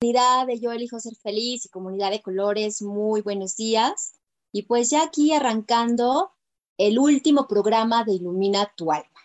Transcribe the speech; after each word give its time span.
Comunidad 0.00 0.46
de 0.46 0.60
Yo 0.60 0.70
elijo 0.70 1.00
ser 1.00 1.16
feliz 1.16 1.66
y 1.66 1.70
comunidad 1.70 2.12
de 2.12 2.22
colores, 2.22 2.82
muy 2.82 3.20
buenos 3.20 3.56
días. 3.56 4.12
Y 4.52 4.62
pues 4.62 4.90
ya 4.90 5.02
aquí 5.02 5.32
arrancando 5.32 6.30
el 6.76 7.00
último 7.00 7.48
programa 7.48 8.04
de 8.04 8.12
Ilumina 8.12 8.72
tu 8.76 8.92
alma. 8.92 9.20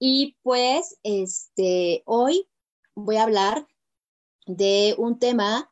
Y 0.00 0.36
pues 0.42 0.98
este 1.04 2.02
hoy 2.04 2.48
voy 2.96 3.16
a 3.16 3.22
hablar 3.22 3.68
de 4.46 4.96
un 4.98 5.20
tema 5.20 5.70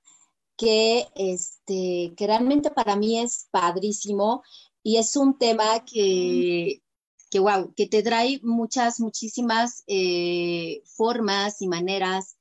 que 0.56 1.08
este 1.16 2.14
que 2.16 2.26
realmente 2.28 2.70
para 2.70 2.94
mí 2.94 3.18
es 3.18 3.48
padrísimo 3.50 4.44
y 4.84 4.98
es 4.98 5.16
un 5.16 5.38
tema 5.38 5.84
que 5.84 6.82
que 7.30 7.40
wow, 7.40 7.74
que 7.74 7.88
te 7.88 8.04
trae 8.04 8.38
muchas 8.44 9.00
muchísimas 9.00 9.82
eh, 9.88 10.84
formas 10.86 11.60
y 11.62 11.66
maneras 11.66 12.36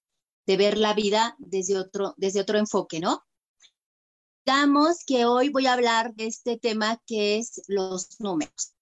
de 0.46 0.58
ver 0.58 0.78
la 0.78 0.94
vida 0.94 1.36
desde 1.40 1.78
otro, 1.78 2.14
desde 2.18 2.42
otro 2.42 2.58
enfoque, 2.58 3.00
¿no? 3.00 3.24
Digamos 4.46 5.06
que 5.06 5.26
hoy 5.26 5.50
voy 5.50 5.68
a 5.68 5.74
hablar 5.74 6.14
de 6.16 6.28
este 6.28 6.58
tema 6.58 7.02
que 7.08 7.38
es 7.38 7.62
los 7.68 8.20
números. 8.20 8.76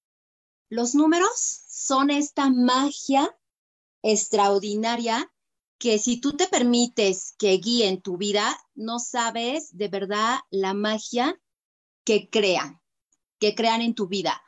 Los 0.69 0.95
números 0.95 1.31
son 1.35 2.09
esta 2.09 2.49
magia 2.49 3.37
extraordinaria 4.01 5.31
que 5.77 5.99
si 5.99 6.21
tú 6.21 6.33
te 6.33 6.47
permites 6.47 7.35
que 7.37 7.57
guíen 7.57 8.01
tu 8.01 8.17
vida, 8.17 8.57
no 8.75 8.99
sabes 8.99 9.75
de 9.75 9.87
verdad 9.87 10.39
la 10.49 10.73
magia 10.73 11.39
que 12.03 12.29
crean, 12.29 12.79
que 13.39 13.55
crean 13.55 13.81
en 13.81 13.95
tu 13.95 14.07
vida. 14.07 14.41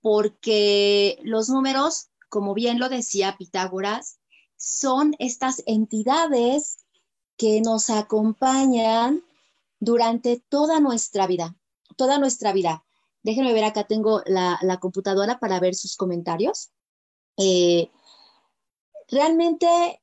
Porque 0.00 1.18
los 1.22 1.48
números, 1.48 2.10
como 2.28 2.54
bien 2.54 2.78
lo 2.78 2.88
decía 2.88 3.36
Pitágoras, 3.38 4.18
son 4.56 5.14
estas 5.18 5.62
entidades 5.66 6.78
que 7.36 7.60
nos 7.60 7.90
acompañan 7.90 9.24
durante 9.80 10.42
toda 10.48 10.80
nuestra 10.80 11.26
vida, 11.26 11.56
toda 11.96 12.18
nuestra 12.18 12.52
vida. 12.52 12.84
Déjenme 13.22 13.52
ver, 13.52 13.64
acá 13.64 13.84
tengo 13.84 14.22
la, 14.26 14.78
computadora 14.80 15.38
para 15.38 15.60
ver 15.60 15.74
sus 15.74 15.96
comentarios. 15.96 16.70
Eh, 17.36 17.90
realmente, 19.08 20.02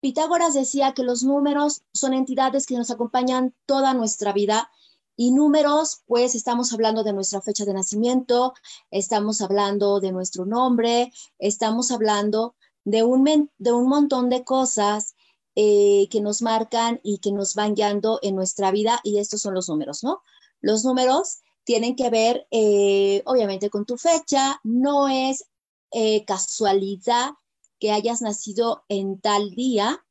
Pitágoras 0.00 0.54
decía 0.54 0.92
que 0.92 1.02
los 1.02 1.22
números 1.22 1.82
son 1.92 2.14
entidades 2.14 2.66
que 2.66 2.76
nos 2.76 2.90
acompañan 2.90 3.54
toda 3.66 3.94
nuestra 3.94 4.32
vida 4.32 4.70
y 5.16 5.32
números, 5.32 6.02
pues 6.06 6.34
estamos 6.34 6.72
hablando 6.72 7.02
de 7.04 7.12
nuestra 7.12 7.42
fecha 7.42 7.66
de 7.66 7.74
nacimiento, 7.74 8.54
estamos 8.90 9.42
hablando 9.42 10.00
de 10.00 10.12
nuestro 10.12 10.46
nombre, 10.46 11.12
estamos 11.38 11.90
hablando 11.90 12.54
de 12.84 13.02
un, 13.02 13.50
de 13.58 13.72
un 13.72 13.88
montón 13.88 14.28
de 14.30 14.44
cosas 14.44 15.14
eh, 15.56 16.08
que 16.10 16.20
nos 16.20 16.42
marcan 16.42 17.00
y 17.02 17.18
que 17.18 17.32
nos 17.32 17.54
van 17.54 17.74
guiando 17.74 18.18
en 18.22 18.36
nuestra 18.36 18.70
vida 18.70 19.00
y 19.02 19.18
estos 19.18 19.42
son 19.42 19.54
los 19.54 19.68
números, 19.68 20.02
¿no? 20.04 20.22
Los 20.60 20.84
números 20.84 21.40
tienen 21.64 21.96
que 21.96 22.10
ver, 22.10 22.46
eh, 22.50 23.22
obviamente, 23.26 23.70
con 23.70 23.84
tu 23.84 23.96
fecha, 23.96 24.60
no 24.62 25.08
es 25.08 25.44
eh, 25.92 26.24
casualidad 26.24 27.30
que 27.78 27.92
hayas 27.92 28.22
nacido 28.22 28.84
en 28.88 29.20
tal 29.20 29.50
día, 29.50 30.04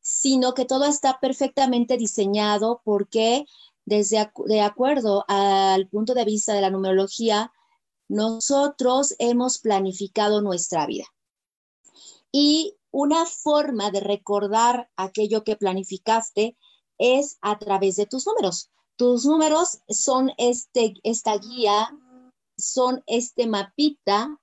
sino 0.00 0.54
que 0.54 0.64
todo 0.64 0.84
está 0.84 1.18
perfectamente 1.20 1.96
diseñado 1.96 2.80
porque 2.84 3.46
desde 3.84 4.30
de 4.46 4.60
acuerdo 4.60 5.24
al 5.28 5.88
punto 5.88 6.14
de 6.14 6.24
vista 6.24 6.54
de 6.54 6.60
la 6.60 6.70
numerología, 6.70 7.52
nosotros 8.08 9.14
hemos 9.18 9.58
planificado 9.58 10.42
nuestra 10.42 10.86
vida. 10.86 11.04
Y 12.36 12.76
una 12.90 13.26
forma 13.26 13.92
de 13.92 14.00
recordar 14.00 14.90
aquello 14.96 15.44
que 15.44 15.54
planificaste 15.54 16.58
es 16.98 17.38
a 17.42 17.60
través 17.60 17.94
de 17.94 18.06
tus 18.06 18.26
números. 18.26 18.72
Tus 18.96 19.24
números 19.24 19.78
son 19.88 20.32
este, 20.36 20.94
esta 21.04 21.38
guía, 21.38 21.96
son 22.58 23.04
este 23.06 23.46
mapita, 23.46 24.40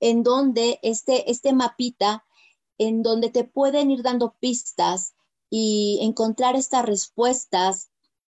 en 0.00 0.24
donde 0.24 0.80
este, 0.82 1.30
este 1.30 1.52
mapita, 1.52 2.26
en 2.76 3.04
donde 3.04 3.30
te 3.30 3.44
pueden 3.44 3.92
ir 3.92 4.02
dando 4.02 4.34
pistas 4.40 5.14
y 5.48 6.00
encontrar 6.02 6.56
estas 6.56 6.84
respuestas 6.84 7.92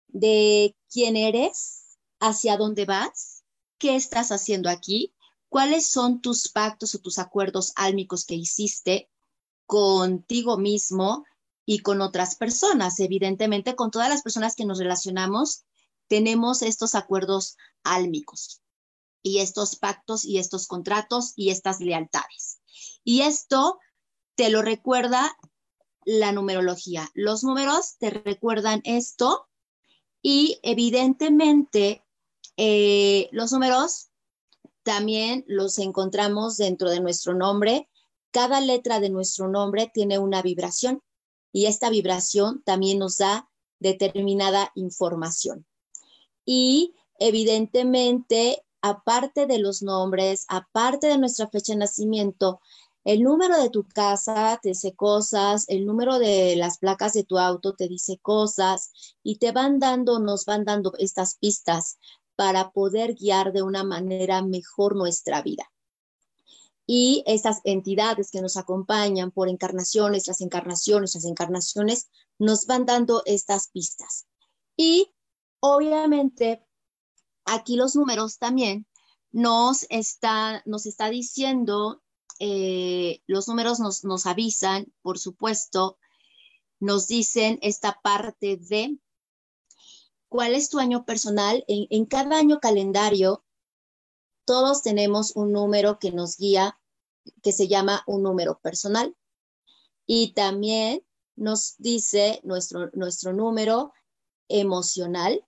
de 0.08 0.78
quién 0.90 1.18
eres, 1.18 1.97
hacia 2.22 2.56
dónde 2.56 2.86
vas, 2.86 3.44
qué 3.80 3.97
estás 3.97 4.31
haciendo 4.31 4.70
aquí 4.70 5.14
¿Cuáles 5.50 5.88
son 5.88 6.22
tus 6.22 6.50
pactos 6.50 6.96
o 6.96 7.00
tus 7.00 7.19
acuerdos 7.19 7.72
álmicos 7.75 8.25
que 8.25 8.35
hiciste 8.35 9.09
contigo 9.66 10.58
mismo 10.58 11.25
y 11.66 11.80
con 11.80 12.02
otras 12.02 12.35
personas? 12.35 13.00
Evidentemente, 13.00 13.75
con 13.75 13.91
todas 13.91 14.09
las 14.09 14.22
personas 14.22 14.56
que 14.56 14.66
nos 14.66 14.80
relacionamos, 14.80 15.63
tenemos 16.08 16.62
estos 16.62 16.96
acuerdos 16.96 17.58
álmicos 17.84 18.62
y 19.24 19.40
estos 19.40 19.75
pactos 19.75 20.25
y 20.25 20.38
estos 20.38 20.68
contratos 20.68 21.34
y 21.35 21.50
estas 21.50 21.79
lealtades. 21.79 22.59
Y 23.03 23.22
esto 23.22 23.79
te 24.35 24.50
lo 24.50 24.62
recuerda 24.62 25.35
la 26.06 26.31
numerología. 26.31 27.09
Los 27.14 27.44
números 27.44 27.97
te 28.00 28.09
recuerdan 28.09 28.81
esto 28.85 29.47
y 30.22 30.59
evidentemente 30.64 32.06
eh, 32.56 33.29
los 33.31 33.52
números 33.52 34.06
también 34.88 35.44
los 35.48 35.80
encontramos 35.80 36.56
dentro 36.56 36.90
de 36.90 37.02
nuestro 37.02 37.34
nombre. 37.34 37.90
Cada 38.31 38.62
letra 38.62 39.02
de 39.02 39.09
nuestro 39.09 39.50
nombre 39.50 39.92
tiene 39.94 40.18
una 40.18 40.42
vibración 40.42 41.03
y 41.52 41.66
esta 41.66 41.90
vibración 41.90 42.64
también 42.64 42.97
nos 42.97 43.18
da 43.18 43.50
determinada 43.80 44.72
información. 44.76 45.66
Y 46.46 46.96
evidentemente, 47.20 48.64
aparte 48.81 49.46
de 49.46 49.59
los 49.59 49.81
nombres, 49.81 50.46
aparte 50.47 51.08
de 51.08 51.18
nuestra 51.18 51.50
fecha 51.50 51.74
de 51.74 51.80
nacimiento, 51.80 52.62
el 53.03 53.24
número 53.24 53.62
de 53.62 53.70
tu 53.70 53.86
casa 53.90 54.58
te 54.62 54.70
dice 54.70 54.96
cosas, 54.96 55.66
el 55.68 55.86
número 55.86 56.18
de 56.18 56.56
las 56.56 56.78
placas 56.78 57.12
de 57.12 57.26
tu 57.26 57.38
auto 57.40 57.74
te 57.74 57.90
dice 57.90 58.20
cosas 58.20 59.18
y 59.22 59.36
te 59.36 59.52
van 59.52 59.80
dando, 59.80 60.20
nos 60.20 60.46
van 60.46 60.64
dando 60.64 60.94
estas 60.97 61.36
pistas 61.36 62.00
para 62.38 62.72
poder 62.72 63.16
guiar 63.16 63.52
de 63.52 63.64
una 63.64 63.84
manera 63.84 64.44
mejor 64.44 64.96
nuestra 64.96 65.42
vida. 65.42 65.70
Y 66.86 67.24
estas 67.25 67.62
entidades 67.66 68.31
que 68.31 68.42
nos 68.42 68.56
acompañan 68.56 69.31
por 69.31 69.50
encarnaciones, 69.50 70.28
las 70.28 70.40
encarnaciones, 70.40 71.16
las 71.16 71.26
encarnaciones, 71.26 72.08
nos 72.38 72.67
van 72.67 72.85
dando 72.85 73.23
estas 73.26 73.70
pistas. 73.70 74.28
Y 74.78 75.11
obviamente 75.59 76.64
aquí 77.44 77.76
los 77.76 77.96
números 77.96 78.38
también 78.38 78.85
nos 79.32 79.88
está, 79.90 80.61
nos 80.66 80.85
está 80.85 81.09
diciendo, 81.09 82.03
eh, 82.40 83.22
los 83.26 83.47
números 83.47 83.79
nos, 83.79 84.03
nos 84.03 84.28
avisan, 84.28 84.94
por 85.02 85.17
supuesto, 85.17 85.97
nos 86.79 87.08
dicen 87.08 87.58
esta 87.64 88.00
parte 88.03 88.58
de 88.58 89.00
cuál 90.29 90.53
es 90.53 90.70
tu 90.70 90.79
año 90.79 91.06
personal. 91.06 91.64
En, 91.68 92.06
cada 92.06 92.38
año 92.38 92.59
calendario, 92.59 93.44
todos 94.46 94.82
tenemos 94.82 95.35
un 95.35 95.52
número 95.52 96.00
que 96.00 96.12
nos 96.12 96.38
guía, 96.38 96.79
que 97.44 97.52
se 97.52 97.68
llama 97.68 98.03
un 98.08 98.24
número 98.24 98.59
personal. 98.59 99.16
Y 100.06 100.34
también 100.34 101.03
nos 101.35 101.76
dice 101.78 102.40
nuestro, 102.44 102.90
nuestro 102.94 103.34
número 103.34 103.94
emocional. 104.47 105.46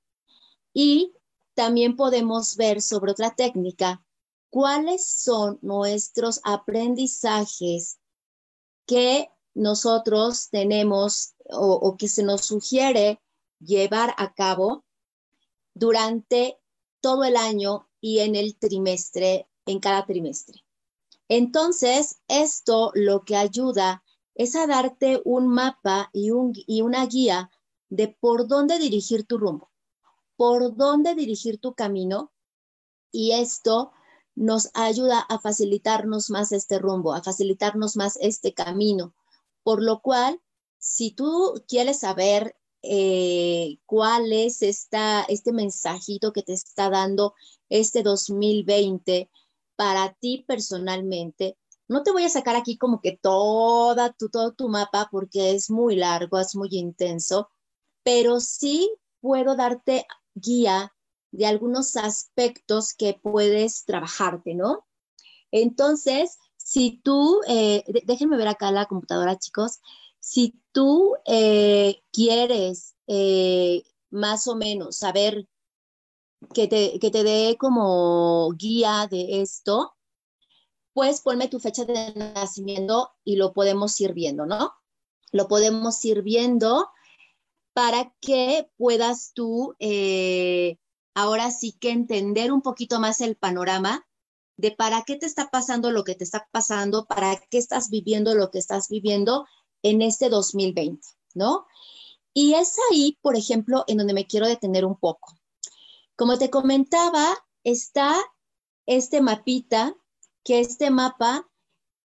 Y 0.74 1.14
también 1.54 1.96
podemos 1.96 2.56
ver 2.56 2.82
sobre 2.82 3.12
otra 3.12 3.36
técnica 3.36 4.04
cuáles 4.50 5.06
son 5.06 5.60
nuestros 5.62 6.42
aprendizajes 6.44 8.00
que 8.86 9.30
nosotros 9.54 10.50
tenemos 10.50 11.36
o, 11.52 11.96
que 11.98 12.08
se 12.08 12.24
nos 12.24 12.46
sugiere 12.46 13.22
llevar 13.60 14.14
a 14.18 14.34
cabo 14.34 14.86
durante 15.74 16.60
todo 17.02 17.24
el 17.24 17.38
año 17.38 17.88
y 18.02 18.20
en 18.20 18.36
el 18.36 18.58
trimestre, 18.58 19.48
en 19.66 19.80
cada 19.80 20.06
trimestre. 20.06 20.64
Entonces, 21.28 22.22
esto 22.28 22.92
lo 22.96 23.24
que 23.24 23.36
ayuda 23.36 24.04
es 24.36 24.56
a 24.56 24.68
darte 24.68 25.22
un 25.26 25.48
mapa 25.48 26.10
y, 26.14 26.32
y 26.66 26.82
una 26.82 27.06
guía 27.06 27.52
de 27.90 28.08
por 28.08 28.48
dónde 28.48 28.80
dirigir 28.80 29.26
tu 29.26 29.38
rumbo, 29.38 29.72
por 30.36 30.76
dónde 30.76 31.16
dirigir 31.16 31.60
tu 31.60 31.76
camino. 31.76 32.32
Y 33.12 33.32
esto 33.32 33.92
nos 34.36 34.70
ayuda 34.74 35.20
a 35.20 35.40
facilitarnos 35.40 36.30
más 36.30 36.52
este 36.52 36.80
rumbo, 36.80 37.14
a 37.14 37.22
facilitarnos 37.22 37.96
más 37.96 38.18
este 38.22 38.54
camino. 38.54 39.14
Por 39.64 39.84
lo 39.84 40.02
cual, 40.02 40.42
si 40.78 41.12
tú 41.12 41.62
quieres 41.68 42.00
saber 42.00 42.56
eh, 42.82 43.78
cuál 43.86 44.32
es 44.32 44.62
esta, 44.62 45.24
este 45.24 45.52
mensajito 45.52 46.32
que 46.34 46.44
te 46.44 46.54
está 46.54 46.90
dando 46.90 47.34
este 47.70 48.04
2020 48.04 49.30
para 49.76 50.14
ti 50.14 50.44
personalmente, 50.48 51.58
no 51.88 52.04
te 52.04 52.12
voy 52.12 52.24
a 52.24 52.30
sacar 52.30 52.56
aquí 52.56 52.78
como 52.78 53.02
que 53.02 53.18
toda 53.18 54.14
tu, 54.14 54.30
todo 54.30 54.54
tu 54.54 54.70
mapa 54.70 55.10
porque 55.12 55.52
es 55.52 55.70
muy 55.70 55.96
largo, 55.96 56.40
es 56.40 56.56
muy 56.56 56.70
intenso, 56.72 57.50
pero 58.04 58.40
sí 58.40 58.90
puedo 59.22 59.56
darte 59.56 60.06
guía 60.36 60.94
de 61.32 61.48
algunos 61.48 61.96
aspectos 61.96 62.94
que 62.94 63.20
puedes 63.22 63.86
trabajarte, 63.86 64.54
¿no? 64.54 64.86
Entonces, 65.52 66.38
si 66.58 67.02
tú, 67.04 67.42
eh, 67.48 67.84
déjenme 68.06 68.38
ver 68.38 68.50
acá 68.50 68.72
la 68.72 68.86
computadora, 68.86 69.38
chicos, 69.40 69.80
si 70.20 70.60
tú 70.72 71.16
eh, 71.26 72.02
quieres 72.12 72.96
eh, 73.08 73.84
más 74.10 74.48
o 74.48 74.56
menos 74.56 74.98
saber 74.98 75.48
que 76.54 76.68
te, 76.68 77.00
que 77.00 77.12
te 77.12 77.24
dé 77.24 77.58
como 77.60 78.52
guía 78.54 79.08
de 79.10 79.42
esto, 79.42 79.96
pues 80.94 81.22
ponme 81.22 81.48
tu 81.48 81.60
fecha 81.60 81.86
de 81.86 82.14
nacimiento 82.16 83.12
y 83.24 83.36
lo 83.36 83.54
podemos 83.54 84.00
ir 84.02 84.14
viendo, 84.14 84.46
¿no? 84.46 84.74
Lo 85.32 85.48
podemos 85.48 86.04
ir 86.06 86.24
viendo 86.24 86.90
para 87.74 88.14
que 88.20 88.70
puedas 88.78 89.32
tú 89.34 89.76
ahora 91.14 91.52
sí 91.52 91.74
que 91.74 91.92
entender 91.92 92.52
un 92.52 92.62
poquito 92.62 93.00
más 93.00 93.22
el 93.22 93.36
panorama 93.36 94.08
de 94.58 94.72
para 94.72 95.04
qué 95.04 95.16
te 95.16 95.26
está 95.26 95.50
pasando 95.50 95.92
lo 95.92 96.04
que 96.04 96.16
te 96.16 96.24
está 96.24 96.48
pasando, 96.52 97.06
para 97.06 97.38
qué 97.50 97.58
estás 97.58 97.90
viviendo 97.90 98.36
lo 98.36 98.52
que 98.52 98.60
estás 98.60 98.90
viviendo 98.90 99.46
en 99.84 100.02
este 100.02 100.30
2020, 100.30 101.08
¿no? 101.34 101.66
Y 102.34 102.54
es 102.54 102.76
ahí, 102.92 103.18
por 103.22 103.36
ejemplo, 103.36 103.84
en 103.88 103.98
donde 103.98 104.14
me 104.14 104.28
quiero 104.28 104.48
detener 104.48 104.86
un 104.86 104.98
poco. 104.98 105.38
Como 106.16 106.38
te 106.38 106.50
comentaba, 106.50 107.36
está 107.64 108.16
este 108.86 109.22
mapita, 109.22 109.96
que 110.44 110.60
este 110.60 110.90
mapa 110.90 111.50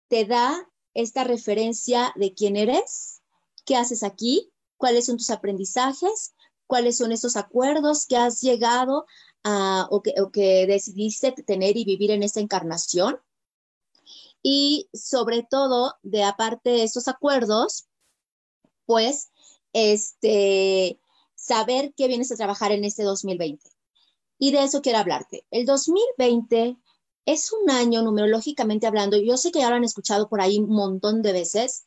te 0.08 0.24
da 0.24 0.68
esta 0.94 1.24
referencia 1.24 2.12
de 2.16 2.34
quién 2.34 2.56
eres, 2.56 3.22
qué 3.64 3.76
haces 3.76 4.02
aquí, 4.02 4.50
cuáles 4.76 5.06
son 5.06 5.16
tus 5.16 5.30
aprendizajes, 5.30 6.34
cuáles 6.66 6.96
son 6.96 7.12
esos 7.12 7.36
acuerdos 7.36 8.06
que 8.06 8.16
has 8.16 8.40
llegado 8.40 9.06
a, 9.44 9.86
o, 9.90 10.02
que, 10.02 10.66
decidiste 10.66 11.32
tener 11.32 11.76
y 11.76 11.84
vivir 11.84 12.10
en 12.10 12.22
esta 12.22 12.40
encarnación. 12.40 13.20
Y 14.42 14.88
sobre 14.92 15.42
todo, 15.42 15.94
de 16.02 16.24
aparte 16.24 16.70
de 16.70 16.82
esos 16.84 17.08
acuerdos, 17.08 17.88
pues, 18.86 19.30
este, 19.72 20.98
saber 21.34 21.94
qué 21.96 22.08
vienes 22.08 22.32
a 22.32 22.36
trabajar 22.36 22.72
en 22.72 22.84
este 22.84 23.02
2020. 23.02 23.70
Y 24.38 24.52
de 24.52 24.64
eso 24.64 24.82
quiero 24.82 24.98
hablarte. 24.98 25.46
El 25.50 25.66
2020 25.66 26.78
es 27.26 27.52
un 27.52 27.70
año 27.70 28.02
numerológicamente 28.02 28.86
hablando, 28.86 29.16
yo 29.18 29.36
sé 29.36 29.52
que 29.52 29.60
ya 29.60 29.70
lo 29.70 29.76
han 29.76 29.84
escuchado 29.84 30.28
por 30.28 30.40
ahí 30.40 30.58
un 30.58 30.70
montón 30.70 31.22
de 31.22 31.32
veces, 31.32 31.84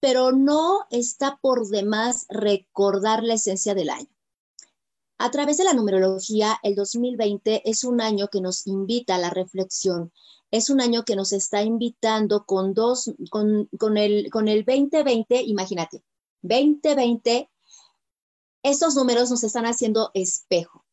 pero 0.00 0.32
no 0.32 0.86
está 0.90 1.38
por 1.40 1.66
demás 1.68 2.26
recordar 2.28 3.22
la 3.22 3.34
esencia 3.34 3.74
del 3.74 3.90
año. 3.90 4.08
A 5.18 5.30
través 5.30 5.56
de 5.56 5.64
la 5.64 5.72
numerología, 5.72 6.58
el 6.62 6.74
2020 6.74 7.68
es 7.68 7.84
un 7.84 8.02
año 8.02 8.28
que 8.28 8.42
nos 8.42 8.66
invita 8.66 9.14
a 9.14 9.18
la 9.18 9.30
reflexión, 9.30 10.12
es 10.56 10.70
un 10.70 10.80
año 10.80 11.04
que 11.04 11.16
nos 11.16 11.32
está 11.32 11.62
invitando 11.62 12.44
con 12.44 12.74
dos, 12.74 13.12
con, 13.30 13.68
el, 13.96 14.30
con 14.30 14.48
el 14.48 14.64
2020, 14.64 15.42
imagínate, 15.42 16.02
2020, 16.42 17.50
estos 18.62 18.94
números 18.94 19.30
nos 19.30 19.44
están 19.44 19.66
haciendo 19.66 20.10
espejo, 20.14 20.84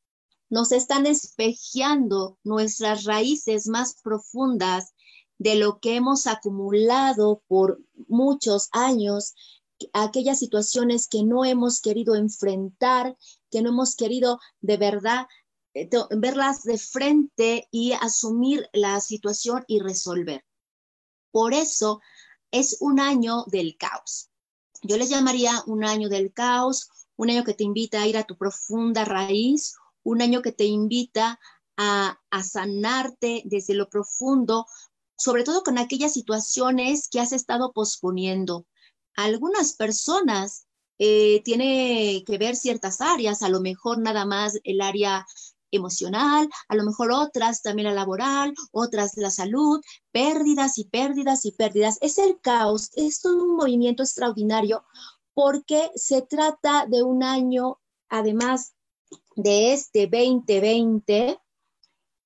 nos 0.49 0.71
están 0.71 1.05
espejeando 1.05 2.37
nuestras 2.43 3.05
raíces 3.05 3.67
más 3.67 3.95
profundas 4.01 4.93
de 5.37 5.55
lo 5.55 5.79
que 5.79 5.95
hemos 5.95 6.27
acumulado 6.27 7.41
por 7.47 7.81
muchos 8.07 8.69
años, 8.71 9.33
aquellas 9.93 10.39
situaciones 10.39 11.07
que 11.07 11.23
no 11.23 11.45
hemos 11.45 11.81
querido 11.81 12.15
enfrentar, 12.15 13.17
que 13.49 13.61
no 13.61 13.69
hemos 13.69 13.95
querido 13.95 14.39
de 14.61 14.77
verdad 14.77 15.27
verlas 16.11 16.63
de 16.63 16.77
frente 16.77 17.67
y 17.71 17.93
asumir 17.93 18.67
la 18.73 18.99
situación 18.99 19.63
y 19.67 19.79
resolver. 19.79 20.45
Por 21.31 21.53
eso 21.53 22.01
es 22.51 22.77
un 22.79 22.99
año 22.99 23.43
del 23.47 23.75
caos. 23.77 24.29
Yo 24.83 24.97
les 24.97 25.09
llamaría 25.09 25.63
un 25.65 25.83
año 25.83 26.09
del 26.09 26.31
caos, 26.33 26.89
un 27.15 27.29
año 27.29 27.43
que 27.43 27.53
te 27.53 27.63
invita 27.63 28.01
a 28.01 28.07
ir 28.07 28.17
a 28.17 28.23
tu 28.23 28.37
profunda 28.37 29.05
raíz, 29.05 29.75
un 30.03 30.21
año 30.21 30.41
que 30.41 30.51
te 30.51 30.65
invita 30.65 31.39
a, 31.77 32.19
a 32.29 32.43
sanarte 32.43 33.41
desde 33.45 33.73
lo 33.73 33.89
profundo, 33.89 34.67
sobre 35.17 35.43
todo 35.43 35.63
con 35.63 35.77
aquellas 35.77 36.13
situaciones 36.13 37.07
que 37.09 37.19
has 37.19 37.31
estado 37.31 37.71
posponiendo. 37.71 38.67
Algunas 39.15 39.73
personas 39.73 40.67
eh, 40.99 41.41
tiene 41.43 42.23
que 42.25 42.37
ver 42.37 42.55
ciertas 42.55 43.01
áreas, 43.01 43.41
a 43.41 43.49
lo 43.49 43.61
mejor 43.61 43.97
nada 43.99 44.25
más 44.25 44.59
el 44.63 44.81
área 44.81 45.25
emocional, 45.75 46.49
a 46.67 46.75
lo 46.75 46.83
mejor 46.83 47.11
otras 47.11 47.61
también 47.61 47.87
la 47.87 47.93
laboral, 47.93 48.53
otras 48.71 49.17
la 49.17 49.29
salud, 49.29 49.81
pérdidas 50.11 50.77
y 50.77 50.85
pérdidas 50.85 51.45
y 51.45 51.51
pérdidas. 51.51 51.97
Es 52.01 52.17
el 52.17 52.39
caos, 52.39 52.91
es 52.95 53.23
un 53.25 53.55
movimiento 53.55 54.03
extraordinario 54.03 54.85
porque 55.33 55.91
se 55.95 56.21
trata 56.21 56.85
de 56.87 57.03
un 57.03 57.23
año, 57.23 57.79
además 58.09 58.73
de 59.35 59.73
este 59.73 60.07
2020, 60.07 61.39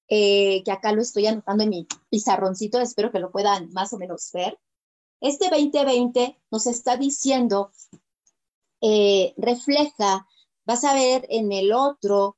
eh, 0.10 0.64
que 0.64 0.72
acá 0.72 0.92
lo 0.94 1.02
estoy 1.02 1.28
anotando 1.28 1.64
en 1.64 1.70
mi 1.70 1.88
pizarroncito, 2.10 2.80
espero 2.80 3.12
que 3.12 3.20
lo 3.20 3.32
puedan 3.32 3.72
más 3.72 3.94
o 3.94 3.98
menos 3.98 4.30
ver. 4.34 4.58
Este 5.20 5.50
2020 5.50 6.40
nos 6.52 6.68
está 6.68 6.96
diciendo 6.96 7.72
eh, 8.82 9.34
refleja, 9.38 10.28
vas 10.66 10.84
a 10.84 10.94
ver 10.94 11.26
en 11.30 11.52
el 11.52 11.74
otro 11.74 12.37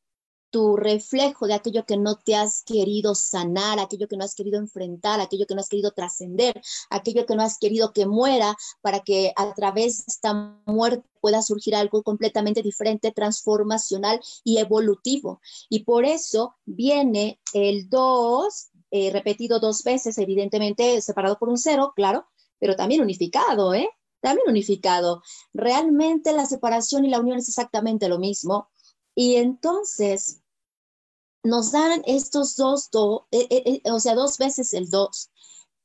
tu 0.49 0.75
reflejo 0.75 1.47
de 1.47 1.53
aquello 1.53 1.85
que 1.85 1.97
no 1.97 2.15
te 2.15 2.35
has 2.35 2.63
querido 2.63 3.15
sanar, 3.15 3.79
aquello 3.79 4.07
que 4.07 4.17
no 4.17 4.23
has 4.23 4.35
querido 4.35 4.59
enfrentar, 4.59 5.19
aquello 5.19 5.45
que 5.45 5.55
no 5.55 5.61
has 5.61 5.69
querido 5.69 5.91
trascender, 5.91 6.61
aquello 6.89 7.25
que 7.25 7.35
no 7.35 7.43
has 7.43 7.57
querido 7.57 7.93
que 7.93 8.05
muera 8.05 8.55
para 8.81 9.01
que 9.01 9.33
a 9.35 9.53
través 9.53 9.99
de 9.99 10.03
esta 10.07 10.33
muerte 10.65 11.07
pueda 11.21 11.41
surgir 11.41 11.75
algo 11.75 12.03
completamente 12.03 12.61
diferente, 12.61 13.11
transformacional 13.11 14.19
y 14.43 14.57
evolutivo. 14.57 15.41
Y 15.69 15.83
por 15.83 16.05
eso 16.05 16.55
viene 16.65 17.39
el 17.53 17.89
2, 17.89 18.69
eh, 18.91 19.11
repetido 19.11 19.59
dos 19.59 19.83
veces, 19.83 20.17
evidentemente 20.17 21.01
separado 21.01 21.37
por 21.37 21.49
un 21.49 21.57
cero, 21.57 21.93
claro, 21.95 22.27
pero 22.59 22.75
también 22.75 23.01
unificado, 23.01 23.73
¿eh? 23.73 23.89
también 24.21 24.47
unificado. 24.49 25.21
Realmente 25.53 26.33
la 26.33 26.45
separación 26.45 27.05
y 27.05 27.09
la 27.09 27.19
unión 27.19 27.37
es 27.37 27.49
exactamente 27.49 28.09
lo 28.09 28.19
mismo. 28.19 28.69
Y 29.21 29.35
entonces 29.35 30.39
nos 31.43 31.73
dan 31.73 32.03
estos 32.05 32.55
dos, 32.55 32.87
eh, 33.31 33.47
eh, 33.49 33.81
eh, 33.83 33.91
o 33.91 33.99
sea, 33.99 34.15
dos 34.15 34.37
veces 34.37 34.73
el 34.73 34.89
dos. 34.89 35.29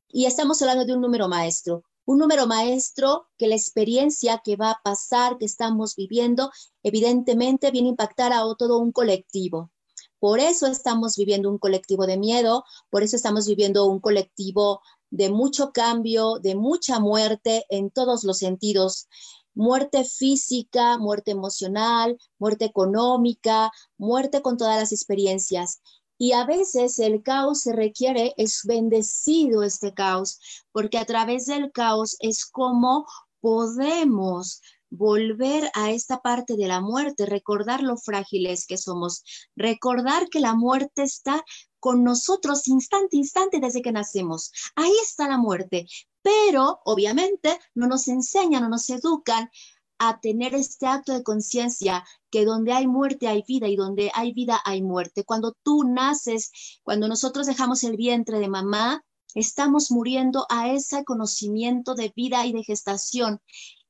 Y 0.07 0.27
estamos 0.27 0.63
hablando 0.63 0.85
de 0.85 0.95
un 0.95 1.01
número 1.01 1.27
maestro. 1.27 1.83
Un 2.05 2.19
número 2.19 2.47
maestro 2.47 3.27
que 3.37 3.49
la 3.49 3.57
experiencia 3.57 4.41
que 4.45 4.55
va 4.55 4.71
a 4.71 4.81
pasar, 4.85 5.37
que 5.37 5.47
estamos 5.47 5.97
viviendo, 5.97 6.53
evidentemente 6.85 7.73
viene 7.73 7.89
a 7.89 7.91
impactar 7.91 8.33
a 8.33 8.45
todo 8.57 8.79
un 8.79 8.93
colectivo. 8.93 9.73
Por 10.21 10.39
eso 10.39 10.69
estamos 10.69 11.17
viviendo 11.17 11.51
un 11.51 11.59
colectivo 11.59 12.07
de 12.07 12.17
miedo, 12.17 12.63
por 12.89 13.03
eso 13.03 13.17
estamos 13.17 13.49
viviendo 13.49 13.87
un 13.87 13.99
colectivo 13.99 14.81
de 15.11 15.31
mucho 15.31 15.73
cambio, 15.73 16.39
de 16.39 16.55
mucha 16.55 17.01
muerte 17.01 17.67
en 17.69 17.91
todos 17.91 18.23
los 18.23 18.39
sentidos. 18.39 19.09
Muerte 19.55 20.05
física, 20.05 20.99
muerte 20.99 21.31
emocional, 21.31 22.19
muerte 22.39 22.65
económica, 22.65 23.71
muerte 23.97 24.43
con 24.43 24.57
todas 24.57 24.79
las 24.79 24.93
experiencias. 24.93 25.81
Y 26.19 26.33
a 26.33 26.45
veces 26.45 26.99
el 26.99 27.23
caos 27.23 27.61
se 27.61 27.73
requiere, 27.73 28.35
es 28.37 28.63
bendecido 28.65 29.63
este 29.63 29.95
caos, 29.95 30.39
porque 30.73 30.99
a 30.99 31.05
través 31.05 31.47
del 31.47 31.73
caos 31.73 32.17
es 32.21 32.47
como 32.47 33.07
podemos 33.41 34.61
volver 34.91 35.71
a 35.75 35.91
esta 35.91 36.21
parte 36.21 36.57
de 36.57 36.69
la 36.69 36.81
muerte, 36.81 37.27
recordar 37.27 37.83
lo 37.83 37.97
frágiles 37.97 38.67
que 38.67 38.79
somos, 38.79 39.25
recordar 39.57 40.29
que 40.29 40.41
la 40.41 40.55
muerte 40.55 41.03
está 41.03 41.43
con 41.85 42.03
nosotros 42.03 42.67
instante, 42.67 43.19
instante 43.19 43.61
desde 43.61 43.83
que 43.83 43.93
nacemos. 43.93 44.51
Ahí 44.75 44.95
está 45.03 45.29
la 45.29 45.37
muerte, 45.37 45.87
pero 46.23 46.81
obviamente 46.87 47.59
no 47.75 47.87
nos 47.87 48.09
enseñan, 48.09 48.63
no 48.63 48.71
nos 48.71 48.89
educan 48.89 49.51
a 49.99 50.19
tener 50.19 50.55
este 50.55 50.87
acto 50.87 51.13
de 51.13 51.23
conciencia 51.23 52.03
que 52.31 52.47
donde 52.47 52.73
hay 52.73 52.87
muerte 52.87 53.29
hay 53.29 53.45
vida 53.47 53.69
y 53.69 53.77
donde 53.77 54.11
hay 54.15 54.33
vida 54.33 54.63
hay 54.65 54.81
muerte. 54.81 55.25
Cuando 55.25 55.55
tú 55.63 55.85
naces, 55.85 56.81
cuando 56.85 57.07
nosotros 57.07 57.47
dejamos 57.47 57.85
el 57.85 57.99
vientre 57.99 58.39
de 58.39 58.49
mamá, 58.49 59.05
estamos 59.35 59.91
muriendo 59.91 60.47
a 60.49 60.71
ese 60.71 61.05
conocimiento 61.05 61.95
de 61.95 62.15
vida 62.17 62.47
y 62.47 62.55
de 62.55 62.65
gestación. 62.65 63.43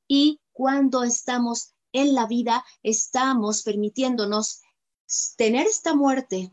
Y 0.09 0.41
cuando 0.51 1.05
estamos 1.05 1.75
en 1.93 2.17
la 2.17 2.27
vida, 2.27 2.65
estamos 2.83 3.63
permitiéndonos 3.63 4.63
tener 5.37 5.69
esta 5.69 5.95
muerte, 5.95 6.51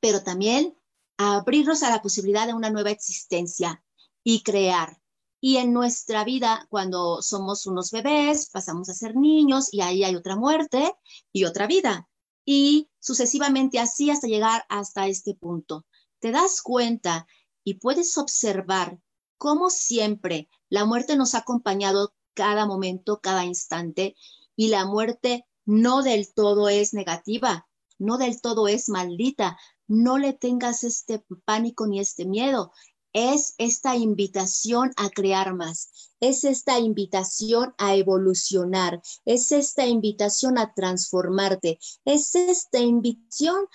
pero 0.00 0.22
también 0.22 0.76
abrirnos 1.16 1.82
a 1.82 1.90
la 1.90 2.02
posibilidad 2.02 2.46
de 2.46 2.54
una 2.54 2.70
nueva 2.70 2.90
existencia 2.90 3.82
y 4.22 4.42
crear. 4.42 5.00
Y 5.40 5.58
en 5.58 5.72
nuestra 5.72 6.24
vida, 6.24 6.66
cuando 6.70 7.22
somos 7.22 7.66
unos 7.66 7.90
bebés, 7.90 8.50
pasamos 8.50 8.88
a 8.88 8.94
ser 8.94 9.16
niños 9.16 9.72
y 9.72 9.80
ahí 9.80 10.02
hay 10.02 10.16
otra 10.16 10.36
muerte 10.36 10.94
y 11.32 11.44
otra 11.44 11.66
vida. 11.66 12.08
Y 12.44 12.88
sucesivamente 13.00 13.78
así 13.78 14.10
hasta 14.10 14.26
llegar 14.26 14.64
hasta 14.68 15.06
este 15.06 15.34
punto. 15.34 15.86
Te 16.18 16.32
das 16.32 16.62
cuenta 16.62 17.26
y 17.64 17.74
puedes 17.74 18.16
observar 18.18 18.98
cómo 19.38 19.70
siempre 19.70 20.48
la 20.68 20.84
muerte 20.84 21.16
nos 21.16 21.34
ha 21.34 21.38
acompañado 21.38 22.14
cada 22.34 22.66
momento, 22.66 23.20
cada 23.20 23.44
instante, 23.44 24.16
y 24.56 24.68
la 24.68 24.86
muerte 24.86 25.46
no 25.64 26.02
del 26.02 26.32
todo 26.32 26.68
es 26.68 26.94
negativa, 26.94 27.68
no 27.98 28.18
del 28.18 28.40
todo 28.40 28.68
es 28.68 28.88
maldita. 28.88 29.58
No 29.88 30.18
le 30.18 30.32
tengas 30.32 30.84
este 30.84 31.24
pánico 31.44 31.86
ni 31.86 32.00
este 32.00 32.24
miedo. 32.24 32.72
Es 33.12 33.54
esta 33.58 33.96
invitación 33.96 34.92
a 34.96 35.08
crear 35.08 35.54
más, 35.54 36.12
es 36.20 36.44
esta 36.44 36.78
invitación 36.78 37.74
a 37.78 37.94
evolucionar, 37.94 39.00
es 39.24 39.52
esta 39.52 39.86
invitación 39.86 40.58
a 40.58 40.74
transformarte, 40.74 41.78
es 42.04 42.34
esta 42.34 42.78
invitación 42.78 43.66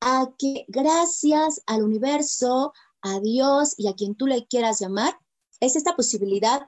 a 0.00 0.30
que 0.38 0.66
gracias 0.68 1.62
al 1.66 1.82
universo, 1.82 2.72
a 3.02 3.18
Dios 3.18 3.74
y 3.76 3.88
a 3.88 3.94
quien 3.94 4.14
tú 4.14 4.26
le 4.26 4.46
quieras 4.46 4.78
llamar, 4.78 5.18
es 5.58 5.74
esta 5.74 5.96
posibilidad 5.96 6.66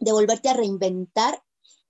de 0.00 0.12
volverte 0.12 0.48
a 0.48 0.54
reinventar 0.54 1.42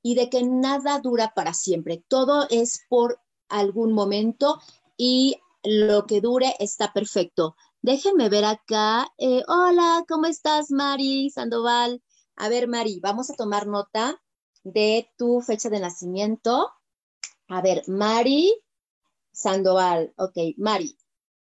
y 0.03 0.15
de 0.15 0.31
que 0.31 0.43
nada 0.45 1.01
dura 1.01 1.33
para 1.35 1.55
siempre. 1.55 2.05
Todo 2.09 2.47
es 2.51 2.81
por 2.89 3.21
algún 3.49 3.93
momento 3.93 4.61
y 4.97 5.37
lo 5.67 6.07
que 6.07 6.21
dure 6.21 6.55
está 6.61 6.93
perfecto. 6.93 7.57
Déjenme 7.83 8.29
ver 8.29 8.45
acá. 8.45 9.09
Eh, 9.19 9.43
hola, 9.49 10.05
¿cómo 10.09 10.27
estás, 10.27 10.71
Mari 10.71 11.31
Sandoval? 11.31 12.03
A 12.37 12.49
ver, 12.49 12.69
Mari, 12.69 13.01
vamos 13.01 13.31
a 13.31 13.35
tomar 13.35 13.67
nota 13.67 14.23
de 14.63 15.11
tu 15.17 15.41
fecha 15.41 15.69
de 15.69 15.81
nacimiento. 15.81 16.71
A 17.49 17.61
ver, 17.63 17.83
Mari 17.89 18.55
Sandoval. 19.33 20.15
Ok, 20.17 20.37
Mari. 20.57 20.97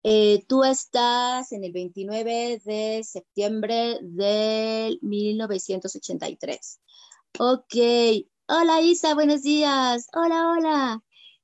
Eh, 0.04 0.44
tú 0.48 0.64
estás 0.64 1.52
en 1.52 1.64
el 1.64 1.72
29 1.72 2.62
de 2.66 3.04
septiembre 3.04 4.00
del 4.02 5.00
1983. 5.02 6.82
Ok. 7.40 7.76
Hola, 8.48 8.82
Isa, 8.82 9.14
buenos 9.14 9.44
días. 9.44 10.08
Hola, 10.14 10.50
hola. 10.50 11.04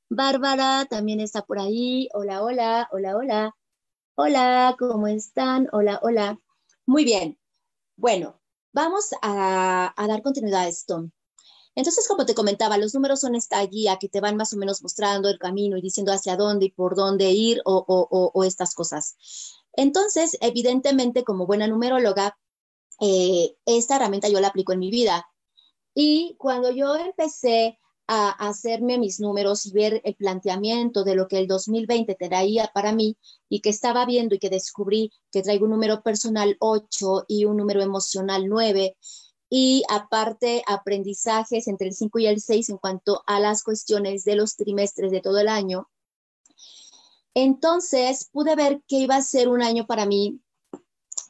Bárbara 0.10 0.86
también 0.90 1.20
está 1.20 1.42
por 1.44 1.60
ahí. 1.60 2.08
Hola, 2.14 2.42
hola, 2.42 2.88
hola, 2.92 3.18
hola. 3.18 3.56
Hola, 4.16 4.76
¿cómo 4.80 5.08
están? 5.08 5.68
Hola, 5.74 6.00
hola. 6.02 6.40
Muy 6.86 7.04
bien. 7.04 7.38
Bueno, 7.98 8.40
vamos 8.72 9.10
a, 9.22 9.94
dar 9.98 10.22
continuidad 10.24 10.62
a 10.62 10.68
esto. 10.70 11.12
Entonces, 11.76 12.08
como 12.08 12.26
te 12.26 12.36
comentaba, 12.36 12.78
los 12.78 12.94
números 12.96 13.20
son 13.20 13.36
esta 13.36 13.62
guía 13.66 13.98
que 14.00 14.08
te 14.08 14.22
van 14.22 14.38
más 14.38 14.54
o 14.54 14.58
menos 14.58 14.82
mostrando 14.82 15.30
el 15.30 15.38
camino 15.38 15.78
y 15.78 15.82
diciendo 15.82 16.14
hacia 16.14 16.38
dónde 16.38 16.68
y 16.68 16.72
por 16.72 16.96
dónde 16.96 17.32
ir 17.32 17.62
o, 17.66 18.44
estas 18.46 18.74
cosas. 18.76 19.18
Entonces, 19.74 20.38
evidentemente, 20.42 21.26
como 21.26 21.46
buena 21.46 21.68
numeróloga, 21.68 22.38
eh, 23.02 23.58
esta 23.66 23.98
herramienta 23.98 24.30
yo 24.30 24.40
la 24.40 24.48
aplico 24.48 24.72
en 24.72 24.80
mi 24.80 24.90
vida. 24.90 25.28
Y 25.94 26.36
cuando 26.40 26.72
yo 26.72 26.96
empecé 26.96 27.78
a 28.08 28.30
hacerme 28.30 28.98
mis 28.98 29.20
números 29.20 29.66
y 29.66 29.72
ver 29.72 30.02
el 30.06 30.16
planteamiento 30.16 31.04
de 31.04 31.16
lo 31.16 31.28
que 31.28 31.38
el 31.38 31.48
2020 31.48 32.16
traía 32.16 32.72
para 32.74 32.94
mí 32.94 33.18
y 33.50 33.60
que 33.60 33.70
estaba 33.70 34.06
viendo 34.06 34.36
y 34.36 34.40
que 34.40 34.50
descubrí 34.50 35.12
que 35.32 35.42
traigo 35.42 35.66
un 35.66 35.72
número 35.72 36.02
personal 36.02 36.56
8 36.60 37.26
y 37.28 37.46
un 37.46 37.58
número 37.58 37.82
emocional 37.82 38.48
9 38.48 38.96
y 39.50 39.84
aparte 39.90 40.64
aprendizajes 40.68 41.68
entre 41.68 41.88
el 41.88 41.94
5 41.94 42.20
y 42.20 42.28
el 42.28 42.42
6 42.42 42.70
en 42.70 42.78
cuanto 42.78 43.24
a 43.26 43.40
las 43.40 43.64
cuestiones 43.64 44.24
de 44.24 44.36
los 44.36 44.56
trimestres 44.56 45.12
de 45.12 45.22
todo 45.22 45.40
el 45.40 45.48
año. 45.48 45.90
Entonces 47.34 48.30
pude 48.32 48.56
ver 48.56 48.82
que 48.88 48.98
iba 48.98 49.16
a 49.16 49.22
ser 49.22 49.48
un 49.48 49.62
año 49.62 49.86
para 49.86 50.06
mí, 50.06 50.40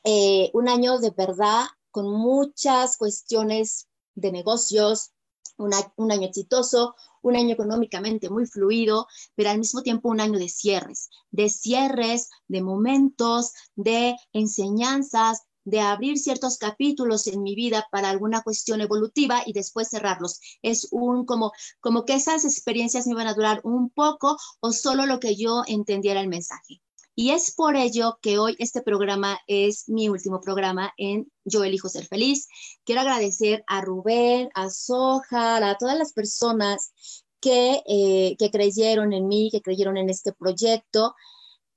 eh, 0.04 0.52
un 0.54 0.70
año 0.70 1.00
de 1.00 1.10
verdad 1.10 1.66
con 1.92 2.10
muchas 2.10 2.98
cuestiones 2.98 3.88
de 4.16 4.32
negocios, 4.32 5.12
un 5.58 6.12
año 6.12 6.28
exitoso, 6.28 6.96
un 7.22 7.36
año 7.36 7.54
económicamente 7.54 8.30
muy 8.30 8.46
fluido, 8.46 9.08
pero 9.36 9.50
al 9.50 9.58
mismo 9.58 9.82
tiempo 9.82 10.10
un 10.10 10.22
año 10.22 10.40
de 10.40 10.50
cierres, 10.50 11.10
de 11.32 11.50
cierres, 11.50 12.30
de 12.48 12.62
momentos, 12.62 13.54
de 13.76 14.16
enseñanzas, 14.34 15.44
de 15.68 15.82
abrir 15.82 16.18
ciertos 16.18 16.58
capítulos 16.58 17.28
en 17.28 17.44
mi 17.44 17.54
vida 17.54 17.86
para 17.92 18.10
alguna 18.10 18.42
cuestión 18.42 18.80
evolutiva 18.80 19.44
y 19.46 19.52
después 19.52 19.90
cerrarlos. 19.90 20.40
Es 20.62 20.88
un 20.92 21.26
como, 21.26 21.52
como 21.82 22.06
que 22.06 22.14
esas 22.14 22.46
experiencias 22.46 23.06
me 23.06 23.12
iban 23.12 23.28
a 23.28 23.34
durar 23.34 23.60
un 23.66 23.90
poco 23.90 24.38
o 24.62 24.72
solo 24.72 25.06
lo 25.06 25.20
que 25.20 25.36
yo 25.36 25.64
entendiera 25.68 26.22
el 26.22 26.30
mensaje. 26.30 26.82
Y 27.20 27.32
es 27.32 27.52
por 27.52 27.76
ello 27.76 28.20
que 28.22 28.38
hoy 28.38 28.56
este 28.60 28.84
programa 28.84 29.40
es 29.48 29.90
mi 29.90 30.08
último 30.08 30.40
programa 30.40 30.94
en 30.98 31.32
Yo 31.46 31.64
elijo 31.64 31.90
ser 31.90 32.06
feliz. 32.06 32.48
Quiero 32.86 33.02
agradecer 33.02 33.64
a 33.66 33.82
Rubén, 33.82 34.50
a 34.54 34.70
Soja, 34.70 35.58
a 35.68 35.78
todas 35.80 35.98
las 35.98 36.14
personas 36.14 36.94
que, 37.42 37.82
eh, 37.88 38.36
que 38.38 38.52
creyeron 38.52 39.14
en 39.14 39.28
mí, 39.28 39.50
que 39.52 39.64
creyeron 39.64 39.98
en 39.98 40.12
este 40.12 40.32
proyecto. 40.32 41.16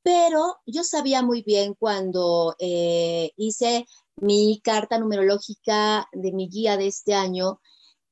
Pero 0.03 0.57
yo 0.67 0.85
sabía 0.85 1.23
muy 1.23 1.41
bien 1.43 1.73
cuando 1.73 2.55
eh, 2.59 3.31
hice 3.39 3.87
mi 4.17 4.61
carta 4.63 4.99
numerológica 4.99 6.07
de 6.13 6.33
mi 6.33 6.51
guía 6.51 6.77
de 6.77 6.89
este 6.89 7.15
año, 7.15 7.63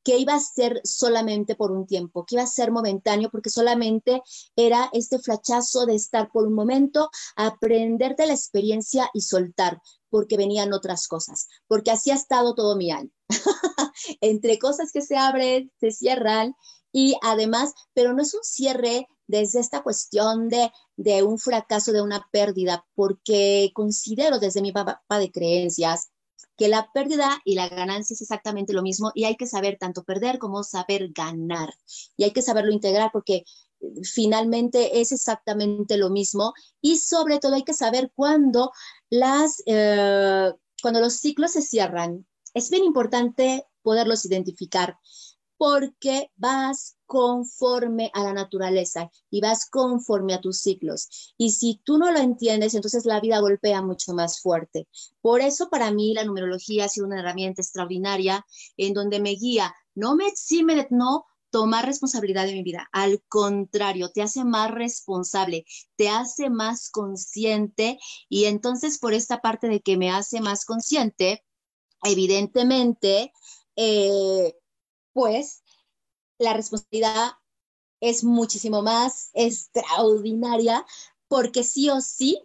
que 0.05 0.19
iba 0.19 0.35
a 0.35 0.41
ser 0.41 0.81
solamente 0.85 1.55
por 1.55 1.71
un 1.71 1.87
tiempo, 1.87 2.25
que 2.25 2.37
iba 2.37 2.43
a 2.43 2.47
ser 2.47 2.71
momentáneo, 2.71 3.31
porque 3.31 3.51
solamente 3.51 4.23
era 4.57 4.89
este 4.93 5.19
flachazo 5.19 5.87
de 5.87 5.95
estar 5.95 6.31
por 6.31 6.47
un 6.47 6.55
momento, 6.55 7.11
aprender 7.37 8.17
de 8.17 8.27
la 8.27 8.35
experiencia 8.35 9.11
y 9.13 9.23
soltar, 9.23 9.81
porque 10.11 10.37
venían 10.37 10.73
otras 10.73 11.09
cosas, 11.09 11.49
porque 11.67 11.91
así 11.91 12.11
ha 12.11 12.15
estado 12.15 12.55
todo 12.55 12.77
mi 12.77 12.91
año. 12.91 13.11
Entre 14.21 14.59
cosas 14.59 14.93
que 14.93 15.03
se 15.03 15.17
abren, 15.17 15.71
se 15.81 15.91
cierran 15.91 16.55
y 16.93 17.17
además, 17.23 17.75
pero 17.93 18.15
no 18.15 18.23
es 18.23 18.35
un 18.35 18.43
cierre 18.43 19.07
desde 19.27 19.61
esta 19.61 19.83
cuestión 19.83 20.49
de, 20.49 20.73
de 20.97 21.23
un 21.23 21.39
fracaso, 21.39 21.93
de 21.93 22.01
una 22.01 22.27
pérdida, 22.33 22.87
porque 22.95 23.71
considero 23.75 24.39
desde 24.39 24.63
mi 24.63 24.73
papá 24.73 25.03
de 25.19 25.31
creencias 25.31 26.09
que 26.57 26.69
la 26.69 26.91
pérdida 26.93 27.41
y 27.45 27.55
la 27.55 27.69
ganancia 27.69 28.15
es 28.15 28.21
exactamente 28.21 28.73
lo 28.73 28.83
mismo 28.83 29.13
y 29.15 29.25
hay 29.25 29.37
que 29.37 29.47
saber 29.47 29.79
tanto 29.79 30.05
perder 30.05 30.39
como 30.39 30.65
saber 30.65 31.11
ganar. 31.13 31.73
Y 32.17 32.25
hay 32.25 32.33
que 32.33 32.43
saberlo 32.43 32.73
integrar 32.73 33.11
porque 33.13 33.45
eh, 33.81 33.87
finalmente 34.03 35.01
es 35.01 35.13
exactamente 35.13 35.97
lo 35.97 36.11
mismo 36.11 36.53
y 36.81 36.97
sobre 36.97 37.39
todo 37.39 37.55
hay 37.55 37.63
que 37.63 37.75
saber 37.75 38.13
cuándo 38.15 38.73
las, 39.11 39.63
eh, 39.67 40.53
cuando 40.83 41.01
los 41.01 41.15
ciclos 41.15 41.53
se 41.53 41.63
cierran. 41.63 42.27
Es 42.55 42.71
bien 42.71 42.85
importante 42.85 43.67
poderlos 43.83 44.25
identificar 44.25 44.99
porque 45.59 46.31
vas 46.37 46.97
conforme 47.05 48.11
a 48.15 48.23
la 48.23 48.33
naturaleza 48.33 49.11
y 49.29 49.41
vas 49.41 49.69
conforme 49.69 50.33
a 50.33 50.41
tus 50.41 50.61
ciclos. 50.61 51.35
Y 51.37 51.51
si 51.51 51.81
tú 51.85 51.99
no 51.99 52.13
lo 52.13 52.21
entiendes, 52.21 52.75
entonces 52.75 53.05
la 53.05 53.21
vida 53.21 53.41
golpea 53.41 53.83
mucho 53.83 54.15
más 54.15 54.41
fuerte. 54.41 54.89
Por 55.21 55.41
eso 55.41 55.69
para 55.69 55.91
mí 55.91 56.15
la 56.15 56.25
numerología 56.25 56.85
ha 56.85 56.89
sido 56.89 57.07
una 57.07 57.19
herramienta 57.21 57.61
extraordinaria 57.61 58.47
en 58.77 58.95
donde 58.95 59.21
me 59.21 59.31
guía, 59.31 59.75
no 59.95 60.15
me 60.15 60.29
exime, 60.29 60.87
no, 60.91 61.27
tomar 61.51 61.87
responsabilidad 61.87 62.47
de 62.47 62.53
mi 62.53 62.63
vida. 62.63 62.89
Al 62.93 63.23
contrario, 63.29 64.11
te 64.11 64.23
hace 64.23 64.45
más 64.45 64.71
responsable, 64.71 65.65
te 65.97 66.09
hace 66.09 66.51
más 66.51 66.91
consciente 66.91 67.99
y 68.29 68.45
entonces 68.45 68.99
por 68.99 69.15
esta 69.15 69.41
parte 69.41 69.69
de 69.69 69.81
que 69.81 69.97
me 69.97 70.11
hace 70.11 70.41
más 70.41 70.65
consciente, 70.65 71.45
evidentemente, 72.05 73.33
eh, 73.77 74.55
pues 75.19 75.65
la 76.39 76.53
responsabilidad 76.53 77.33
es 78.01 78.23
muchísimo 78.23 78.83
más 78.83 79.31
extraordinaria 79.35 80.87
porque 81.27 81.65
sí 81.65 81.91
o 81.91 82.01
sí 82.01 82.41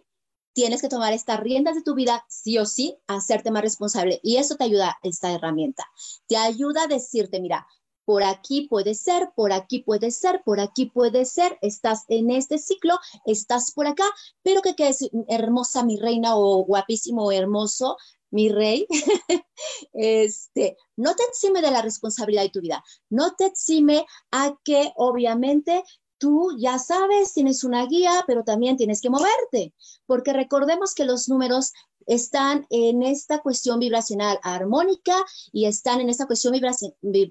tienes 0.54 0.80
que 0.80 0.88
tomar 0.88 1.12
estas 1.12 1.38
riendas 1.38 1.76
de 1.76 1.82
tu 1.82 1.94
vida, 1.94 2.26
sí 2.28 2.58
o 2.58 2.66
sí, 2.66 2.98
hacerte 3.06 3.52
más 3.52 3.62
responsable. 3.62 4.18
Y 4.24 4.38
eso 4.38 4.56
te 4.56 4.64
ayuda 4.64 4.98
esta 5.04 5.32
herramienta. 5.32 5.84
Te 6.26 6.36
ayuda 6.36 6.82
a 6.82 6.86
decirte, 6.88 7.40
mira, 7.40 7.64
por 8.04 8.24
aquí 8.24 8.66
puede 8.68 8.94
ser, 8.94 9.30
por 9.36 9.52
aquí 9.52 9.78
puede 9.78 10.10
ser, 10.10 10.42
por 10.44 10.58
aquí 10.58 10.86
puede 10.86 11.26
ser, 11.26 11.56
estás 11.62 12.02
en 12.08 12.32
este 12.32 12.58
ciclo, 12.58 12.98
estás 13.24 13.70
por 13.70 13.86
acá, 13.86 14.04
pero 14.42 14.62
que 14.62 14.74
quedes 14.74 15.08
hermosa 15.28 15.84
mi 15.84 15.96
reina 15.96 16.36
o 16.36 16.64
guapísimo 16.64 17.30
hermoso 17.30 17.98
mi 18.34 18.48
rey, 18.48 18.86
este, 19.92 20.76
no 20.96 21.14
te 21.14 21.22
exime 21.22 21.62
de 21.62 21.70
la 21.70 21.82
responsabilidad 21.82 22.42
de 22.42 22.50
tu 22.50 22.60
vida, 22.60 22.82
no 23.08 23.34
te 23.36 23.46
exime 23.46 24.04
a 24.32 24.58
que 24.64 24.92
obviamente 24.96 25.84
tú 26.18 26.50
ya 26.58 26.80
sabes, 26.80 27.32
tienes 27.32 27.62
una 27.62 27.86
guía, 27.86 28.24
pero 28.26 28.42
también 28.42 28.76
tienes 28.76 29.00
que 29.00 29.08
moverte, 29.08 29.72
porque 30.06 30.32
recordemos 30.32 30.94
que 30.94 31.04
los 31.04 31.28
números 31.28 31.72
están 32.06 32.66
en 32.70 33.04
esta 33.04 33.38
cuestión 33.38 33.78
vibracional 33.78 34.40
armónica 34.42 35.24
y 35.52 35.66
están 35.66 36.00
en 36.00 36.10
esta 36.10 36.26
cuestión 36.26 36.54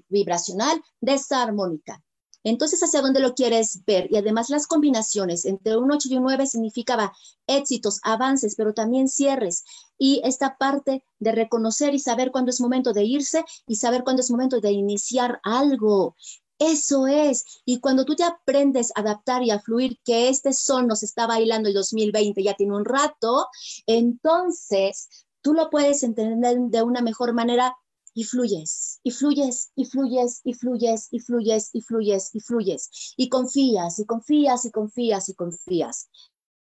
vibracional 0.08 0.82
desarmónica. 1.02 2.02
Entonces, 2.44 2.82
¿hacia 2.84 3.02
dónde 3.02 3.20
lo 3.20 3.36
quieres 3.36 3.84
ver? 3.86 4.08
Y 4.12 4.18
además 4.18 4.50
las 4.50 4.68
combinaciones 4.68 5.46
entre 5.46 5.78
un 5.78 5.92
8 5.92 6.10
y 6.12 6.18
un 6.18 6.24
9 6.24 6.46
significaba 6.46 7.14
éxitos, 7.48 8.00
avances, 8.04 8.56
pero 8.56 8.74
también 8.74 9.08
cierres. 9.08 9.64
Y 9.98 10.22
esta 10.24 10.58
parte 10.58 11.06
de 11.20 11.32
reconocer 11.32 11.94
y 11.94 12.00
saber 12.00 12.32
cuándo 12.32 12.52
es 12.52 12.62
momento 12.62 12.94
de 12.94 13.04
irse 13.04 13.44
y 13.68 13.76
saber 13.76 14.04
cuándo 14.04 14.22
es 14.22 14.32
momento 14.32 14.60
de 14.60 14.72
iniciar 14.72 15.40
algo. 15.44 16.16
Eso 16.60 17.08
es. 17.08 17.62
Y 17.66 17.80
cuando 17.80 18.06
tú 18.06 18.16
te 18.16 18.24
aprendes 18.24 18.92
a 18.96 19.02
adaptar 19.02 19.44
y 19.44 19.52
a 19.52 19.60
fluir, 19.60 20.00
que 20.06 20.30
este 20.30 20.54
son 20.54 20.88
nos 20.88 21.04
está 21.04 21.28
bailando 21.28 21.68
el 21.68 21.76
2020, 21.76 22.42
ya 22.44 22.54
tiene 22.54 22.76
un 22.76 22.86
rato, 22.86 23.48
entonces 23.86 25.10
tú 25.42 25.54
lo 25.54 25.70
puedes 25.70 26.04
entender 26.04 26.58
de 26.58 26.82
una 26.84 27.02
mejor 27.02 27.34
manera 27.34 27.76
y 28.14 28.24
fluyes, 28.26 29.00
y 29.04 29.12
fluyes, 29.12 29.72
y 29.76 29.86
fluyes, 29.86 30.42
y 30.44 30.54
fluyes, 30.54 31.08
y 31.12 31.20
fluyes, 31.20 31.70
y 31.74 31.82
fluyes, 31.82 32.30
y 32.34 32.40
fluyes. 32.40 32.90
Y 33.18 33.30
confías, 33.30 34.00
y 34.00 34.06
confías, 34.06 34.66
y 34.66 34.72
confías, 34.72 35.30
y 35.30 35.34
confías. 35.34 36.10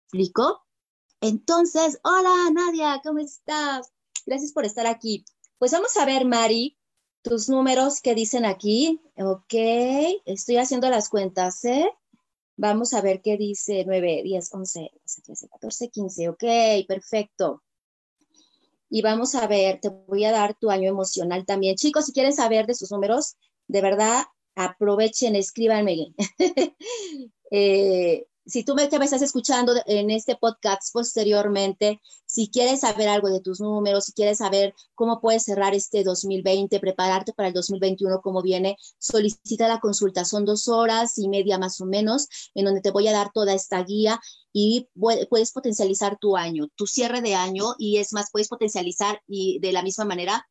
¿Explico? 0.04 0.62
Entonces, 1.20 1.98
hola 2.02 2.50
Nadia, 2.52 3.00
¿cómo 3.04 3.18
estás? 3.18 3.92
Gracias 4.26 4.52
por 4.52 4.64
estar 4.64 4.86
aquí. 4.86 5.24
Pues 5.58 5.72
vamos 5.72 5.96
a 5.96 6.06
ver, 6.06 6.24
Mari, 6.24 6.78
tus 7.22 7.48
números 7.48 8.00
que 8.00 8.14
dicen 8.14 8.44
aquí. 8.44 9.00
Ok, 9.16 9.54
estoy 10.24 10.56
haciendo 10.56 10.88
las 10.88 11.08
cuentas, 11.08 11.64
¿eh? 11.64 11.90
Vamos 12.56 12.94
a 12.94 13.00
ver 13.00 13.20
qué 13.22 13.36
dice 13.36 13.84
9, 13.86 14.22
10, 14.22 14.54
11, 14.54 14.90
12, 15.02 15.22
13, 15.22 15.48
14, 15.48 15.88
15. 15.88 16.28
Ok, 16.28 16.44
perfecto. 16.86 17.62
Y 18.90 19.02
vamos 19.02 19.34
a 19.36 19.46
ver, 19.46 19.80
te 19.80 19.88
voy 19.88 20.24
a 20.24 20.32
dar 20.32 20.54
tu 20.54 20.70
año 20.70 20.90
emocional 20.90 21.46
también. 21.46 21.76
Chicos, 21.76 22.06
si 22.06 22.12
quieren 22.12 22.34
saber 22.34 22.66
de 22.66 22.74
sus 22.74 22.90
números, 22.90 23.36
de 23.68 23.80
verdad, 23.80 24.24
aprovechen, 24.56 25.36
escríbanme. 25.36 26.12
eh, 27.52 28.26
si 28.50 28.64
tú 28.64 28.74
me, 28.74 28.88
que 28.88 28.98
me 28.98 29.04
estás 29.04 29.22
escuchando 29.22 29.74
en 29.86 30.10
este 30.10 30.36
podcast 30.36 30.92
posteriormente, 30.92 32.00
si 32.26 32.50
quieres 32.50 32.80
saber 32.80 33.08
algo 33.08 33.28
de 33.28 33.40
tus 33.40 33.60
números, 33.60 34.06
si 34.06 34.12
quieres 34.12 34.38
saber 34.38 34.74
cómo 34.94 35.20
puedes 35.20 35.44
cerrar 35.44 35.74
este 35.74 36.02
2020, 36.02 36.80
prepararte 36.80 37.32
para 37.32 37.48
el 37.48 37.54
2021, 37.54 38.20
cómo 38.20 38.42
viene, 38.42 38.76
solicita 38.98 39.68
la 39.68 39.80
consulta. 39.80 40.24
Son 40.24 40.44
dos 40.44 40.68
horas 40.68 41.16
y 41.18 41.28
media 41.28 41.58
más 41.58 41.80
o 41.80 41.86
menos, 41.86 42.28
en 42.54 42.64
donde 42.64 42.80
te 42.80 42.90
voy 42.90 43.06
a 43.08 43.12
dar 43.12 43.30
toda 43.32 43.54
esta 43.54 43.82
guía 43.84 44.20
y 44.52 44.88
puedes 45.28 45.52
potencializar 45.52 46.18
tu 46.20 46.36
año, 46.36 46.68
tu 46.74 46.86
cierre 46.86 47.20
de 47.20 47.36
año 47.36 47.74
y 47.78 47.98
es 47.98 48.12
más, 48.12 48.30
puedes 48.32 48.48
potencializar 48.48 49.22
y 49.28 49.60
de 49.60 49.72
la 49.72 49.82
misma 49.82 50.04
manera 50.04 50.44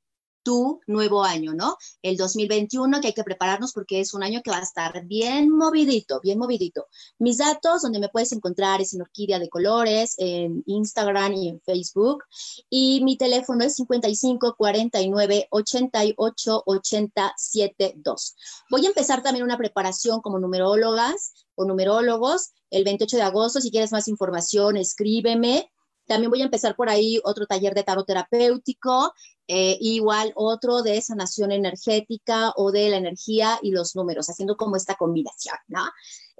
tu 0.43 0.81
nuevo 0.87 1.23
año, 1.23 1.53
¿no? 1.53 1.77
El 2.01 2.17
2021 2.17 3.01
que 3.01 3.07
hay 3.07 3.13
que 3.13 3.23
prepararnos 3.23 3.73
porque 3.73 3.99
es 3.99 4.13
un 4.13 4.23
año 4.23 4.41
que 4.43 4.51
va 4.51 4.57
a 4.57 4.63
estar 4.63 5.05
bien 5.05 5.49
movidito, 5.49 6.19
bien 6.21 6.39
movidito. 6.39 6.87
Mis 7.17 7.37
datos, 7.37 7.81
donde 7.81 7.99
me 7.99 8.09
puedes 8.09 8.31
encontrar 8.31 8.81
es 8.81 8.93
en 8.93 9.01
Orquídea 9.01 9.39
de 9.39 9.49
Colores, 9.49 10.15
en 10.17 10.63
Instagram 10.65 11.33
y 11.33 11.49
en 11.49 11.61
Facebook. 11.61 12.23
Y 12.69 13.01
mi 13.03 13.17
teléfono 13.17 13.63
es 13.63 13.75
55 13.75 14.55
49 14.57 15.47
88 15.49 16.63
80 16.65 17.33
72. 17.37 18.35
Voy 18.69 18.85
a 18.85 18.89
empezar 18.89 19.21
también 19.23 19.43
una 19.45 19.57
preparación 19.57 20.21
como 20.21 20.39
numerólogas 20.39 21.33
o 21.55 21.65
numerólogos 21.65 22.51
el 22.69 22.83
28 22.83 23.17
de 23.17 23.23
agosto. 23.23 23.61
Si 23.61 23.71
quieres 23.71 23.91
más 23.91 24.07
información, 24.07 24.77
escríbeme. 24.77 25.71
También 26.09 26.31
voy 26.31 26.41
a 26.41 26.45
empezar 26.45 26.75
por 26.75 26.89
ahí 26.89 27.21
otro 27.23 27.45
taller 27.45 27.75
de 27.75 27.83
tarot 27.83 28.03
terapéutico, 28.03 29.13
eh, 29.47 29.77
igual 29.79 30.33
otro 30.35 30.81
de 30.81 30.99
sanación 31.03 31.51
energética 31.51 32.51
o 32.55 32.71
de 32.71 32.89
la 32.89 32.97
energía 32.97 33.59
y 33.61 33.69
los 33.69 33.95
números, 33.95 34.27
haciendo 34.27 34.57
como 34.57 34.75
esta 34.75 34.95
combinación, 34.95 35.55
¿no? 35.67 35.83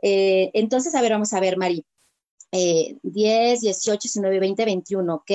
Eh, 0.01 0.49
entonces, 0.55 0.95
a 0.95 1.01
ver, 1.03 1.11
vamos 1.11 1.33
a 1.33 1.39
ver, 1.39 1.57
Mari. 1.57 1.85
10, 2.51 3.61
18, 3.61 3.99
19, 4.01 4.39
20, 4.39 4.65
21, 4.65 5.13
ok. 5.13 5.31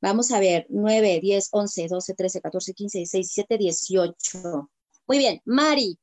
Vamos 0.00 0.30
a 0.30 0.38
ver, 0.38 0.66
9, 0.68 1.18
10, 1.20 1.48
11, 1.50 1.88
12, 1.88 2.14
13, 2.14 2.40
14, 2.40 2.74
15, 2.74 2.98
16, 2.98 3.26
17, 3.26 3.58
18. 3.58 4.70
Muy 5.08 5.18
bien, 5.18 5.42
Mari, 5.44 5.98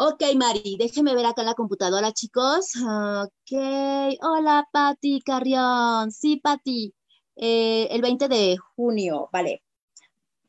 Ok, 0.00 0.22
Mari, 0.36 0.76
déjeme 0.78 1.12
ver 1.12 1.26
acá 1.26 1.42
la 1.42 1.54
computadora, 1.54 2.12
chicos. 2.12 2.66
Ok, 2.76 3.50
hola, 4.22 4.68
Pati 4.70 5.20
Carrión. 5.22 6.12
Sí, 6.12 6.36
Pati. 6.36 6.94
Eh, 7.34 7.88
el 7.90 8.00
20 8.00 8.28
de 8.28 8.56
junio, 8.76 9.28
vale. 9.32 9.64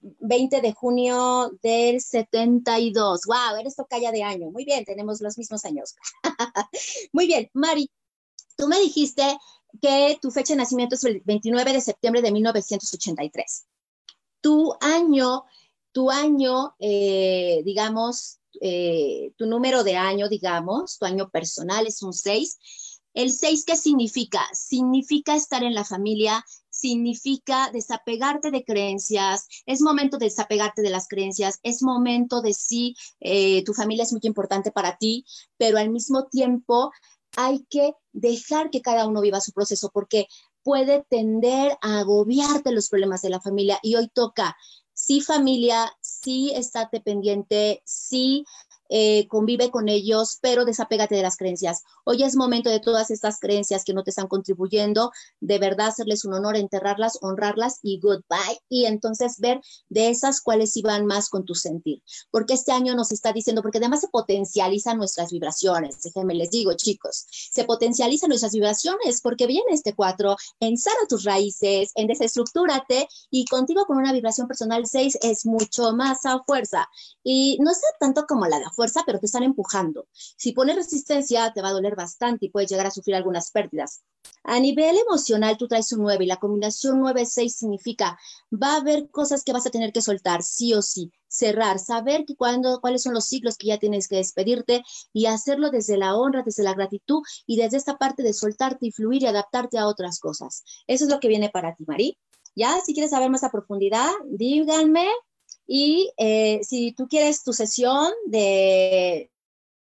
20 0.02 0.62
de 0.62 0.72
junio 0.74 1.50
del 1.64 2.00
72. 2.00 3.22
Wow, 3.26 3.60
eres 3.60 3.76
tocaya 3.76 4.12
de 4.12 4.22
año. 4.22 4.52
Muy 4.52 4.66
bien, 4.66 4.86
tenemos 4.86 5.20
los 5.20 5.36
mismos 5.40 5.66
años. 5.66 5.96
Muy 7.12 7.26
bien, 7.26 7.50
Mari, 7.54 7.90
tú 8.56 8.68
me 8.68 8.80
dijiste 8.80 9.36
que 9.82 10.20
tu 10.22 10.30
fecha 10.30 10.54
de 10.54 10.58
nacimiento 10.58 10.94
es 10.94 11.04
el 11.06 11.22
29 11.26 11.74
de 11.74 11.82
septiembre 11.82 12.22
de 12.22 12.32
1983. 12.32 13.66
Tu 14.42 14.76
año, 14.80 15.46
tu 15.92 16.12
año, 16.12 16.76
eh, 16.78 17.64
digamos, 17.66 18.39
eh, 18.62 19.32
tu 19.38 19.46
número 19.46 19.84
de 19.84 19.96
año, 19.96 20.30
digamos, 20.30 20.98
tu 20.98 21.06
año 21.06 21.30
personal 21.30 21.88
es 21.88 22.02
un 22.02 22.14
6. 22.14 22.58
El 23.14 23.32
6, 23.32 23.66
¿qué 23.66 23.76
significa? 23.76 24.42
Significa 24.54 25.36
estar 25.36 25.64
en 25.64 25.74
la 25.74 25.84
familia, 25.84 26.46
significa 26.70 27.70
desapegarte 27.72 28.52
de 28.52 28.64
creencias, 28.64 29.48
es 29.66 29.82
momento 29.82 30.18
de 30.18 30.26
desapegarte 30.26 30.82
de 30.82 30.90
las 30.90 31.08
creencias, 31.08 31.60
es 31.64 31.82
momento 31.82 32.42
de 32.42 32.54
sí, 32.54 32.96
eh, 33.20 33.64
tu 33.64 33.74
familia 33.74 34.04
es 34.04 34.12
muy 34.12 34.22
importante 34.24 34.72
para 34.72 34.98
ti, 34.98 35.26
pero 35.58 35.78
al 35.78 35.90
mismo 35.90 36.28
tiempo 36.28 36.92
hay 37.36 37.66
que 37.70 37.94
dejar 38.12 38.70
que 38.70 38.82
cada 38.82 39.08
uno 39.08 39.22
viva 39.22 39.42
su 39.42 39.52
proceso 39.52 39.92
porque 39.94 40.28
puede 40.64 41.06
tender 41.10 41.78
a 41.82 42.00
agobiarte 42.00 42.72
los 42.72 42.90
problemas 42.90 43.22
de 43.22 43.30
la 43.30 43.42
familia 43.42 43.80
y 43.82 43.96
hoy 43.96 44.10
toca 44.14 44.56
sí 45.00 45.22
familia, 45.22 45.92
sí 46.02 46.52
estate 46.54 47.00
pendiente, 47.00 47.82
sí 47.86 48.44
eh, 48.90 49.28
convive 49.28 49.70
con 49.70 49.88
ellos, 49.88 50.40
pero 50.42 50.66
desapégate 50.66 51.16
de 51.16 51.22
las 51.22 51.38
creencias. 51.38 51.84
Hoy 52.04 52.24
es 52.24 52.36
momento 52.36 52.70
de 52.70 52.80
todas 52.80 53.12
estas 53.12 53.40
creencias 53.40 53.84
que 53.84 53.94
no 53.94 54.04
te 54.04 54.10
están 54.10 54.28
contribuyendo, 54.28 55.12
de 55.40 55.60
verdad 55.60 55.88
hacerles 55.88 56.26
un 56.26 56.34
honor, 56.34 56.58
enterrarlas, 56.58 57.20
honrarlas 57.22 57.80
y 57.84 58.00
goodbye. 58.00 58.60
Y 58.68 58.86
entonces 58.86 59.40
ver 59.40 59.62
de 59.90 60.10
esas 60.10 60.42
cuáles 60.42 60.76
iban 60.76 61.06
más 61.06 61.30
con 61.30 61.46
tu 61.46 61.56
sentir. 61.56 62.02
Porque 62.32 62.54
este 62.54 62.72
año 62.72 62.96
nos 62.96 63.12
está 63.12 63.32
diciendo, 63.32 63.62
porque 63.62 63.78
además 63.78 64.02
se 64.02 64.08
potencializan 64.08 64.98
nuestras 64.98 65.32
vibraciones. 65.32 66.02
Déjenme 66.02 66.34
les 66.34 66.50
digo, 66.50 66.74
chicos, 66.74 67.26
se 67.30 67.64
potencializan 67.64 68.30
nuestras 68.30 68.54
vibraciones 68.54 69.22
porque 69.22 69.48
viene 69.48 69.72
este 69.72 69.94
cuatro 69.94 70.36
en 70.60 70.78
sana 70.78 71.08
tus 71.08 71.24
raíces, 71.24 71.92
en 71.96 72.08
desestructúrate 72.08 73.08
y 73.30 73.46
contigo 73.46 73.86
con 73.86 73.98
una 73.98 74.14
vibración 74.14 74.48
personal 74.48 74.86
6 74.86 75.20
es 75.22 75.46
mucho 75.46 75.94
más 75.94 76.26
a 76.26 76.44
fuerza. 76.44 76.90
Y 77.24 77.58
no 77.62 77.74
sea 77.74 77.90
tanto 78.00 78.26
como 78.28 78.48
la 78.48 78.60
de 78.60 78.66
fuerza, 78.80 79.04
pero 79.06 79.20
te 79.20 79.26
están 79.26 79.44
empujando. 79.44 80.08
Si 80.14 80.54
pones 80.54 80.78
resistencia, 80.78 81.52
te 81.52 81.62
va 81.62 81.68
a 81.68 81.74
doler 81.74 81.98
bastante 81.98 82.46
y 82.46 82.50
puedes 82.50 82.70
llegar 82.70 82.88
a 82.88 82.92
sufrir 82.92 83.14
algunas 83.18 83.52
pérdidas. 83.52 84.04
A 84.46 84.58
nivel 84.58 84.96
emocional, 84.98 85.58
tú 85.58 85.68
traes 85.68 85.92
un 85.92 86.04
9 86.04 86.24
y 86.24 86.28
la 86.28 86.38
combinación 86.38 87.02
9-6 87.02 87.50
significa 87.50 88.18
va 88.52 88.76
a 88.76 88.78
haber 88.78 89.10
cosas 89.10 89.44
que 89.44 89.52
vas 89.52 89.68
a 89.68 89.70
tener 89.70 89.92
que 89.92 90.02
soltar, 90.02 90.44
sí 90.44 90.74
o 90.74 90.82
sí, 90.82 91.12
cerrar, 91.28 91.78
saber 91.78 92.24
que 92.24 92.38
cuando, 92.38 92.80
cuáles 92.80 93.04
son 93.04 93.14
los 93.14 93.26
ciclos 93.26 93.58
que 93.58 93.68
ya 93.68 93.80
tienes 93.80 94.08
que 94.08 94.16
despedirte 94.16 94.82
y 95.12 95.26
hacerlo 95.26 95.72
desde 95.72 95.98
la 95.98 96.16
honra, 96.16 96.44
desde 96.44 96.64
la 96.64 96.74
gratitud 96.74 97.22
y 97.46 97.58
desde 97.58 97.76
esta 97.76 97.98
parte 97.98 98.24
de 98.24 98.34
soltarte 98.34 98.88
y 98.88 98.92
fluir 98.92 99.24
y 99.24 99.28
adaptarte 99.28 99.78
a 99.78 99.88
otras 99.88 100.20
cosas. 100.20 100.64
Eso 100.88 101.04
es 101.04 101.12
lo 101.12 101.20
que 101.20 101.28
viene 101.28 101.50
para 101.50 101.76
ti, 101.76 101.84
Mari. 101.86 102.18
Ya, 102.56 102.80
si 102.86 102.94
quieres 102.94 103.12
saber 103.12 103.30
más 103.30 103.44
a 103.44 103.52
profundidad, 103.52 104.10
díganme. 104.26 105.10
Y 105.72 106.12
eh, 106.18 106.62
si 106.64 106.94
tú 106.94 107.08
quieres 107.08 107.44
tu 107.44 107.54
sesión 107.54 108.12
de 108.26 109.30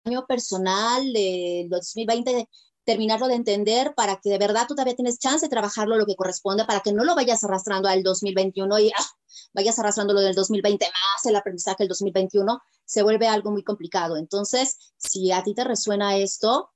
año 0.06 0.26
personal 0.26 1.13
de 1.13 1.68
2020 1.70 2.50
terminarlo 2.84 3.28
de 3.28 3.36
entender 3.36 3.94
para 3.94 4.20
que 4.20 4.32
de 4.32 4.40
verdad 4.40 4.66
todavía 4.68 4.96
tienes 4.96 5.20
chance 5.20 5.46
de 5.46 5.52
trabajarlo 5.52 5.96
lo 5.96 6.08
que 6.08 6.16
corresponde 6.16 6.66
para 6.66 6.80
que 6.80 6.94
no 6.94 7.04
lo 7.04 7.13
vayas 7.13 7.44
arrastrando 7.44 7.90
al 7.90 8.02
2021 8.02 8.80
y 8.80 8.90
ah, 8.90 9.06
vayas 9.54 9.78
arrastrando 9.78 10.16
lo 10.16 10.22
del 10.22 10.34
2020 10.34 10.84
más 10.84 11.26
el 11.28 11.36
aprendizaje 11.36 11.84
del 11.84 11.90
2021, 11.90 12.60
se 12.84 13.04
vuelve 13.04 13.28
algo 13.28 13.52
muy 13.52 13.63
complicado. 13.63 14.18
Entonces, 14.18 14.78
si 14.98 15.32
a 15.32 15.44
ti 15.44 15.54
te 15.54 15.63
resuena 15.63 16.18
esto, 16.18 16.72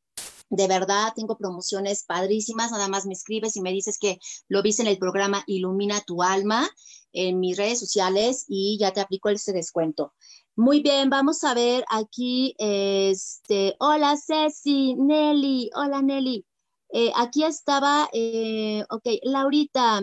de 0.51 0.67
verdad, 0.67 1.13
tengo 1.15 1.37
promociones 1.37 2.03
padrísimas. 2.03 2.71
Nada 2.71 2.89
más 2.89 3.05
me 3.05 3.13
escribes 3.13 3.55
y 3.55 3.61
me 3.61 3.71
dices 3.71 3.97
que 3.97 4.19
lo 4.49 4.61
viste 4.61 4.81
en 4.81 4.89
el 4.89 4.97
programa 4.97 5.43
Ilumina 5.47 6.01
tu 6.01 6.21
alma 6.21 6.69
en 7.13 7.39
mis 7.39 7.57
redes 7.57 7.79
sociales 7.79 8.45
y 8.49 8.77
ya 8.77 8.91
te 8.91 8.99
aplico 8.99 9.29
ese 9.29 9.53
descuento. 9.53 10.13
Muy 10.57 10.81
bien, 10.81 11.09
vamos 11.09 11.45
a 11.45 11.53
ver 11.53 11.85
aquí, 11.89 12.53
este, 12.59 13.75
hola 13.79 14.17
Ceci, 14.17 14.95
Nelly, 14.95 15.69
hola 15.73 16.01
Nelly. 16.01 16.45
Eh, 16.89 17.13
aquí 17.15 17.45
estaba, 17.45 18.09
eh, 18.11 18.83
ok, 18.89 19.05
Laurita, 19.23 20.01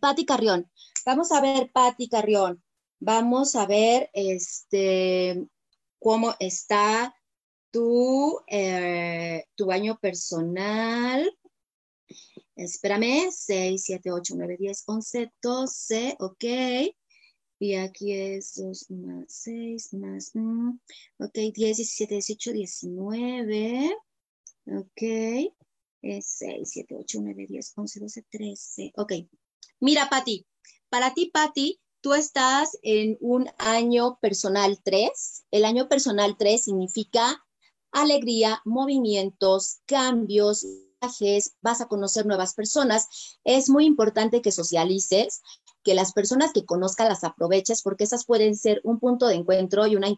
Patti 0.00 0.26
Carrión. 0.26 0.68
Vamos 1.06 1.30
a 1.30 1.40
ver, 1.40 1.70
Patti 1.72 2.08
Carrión. 2.08 2.60
Vamos 2.98 3.54
a 3.54 3.66
ver, 3.66 4.10
este, 4.14 5.46
cómo 6.00 6.34
está 6.40 7.14
tu, 7.76 8.40
eh, 8.46 9.44
tu 9.54 9.66
baño 9.66 9.98
personal. 10.00 11.30
Espérame, 12.56 13.30
6, 13.30 13.82
7, 13.84 14.12
8, 14.12 14.34
9, 14.34 14.56
10, 14.58 14.84
11, 14.86 15.32
12, 15.42 16.16
ok. 16.20 16.44
Y 17.58 17.74
aquí 17.74 18.12
es 18.14 18.54
2 18.54 18.90
más 18.90 19.24
6 19.28 19.92
más, 19.92 20.30
mm, 20.34 20.78
ok, 21.18 21.34
10, 21.54 21.76
17, 21.76 22.14
18, 22.14 22.52
19, 22.52 23.96
ok, 24.66 25.02
es 26.02 26.26
6, 26.38 26.70
7, 26.70 26.96
8, 26.98 27.18
9, 27.22 27.46
10, 27.46 27.72
11, 27.76 28.00
12, 28.00 28.22
13, 28.30 28.92
ok. 28.96 29.12
Mira, 29.80 30.08
Patti, 30.08 30.46
para 30.88 31.12
ti, 31.12 31.26
Patti, 31.26 31.78
tú 32.00 32.14
estás 32.14 32.78
en 32.82 33.18
un 33.20 33.48
año 33.58 34.18
personal 34.20 34.80
3. 34.82 35.44
El 35.50 35.64
año 35.64 35.88
personal 35.88 36.36
3 36.38 36.64
significa 36.64 37.45
alegría, 37.92 38.60
movimientos, 38.64 39.78
cambios, 39.86 40.66
viajes, 41.00 41.56
vas 41.62 41.80
a 41.80 41.88
conocer 41.88 42.26
nuevas 42.26 42.54
personas. 42.54 43.38
Es 43.44 43.68
muy 43.68 43.84
importante 43.86 44.42
que 44.42 44.52
socialices, 44.52 45.42
que 45.86 45.94
las 45.94 46.12
personas 46.12 46.50
que 46.52 46.64
conozcas 46.64 47.08
las 47.08 47.22
aproveches 47.22 47.80
porque 47.80 48.02
esas 48.02 48.26
pueden 48.26 48.56
ser 48.56 48.80
un 48.82 48.98
punto 48.98 49.28
de 49.28 49.36
encuentro 49.36 49.86
y 49.86 49.94
una, 49.94 50.08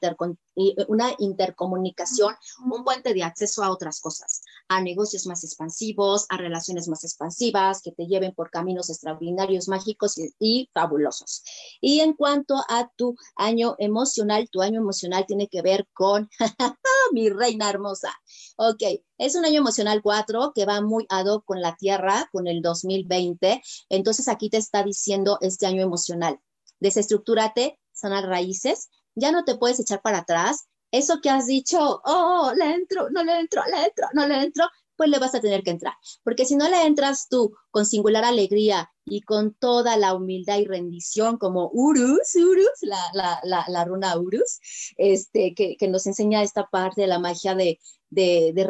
una 0.89 1.15
intercomunicación, 1.19 2.35
un 2.65 2.85
puente 2.85 3.13
de 3.13 3.23
acceso 3.23 3.63
a 3.63 3.71
otras 3.71 4.01
cosas, 4.01 4.41
a 4.69 4.81
negocios 4.81 5.27
más 5.27 5.45
expansivos, 5.45 6.25
a 6.31 6.39
relaciones 6.39 6.89
más 6.89 7.05
expansivas, 7.05 7.83
que 7.83 7.93
te 7.93 8.07
lleven 8.07 8.35
por 8.35 8.51
caminos 8.51 8.89
extraordinarios, 8.89 9.69
mágicos 9.69 10.15
y, 10.39 10.71
fabulosos. 10.73 11.43
Y 11.83 12.01
en 12.01 12.15
cuanto 12.15 12.55
a 12.71 12.91
tu 12.97 13.15
año 13.37 13.75
emocional, 13.79 14.49
tu 14.51 14.63
año 14.63 14.81
emocional 14.81 15.27
tiene 15.27 15.49
que 15.49 15.61
ver 15.61 15.87
con 15.93 16.31
mi 17.13 17.29
reina 17.29 17.69
hermosa. 17.69 18.11
Ok, 18.57 18.85
es 19.19 19.35
un 19.35 19.45
año 19.45 19.59
emocional 19.59 20.01
4 20.03 20.53
que 20.55 20.65
va 20.65 20.81
muy 20.81 21.05
ad 21.09 21.27
hoc 21.27 21.45
con 21.45 21.61
la 21.61 21.77
Tierra, 21.77 22.29
con 22.33 22.47
el 22.47 22.63
2020. 22.63 23.61
Entonces 23.89 24.29
aquí 24.29 24.49
te 24.49 24.57
está 24.57 24.83
diciendo 24.83 25.39
este 25.41 25.67
año 25.67 25.83
emocional. 25.83 26.39
Desestructúrate, 26.81 27.79
sanar 27.93 28.27
raíces, 28.27 28.89
ya 29.17 29.33
no 29.33 29.45
te 29.45 29.57
puedes 29.57 29.81
echar 29.81 30.01
para 30.01 30.19
atrás. 30.19 30.69
Eso 30.91 31.21
que 31.21 31.29
has 31.29 31.47
dicho, 31.47 32.01
oh, 32.05 32.53
le 32.57 32.73
entro, 32.73 33.11
no 33.11 33.23
le 33.23 33.41
entro, 33.41 33.63
le 33.71 33.85
entro, 33.85 34.07
no 34.15 34.27
le 34.27 34.43
entro, 34.43 34.65
pues 34.99 35.11
le 35.11 35.19
vas 35.19 35.35
a 35.35 35.41
tener 35.41 35.63
que 35.63 35.71
entrar. 35.71 35.95
Porque 36.25 36.45
si 36.45 36.57
no 36.57 36.69
le 36.69 36.83
entras 36.83 37.29
tú 37.29 37.55
con 37.71 37.87
singular 37.87 38.25
alegría 38.25 38.91
y 39.05 39.23
con 39.23 39.55
toda 39.55 39.97
la 39.97 40.15
humildad 40.15 40.59
y 40.59 40.67
rendición, 40.67 41.39
como 41.39 41.71
Urus, 41.73 42.35
Urus, 42.35 42.81
la, 42.83 43.85
runa 43.85 44.19
Urus, 44.19 44.61
este, 44.97 45.55
que, 45.55 45.89
nos 45.89 46.07
enseña 46.07 46.43
esta 46.43 46.67
parte 46.67 47.03
de 47.03 47.07
la 47.07 47.19
magia 47.19 47.55
de, 47.55 47.79
de, 48.11 48.53
de 48.55 48.65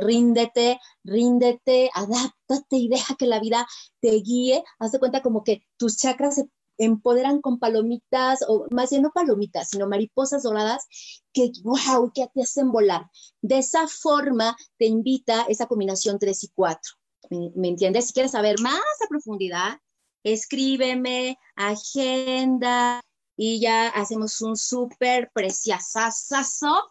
ríndete, 0.00 0.78
ríndete, 1.04 1.90
adáptate 1.94 2.76
y 2.76 2.88
deja 2.88 3.16
que 3.16 3.26
la 3.26 3.40
vida 3.40 3.66
te 4.00 4.10
guíe. 4.20 4.64
Haz 4.78 4.92
de 4.92 4.98
cuenta 4.98 5.22
como 5.22 5.44
que 5.44 5.62
tus 5.76 5.96
chakras 5.96 6.36
se 6.36 6.48
empoderan 6.78 7.40
con 7.40 7.58
palomitas, 7.58 8.44
o 8.48 8.66
más 8.70 8.90
bien 8.90 9.02
no 9.02 9.10
palomitas, 9.10 9.70
sino 9.70 9.88
mariposas 9.88 10.44
doradas 10.44 10.86
que, 11.32 11.50
wow, 11.62 12.12
que 12.14 12.28
te 12.32 12.42
hacen 12.42 12.70
volar. 12.70 13.10
De 13.42 13.58
esa 13.58 13.86
forma 13.88 14.56
te 14.78 14.86
invita 14.86 15.44
esa 15.48 15.66
combinación 15.66 16.18
3 16.18 16.44
y 16.44 16.48
4. 16.48 16.94
¿Me, 17.30 17.68
entiendes? 17.68 18.06
Si 18.06 18.12
quieres 18.12 18.32
saber 18.32 18.60
más 18.60 18.80
a 19.04 19.08
profundidad, 19.08 19.78
escríbeme, 20.22 21.36
agenda 21.56 23.02
y 23.36 23.60
ya 23.60 23.88
hacemos 23.88 24.40
un 24.40 24.56
súper 24.56 25.30
preciosazo. 25.34 26.84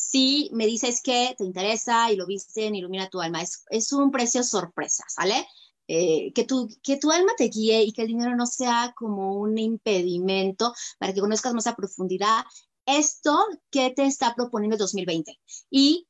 Si 0.00 0.48
me 0.52 0.66
dices 0.66 1.02
que 1.02 1.34
te 1.36 1.44
interesa 1.44 2.12
y 2.12 2.16
lo 2.16 2.24
viste 2.24 2.66
en 2.66 2.76
Ilumina 2.76 3.10
tu 3.10 3.20
alma, 3.20 3.42
es, 3.42 3.64
es 3.68 3.92
un 3.92 4.12
precio 4.12 4.44
sorpresa, 4.44 5.04
¿sale? 5.08 5.44
Eh, 5.88 6.32
que, 6.34 6.44
tu, 6.44 6.68
que 6.82 6.98
tu 6.98 7.10
alma 7.10 7.32
te 7.36 7.48
guíe 7.48 7.82
y 7.82 7.92
que 7.92 8.02
el 8.02 8.08
dinero 8.08 8.36
no 8.36 8.46
sea 8.46 8.94
como 8.96 9.34
un 9.34 9.58
impedimento 9.58 10.72
para 10.98 11.12
que 11.12 11.20
conozcas 11.20 11.52
más 11.52 11.66
a 11.66 11.74
profundidad 11.74 12.44
esto 12.86 13.36
que 13.70 13.90
te 13.90 14.04
está 14.06 14.34
proponiendo 14.34 14.76
el 14.76 14.78
2020. 14.78 15.38
Y 15.70 16.06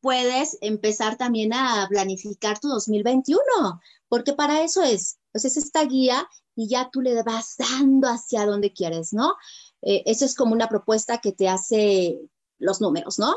puedes 0.00 0.56
empezar 0.60 1.16
también 1.16 1.52
a 1.52 1.86
planificar 1.88 2.60
tu 2.60 2.68
2021, 2.68 3.40
porque 4.08 4.34
para 4.34 4.62
eso 4.62 4.82
es, 4.82 5.18
pues 5.32 5.44
es 5.44 5.56
esta 5.56 5.84
guía 5.84 6.28
y 6.54 6.68
ya 6.68 6.90
tú 6.90 7.00
le 7.00 7.20
vas 7.22 7.56
dando 7.58 8.08
hacia 8.08 8.46
donde 8.46 8.72
quieres, 8.72 9.12
¿no? 9.12 9.34
Eh, 9.82 10.02
eso 10.06 10.24
es 10.24 10.34
como 10.34 10.52
una 10.52 10.68
propuesta 10.68 11.18
que 11.18 11.32
te 11.32 11.48
hace 11.48 12.20
los 12.62 12.80
números, 12.80 13.18
¿no? 13.18 13.34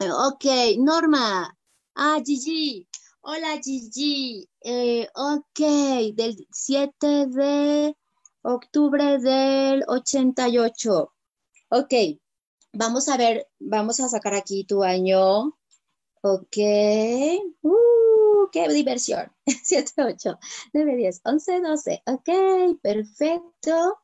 Ok, 0.00 0.44
Norma. 0.78 1.56
Ah, 1.94 2.20
Gigi, 2.24 2.86
Hola 3.24 3.60
Gigi, 3.62 4.48
eh, 4.62 5.08
ok, 5.14 5.60
del 6.14 6.46
7 6.50 7.26
de 7.28 7.96
octubre 8.42 9.18
del 9.18 9.84
88. 9.86 11.12
Ok, 11.70 11.94
vamos 12.72 13.08
a 13.08 13.16
ver, 13.16 13.48
vamos 13.60 14.00
a 14.00 14.08
sacar 14.08 14.34
aquí 14.34 14.64
tu 14.64 14.82
año. 14.82 15.56
Ok, 16.22 16.56
uh, 17.62 18.48
qué 18.50 18.68
diversión. 18.68 19.30
7, 19.46 20.02
8, 20.02 20.38
9, 20.72 20.96
10, 20.96 21.20
11, 21.24 21.60
12. 21.60 22.02
Ok, 22.06 22.28
perfecto. 22.82 24.01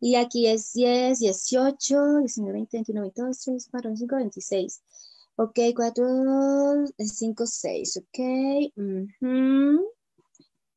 Y 0.00 0.14
aquí 0.14 0.46
es 0.46 0.72
10, 0.72 1.18
18, 1.18 2.18
19, 2.20 2.52
20, 2.52 2.76
21, 2.78 3.00
22, 3.02 3.46
23, 3.46 3.70
24, 3.70 3.90
25, 3.90 4.16
26. 4.16 4.82
Ok, 5.36 5.58
4, 5.74 6.86
5, 6.98 7.46
6, 7.46 7.96
ok. 7.98 8.18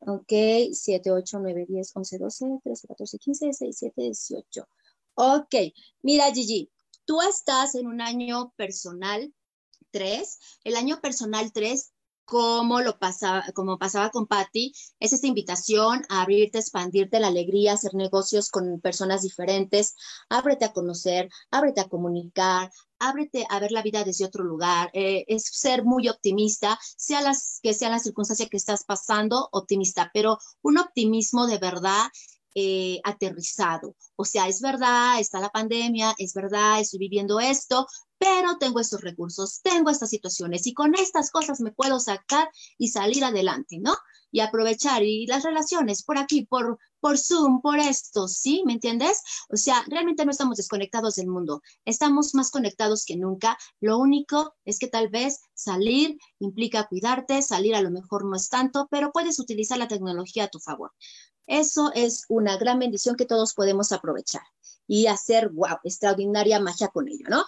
Ok, 0.06 0.34
7, 0.74 1.12
8, 1.12 1.40
9, 1.40 1.66
10, 1.68 1.92
11, 1.96 2.18
12, 2.18 2.46
13, 2.64 2.88
14, 2.88 3.18
15, 3.18 3.46
16, 3.46 3.80
17, 3.80 4.02
18. 4.02 4.68
Ok, 5.16 5.56
mira 6.02 6.32
Gigi, 6.34 6.70
tú 7.06 7.22
estás 7.22 7.76
en 7.76 7.88
un 7.88 8.02
año 8.02 8.52
personal 8.58 9.34
3. 9.92 10.40
El 10.66 10.76
año 10.76 11.00
personal 11.00 11.54
3 11.54 11.93
como 12.26 12.82
lo 12.82 12.98
pasaba, 13.00 13.44
como 13.54 13.78
pasaba 13.78 14.10
con 14.10 14.28
Patty, 14.28 14.74
es 15.00 15.14
esta 15.14 15.28
invitación 15.28 16.04
a 16.10 16.22
abrirte, 16.22 16.60
expandirte 16.60 17.20
la 17.20 17.28
alegría, 17.28 17.74
hacer 17.74 17.94
negocios 17.96 18.50
con 18.50 18.80
personas 18.82 19.22
diferentes, 19.22 19.96
ábrete 20.30 20.66
a 20.66 20.74
conocer, 20.74 21.30
ábrete 21.52 21.82
a 21.82 21.90
comunicar, 21.90 22.72
ábrete 23.00 23.46
a 23.50 23.60
ver 23.60 23.72
la 23.72 23.82
vida 23.82 24.04
desde 24.04 24.26
otro 24.26 24.44
lugar, 24.44 24.90
eh, 24.94 25.26
es 25.28 25.44
ser 25.46 25.84
muy 25.84 26.08
optimista, 26.08 26.80
sea 26.98 27.22
las 27.22 27.60
que 27.62 27.74
sean 27.74 27.92
las 27.92 28.04
circunstancias 28.04 28.50
que 28.50 28.58
estás 28.58 28.84
pasando, 28.86 29.50
optimista, 29.52 30.10
pero 30.14 30.38
un 30.62 30.78
optimismo 30.78 31.48
de 31.48 31.58
verdad 31.58 32.08
eh, 32.56 33.00
aterrizado. 33.04 33.96
O 34.16 34.26
sea, 34.26 34.48
es 34.48 34.62
verdad, 34.62 35.20
está 35.20 35.40
la 35.40 35.50
pandemia, 35.50 36.14
es 36.20 36.34
verdad, 36.36 36.80
estoy 36.80 37.00
viviendo 37.00 37.40
esto, 37.40 37.88
pero 38.24 38.58
tengo 38.58 38.80
estos 38.80 39.02
recursos, 39.02 39.60
tengo 39.62 39.90
estas 39.90 40.10
situaciones 40.10 40.66
y 40.66 40.74
con 40.74 40.96
estas 40.96 41.30
cosas 41.30 41.60
me 41.60 41.74
puedo 41.74 42.00
sacar 42.00 42.50
y 42.78 42.88
salir 42.88 43.26
adelante, 43.26 43.80
¿no? 43.82 43.94
Y 44.32 44.40
aprovechar 44.40 45.04
y 45.04 45.28
las 45.28 45.44
relaciones 45.44 46.04
por 46.04 46.18
aquí, 46.18 46.46
por, 46.46 46.80
por 47.02 47.18
Zoom, 47.18 47.60
por 47.62 47.80
esto, 47.80 48.30
¿sí? 48.30 48.64
¿Me 48.66 48.74
entiendes? 48.74 49.22
O 49.50 49.58
sea, 49.58 49.84
realmente 49.88 50.24
no 50.24 50.32
estamos 50.32 50.56
desconectados 50.56 51.16
del 51.16 51.28
mundo, 51.28 51.62
estamos 51.84 52.34
más 52.34 52.50
conectados 52.50 53.04
que 53.04 53.18
nunca. 53.18 53.58
Lo 53.82 53.98
único 53.98 54.56
es 54.64 54.80
que 54.80 54.88
tal 54.88 55.10
vez 55.10 55.42
salir 55.54 56.18
implica 56.40 56.88
cuidarte, 56.88 57.42
salir 57.42 57.76
a 57.76 57.82
lo 57.82 57.92
mejor 57.92 58.24
no 58.24 58.38
es 58.38 58.48
tanto, 58.48 58.88
pero 58.90 59.12
puedes 59.12 59.38
utilizar 59.38 59.78
la 59.78 59.90
tecnología 59.90 60.46
a 60.46 60.50
tu 60.50 60.62
favor. 60.62 60.94
Eso 61.46 61.92
es 61.94 62.24
una 62.30 62.56
gran 62.56 62.80
bendición 62.80 63.18
que 63.18 63.26
todos 63.26 63.54
podemos 63.54 63.92
aprovechar 63.92 64.44
y 64.88 65.08
hacer, 65.08 65.50
wow, 65.50 65.78
extraordinaria 65.84 66.62
magia 66.62 66.88
con 66.88 67.10
ello, 67.10 67.26
¿no? 67.28 67.44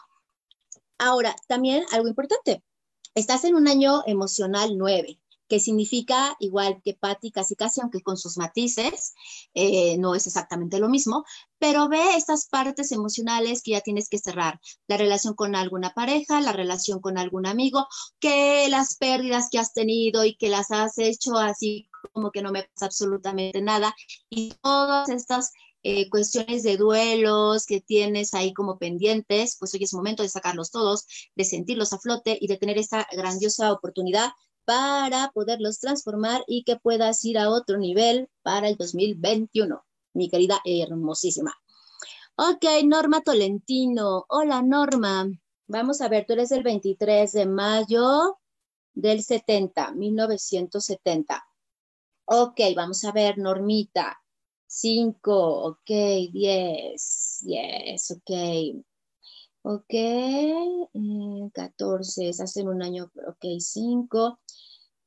Ahora, 0.97 1.35
también 1.47 1.83
algo 1.91 2.07
importante, 2.07 2.63
estás 3.15 3.43
en 3.43 3.55
un 3.55 3.67
año 3.67 4.01
emocional 4.05 4.77
9, 4.77 5.19
que 5.47 5.59
significa 5.59 6.35
igual 6.39 6.81
que 6.83 6.93
Patti, 6.93 7.31
casi 7.31 7.55
casi, 7.55 7.81
aunque 7.81 8.01
con 8.01 8.17
sus 8.17 8.37
matices, 8.37 9.13
eh, 9.53 9.97
no 9.97 10.15
es 10.15 10.25
exactamente 10.25 10.79
lo 10.79 10.89
mismo, 10.89 11.25
pero 11.59 11.87
ve 11.89 12.15
estas 12.15 12.47
partes 12.47 12.91
emocionales 12.91 13.61
que 13.61 13.71
ya 13.71 13.81
tienes 13.81 14.09
que 14.09 14.19
cerrar, 14.19 14.59
la 14.87 14.97
relación 14.97 15.33
con 15.35 15.55
alguna 15.55 15.91
pareja, 15.93 16.41
la 16.41 16.53
relación 16.53 16.99
con 16.99 17.17
algún 17.17 17.45
amigo, 17.45 17.87
que 18.19 18.67
las 18.69 18.95
pérdidas 18.95 19.49
que 19.51 19.59
has 19.59 19.73
tenido 19.73 20.25
y 20.25 20.35
que 20.35 20.49
las 20.49 20.71
has 20.71 20.97
hecho 20.97 21.37
así 21.37 21.89
como 22.13 22.31
que 22.31 22.41
no 22.41 22.51
me 22.51 22.63
pasa 22.63 22.85
absolutamente 22.85 23.61
nada, 23.61 23.95
y 24.29 24.53
todas 24.61 25.09
estas 25.09 25.51
eh, 25.87 26.09
cuestiones 26.09 26.63
de 26.63 26.77
duelos 26.77 27.67
que 27.67 27.79
tienes 27.79 28.33
ahí 28.33 28.55
como 28.55 28.79
pendientes, 28.79 29.55
pues 29.59 29.71
hoy 29.75 29.83
es 29.83 29.93
momento 29.93 30.23
de 30.23 30.29
sacarlos 30.29 30.71
todos, 30.71 31.05
de 31.35 31.43
sentirlos 31.43 31.93
a 31.93 31.99
flote 31.99 32.35
y 32.41 32.47
de 32.47 32.57
tener 32.57 32.79
esta 32.79 33.07
grandiosa 33.11 33.71
oportunidad 33.71 34.31
para 34.65 35.29
poderlos 35.31 35.77
transformar 35.77 36.43
y 36.47 36.63
que 36.63 36.77
puedas 36.77 37.23
ir 37.23 37.37
a 37.37 37.51
otro 37.51 37.77
nivel 37.77 38.31
para 38.41 38.67
el 38.67 38.77
2021, 38.77 39.85
mi 40.15 40.27
querida 40.27 40.59
hermosísima. 40.65 41.53
Ok, 42.35 42.65
Norma 42.83 43.21
Tolentino. 43.21 44.25
Hola, 44.29 44.63
Norma. 44.63 45.29
Vamos 45.67 46.01
a 46.01 46.09
ver, 46.09 46.25
tú 46.25 46.33
eres 46.33 46.51
el 46.51 46.63
23 46.63 47.31
de 47.31 47.45
mayo 47.45 48.39
del 48.95 49.21
70, 49.21 49.91
1970. 49.91 51.45
Ok, 52.25 52.59
vamos 52.75 53.03
a 53.03 53.11
ver, 53.11 53.37
Normita. 53.37 54.24
5, 54.75 55.31
ok, 55.69 55.89
10, 56.33 57.39
10, 57.43 58.11
ok. 58.11 58.31
Ok, 59.61 59.93
14, 61.53 62.29
es 62.29 62.41
hace 62.41 62.63
un 62.63 62.83
año, 62.83 63.09
ok, 63.25 63.45
5, 63.57 64.39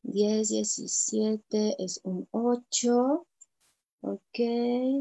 10, 0.03 0.49
17, 0.49 1.85
es 1.85 2.01
un 2.03 2.27
8. 2.31 3.27
Ok, 4.01 4.39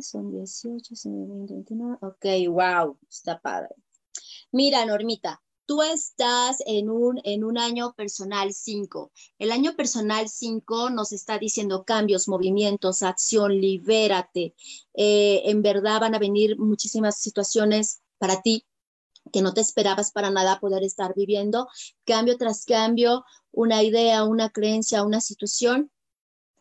son 0.02 0.32
18, 0.34 0.90
19, 0.90 1.28
20, 1.28 1.54
21. 1.54 2.00
Ok, 2.02 2.26
wow, 2.50 2.98
está 3.10 3.40
padre. 3.40 3.74
Mira, 4.52 4.86
Normita, 4.86 5.42
tú 5.68 5.84
estás 5.84 6.58
en 6.66 6.90
un, 6.90 7.20
en 7.24 7.44
un 7.44 7.58
año 7.60 7.94
personal 7.94 8.54
5. 8.54 9.12
El 9.38 9.52
año 9.52 9.76
personal 9.76 10.30
5 10.30 10.90
nos 10.90 11.12
está 11.12 11.38
diciendo 11.38 11.84
cambios, 11.84 12.28
movimientos, 12.28 13.04
acción, 13.04 13.52
libérate. 13.52 14.56
Eh, 14.96 15.44
en 15.46 15.62
verdad 15.62 16.00
van 16.00 16.16
a 16.16 16.20
venir 16.20 16.58
muchísimas 16.58 17.20
situaciones 17.20 18.02
para 18.18 18.42
ti 18.42 18.66
que 19.32 19.42
no 19.42 19.54
te 19.54 19.60
esperabas 19.62 20.12
para 20.12 20.32
nada 20.32 20.62
poder 20.62 20.84
estar 20.84 21.14
viviendo, 21.14 21.68
cambio 22.06 22.38
tras 22.38 22.64
cambio, 22.64 23.26
una 23.52 23.84
idea, 23.84 24.24
una 24.24 24.50
creencia, 24.50 25.04
una 25.04 25.20
situación, 25.20 25.92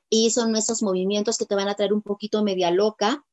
y 0.09 0.31
son 0.31 0.51
nuestros 0.51 0.83
movimientos 0.83 1.39
que 1.39 1.47
te 1.47 1.55
van 1.55 1.69
a 1.69 1.75
traer 1.75 1.93
un 1.93 2.03
poquito 2.03 2.43
media 2.43 2.73
loca, 2.73 3.25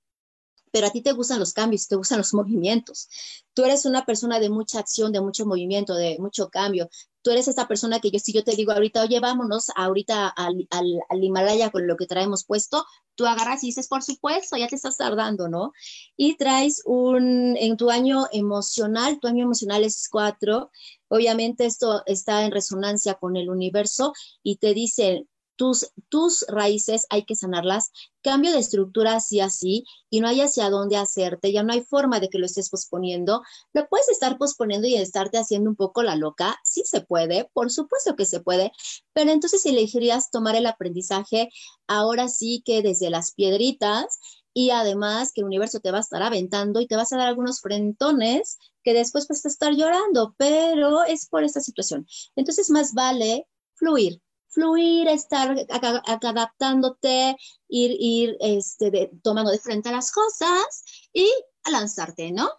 pero 0.73 0.87
a 0.87 0.89
ti 0.89 1.01
te 1.01 1.11
gustan 1.11 1.39
los 1.39 1.53
cambios, 1.53 1.87
te 1.87 1.95
gustan 1.95 2.17
los 2.17 2.33
movimientos. 2.33 3.07
Tú 3.53 3.63
eres 3.63 3.85
una 3.85 4.05
persona 4.05 4.39
de 4.39 4.49
mucha 4.49 4.79
acción, 4.79 5.11
de 5.11 5.21
mucho 5.21 5.45
movimiento, 5.45 5.93
de 5.93 6.17
mucho 6.19 6.49
cambio. 6.49 6.89
Tú 7.21 7.29
eres 7.29 7.47
esta 7.47 7.67
persona 7.67 7.99
que 7.99 8.09
yo, 8.09 8.19
si 8.19 8.33
yo 8.33 8.43
te 8.43 8.55
digo 8.55 8.73
ahorita, 8.73 9.03
oye, 9.03 9.19
vámonos 9.19 9.67
ahorita 9.75 10.27
al, 10.27 10.67
al, 10.71 11.23
Himalaya 11.23 11.69
con 11.69 11.87
lo 11.87 11.95
que 11.95 12.07
traemos 12.07 12.43
puesto, 12.43 12.85
tú 13.15 13.27
agarras 13.27 13.63
y 13.63 13.67
dices, 13.67 13.87
por 13.87 14.01
supuesto, 14.01 14.57
ya 14.57 14.67
te 14.67 14.75
estás 14.75 14.97
tardando, 14.97 15.47
¿no? 15.47 15.71
Y 16.17 16.35
traes 16.35 16.81
un, 16.85 17.55
en 17.55 17.77
tu 17.77 17.91
año 17.91 18.25
emocional, 18.31 19.19
tu 19.21 19.27
año 19.27 19.43
emocional 19.43 19.83
es 19.83 20.09
cuatro, 20.09 20.71
obviamente 21.07 21.65
esto 21.65 22.01
está 22.07 22.43
en 22.43 22.51
resonancia 22.51 23.13
con 23.13 23.37
el 23.37 23.49
universo 23.49 24.11
y 24.41 24.57
te 24.57 24.73
dice, 24.73 25.27
tus, 25.55 25.91
tus 26.09 26.45
raíces 26.47 27.05
hay 27.09 27.25
que 27.25 27.35
sanarlas, 27.35 27.91
cambio 28.21 28.51
de 28.51 28.59
estructura 28.59 29.15
así 29.15 29.39
así 29.39 29.85
y 30.09 30.21
no 30.21 30.27
hay 30.27 30.41
hacia 30.41 30.69
dónde 30.69 30.97
hacerte, 30.97 31.51
ya 31.51 31.63
no 31.63 31.73
hay 31.73 31.81
forma 31.81 32.19
de 32.19 32.29
que 32.29 32.39
lo 32.39 32.45
estés 32.45 32.69
posponiendo, 32.69 33.41
lo 33.73 33.87
puedes 33.87 34.09
estar 34.09 34.37
posponiendo 34.37 34.87
y 34.87 34.95
estarte 34.95 35.37
haciendo 35.37 35.69
un 35.69 35.75
poco 35.75 36.03
la 36.03 36.15
loca, 36.15 36.59
sí 36.63 36.83
se 36.85 37.01
puede, 37.01 37.49
por 37.53 37.71
supuesto 37.71 38.15
que 38.15 38.25
se 38.25 38.39
puede, 38.39 38.71
pero 39.13 39.31
entonces 39.31 39.65
elegirías 39.65 40.31
tomar 40.31 40.55
el 40.55 40.65
aprendizaje 40.65 41.49
ahora 41.87 42.27
sí 42.29 42.61
que 42.65 42.81
desde 42.81 43.09
las 43.09 43.33
piedritas 43.33 44.19
y 44.53 44.69
además 44.69 45.31
que 45.33 45.41
el 45.41 45.45
universo 45.47 45.79
te 45.79 45.91
va 45.91 45.97
a 45.97 46.01
estar 46.01 46.21
aventando 46.21 46.79
y 46.79 46.87
te 46.87 46.95
vas 46.95 47.11
a 47.11 47.17
dar 47.17 47.27
algunos 47.27 47.59
frentones 47.61 48.57
que 48.83 48.93
después 48.93 49.27
vas 49.27 49.45
a 49.45 49.47
estar 49.47 49.73
llorando, 49.73 50.35
pero 50.37 51.03
es 51.03 51.27
por 51.27 51.43
esta 51.43 51.59
situación. 51.59 52.05
Entonces 52.35 52.69
más 52.69 52.93
vale 52.93 53.47
fluir, 53.75 54.21
fluir, 54.53 55.07
estar 55.07 55.55
adaptándote, 55.69 57.35
ir, 57.67 57.97
ir 57.99 58.37
este, 58.39 59.11
tomando 59.23 59.51
de 59.51 59.59
frente 59.59 59.89
a 59.89 59.93
las 59.93 60.11
cosas 60.11 60.83
y 61.11 61.29
a 61.63 61.71
lanzarte, 61.71 62.31
¿no? 62.31 62.49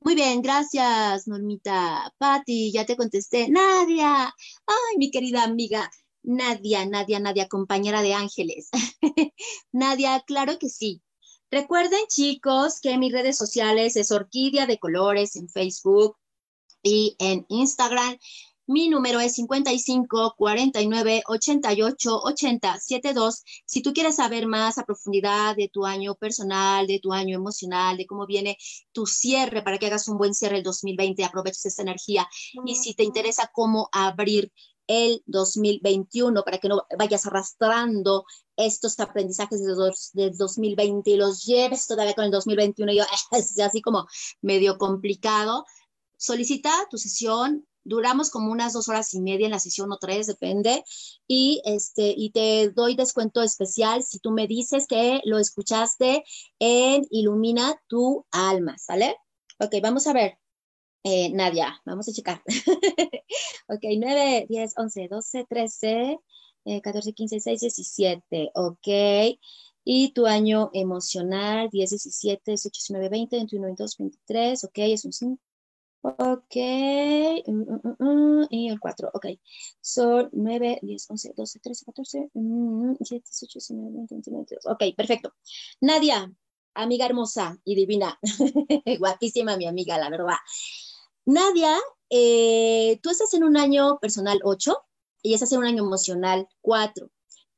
Muy 0.00 0.14
bien, 0.14 0.40
gracias, 0.42 1.26
Normita. 1.26 2.14
Patti, 2.18 2.72
ya 2.72 2.86
te 2.86 2.96
contesté. 2.96 3.48
Nadia, 3.48 4.26
ay, 4.66 4.96
mi 4.98 5.10
querida 5.10 5.42
amiga. 5.44 5.90
Nadia, 6.22 6.86
Nadia, 6.86 7.20
Nadia, 7.20 7.48
compañera 7.48 8.02
de 8.02 8.14
ángeles. 8.14 8.68
Nadia, 9.72 10.22
claro 10.26 10.58
que 10.58 10.68
sí. 10.68 11.02
Recuerden, 11.50 12.00
chicos, 12.08 12.80
que 12.80 12.98
mis 12.98 13.12
redes 13.12 13.38
sociales 13.38 13.96
es 13.96 14.10
Orquídea 14.10 14.66
de 14.66 14.78
Colores 14.78 15.36
en 15.36 15.48
Facebook 15.48 16.16
y 16.82 17.16
en 17.18 17.46
Instagram. 17.48 18.18
Mi 18.68 18.88
número 18.88 19.20
es 19.20 19.34
55 19.34 20.34
49 20.36 21.22
88 21.28 22.20
80 22.24 22.80
72. 22.80 23.42
Si 23.64 23.80
tú 23.80 23.92
quieres 23.92 24.16
saber 24.16 24.48
más 24.48 24.76
a 24.78 24.84
profundidad 24.84 25.54
de 25.54 25.68
tu 25.68 25.86
año 25.86 26.16
personal, 26.16 26.88
de 26.88 26.98
tu 26.98 27.12
año 27.12 27.36
emocional, 27.36 27.96
de 27.96 28.06
cómo 28.06 28.26
viene 28.26 28.58
tu 28.90 29.06
cierre 29.06 29.62
para 29.62 29.78
que 29.78 29.86
hagas 29.86 30.08
un 30.08 30.18
buen 30.18 30.34
cierre 30.34 30.56
el 30.56 30.64
2020, 30.64 31.24
aproveches 31.24 31.64
esta 31.66 31.82
energía. 31.82 32.28
Y 32.64 32.74
si 32.74 32.94
te 32.94 33.04
interesa 33.04 33.48
cómo 33.52 33.88
abrir 33.92 34.52
el 34.88 35.22
2021 35.26 36.42
para 36.42 36.58
que 36.58 36.68
no 36.68 36.86
vayas 36.98 37.24
arrastrando 37.26 38.24
estos 38.56 38.98
aprendizajes 38.98 39.62
de 39.64 39.74
del 40.14 40.36
2020 40.36 41.10
y 41.10 41.16
los 41.16 41.44
lleves 41.44 41.86
todavía 41.86 42.14
con 42.14 42.24
el 42.24 42.30
2021 42.32 42.92
y 42.92 42.96
yo, 42.96 43.04
es 43.30 43.58
así 43.60 43.80
como 43.80 44.08
medio 44.42 44.76
complicado. 44.76 45.64
Solicita 46.16 46.72
tu 46.90 46.98
sesión 46.98 47.64
duramos 47.86 48.30
como 48.30 48.52
unas 48.52 48.72
dos 48.72 48.88
horas 48.88 49.14
y 49.14 49.20
media 49.20 49.46
en 49.46 49.52
la 49.52 49.58
sesión 49.58 49.90
o 49.92 49.98
tres, 49.98 50.26
depende, 50.26 50.84
y, 51.26 51.62
este, 51.64 52.14
y 52.16 52.30
te 52.30 52.70
doy 52.70 52.96
descuento 52.96 53.42
especial 53.42 54.02
si 54.02 54.18
tú 54.18 54.30
me 54.30 54.46
dices 54.46 54.86
que 54.86 55.20
lo 55.24 55.38
escuchaste 55.38 56.24
en 56.58 57.06
Ilumina 57.10 57.80
tu 57.86 58.26
alma, 58.30 58.76
¿sale? 58.78 59.16
Ok, 59.58 59.76
vamos 59.82 60.06
a 60.06 60.12
ver. 60.12 60.38
Eh, 61.04 61.30
Nadia, 61.32 61.80
vamos 61.84 62.08
a 62.08 62.12
checar. 62.12 62.42
ok, 63.68 63.84
9, 63.96 64.46
10, 64.48 64.74
11, 64.76 65.08
12, 65.08 65.46
13, 65.48 66.18
14, 66.82 67.12
15, 67.12 67.36
16, 67.36 67.60
17. 67.60 68.50
Ok. 68.54 69.38
Y 69.84 70.12
tu 70.12 70.26
año 70.26 70.70
emocional, 70.72 71.68
10, 71.70 71.90
17, 71.90 72.50
18, 72.50 72.70
19, 72.72 73.08
20, 73.08 73.36
21, 73.36 73.66
22, 73.66 73.96
23. 73.98 74.64
Ok, 74.64 74.78
es 74.78 75.04
un 75.04 75.12
5. 75.12 75.45
Ok, 76.06 76.54
mm, 77.46 77.50
mm, 77.50 77.96
mm, 77.98 78.46
y 78.50 78.68
el 78.68 78.78
4, 78.78 79.10
ok. 79.12 79.26
Son 79.80 80.28
9, 80.32 80.78
10, 80.80 81.10
11, 81.10 81.32
12, 81.36 81.58
13, 81.58 81.84
14, 81.84 82.30
17, 82.32 83.24
18, 83.28 83.58
19, 83.58 83.90
20, 83.92 84.14
21, 84.14 84.38
22. 84.38 84.66
Ok, 84.66 84.84
perfecto. 84.96 85.34
Nadia, 85.80 86.32
amiga 86.74 87.06
hermosa 87.06 87.58
y 87.64 87.74
divina, 87.74 88.20
guapísima 89.00 89.56
mi 89.56 89.66
amiga, 89.66 89.98
la 89.98 90.08
verdad. 90.08 90.36
Nadia, 91.24 91.76
eh, 92.08 93.00
tú 93.02 93.10
estás 93.10 93.34
en 93.34 93.42
un 93.42 93.56
año 93.56 93.98
personal 93.98 94.38
8 94.44 94.78
y 95.22 95.34
estás 95.34 95.50
en 95.50 95.58
un 95.58 95.64
año 95.64 95.82
emocional 95.82 96.48
4. 96.60 97.10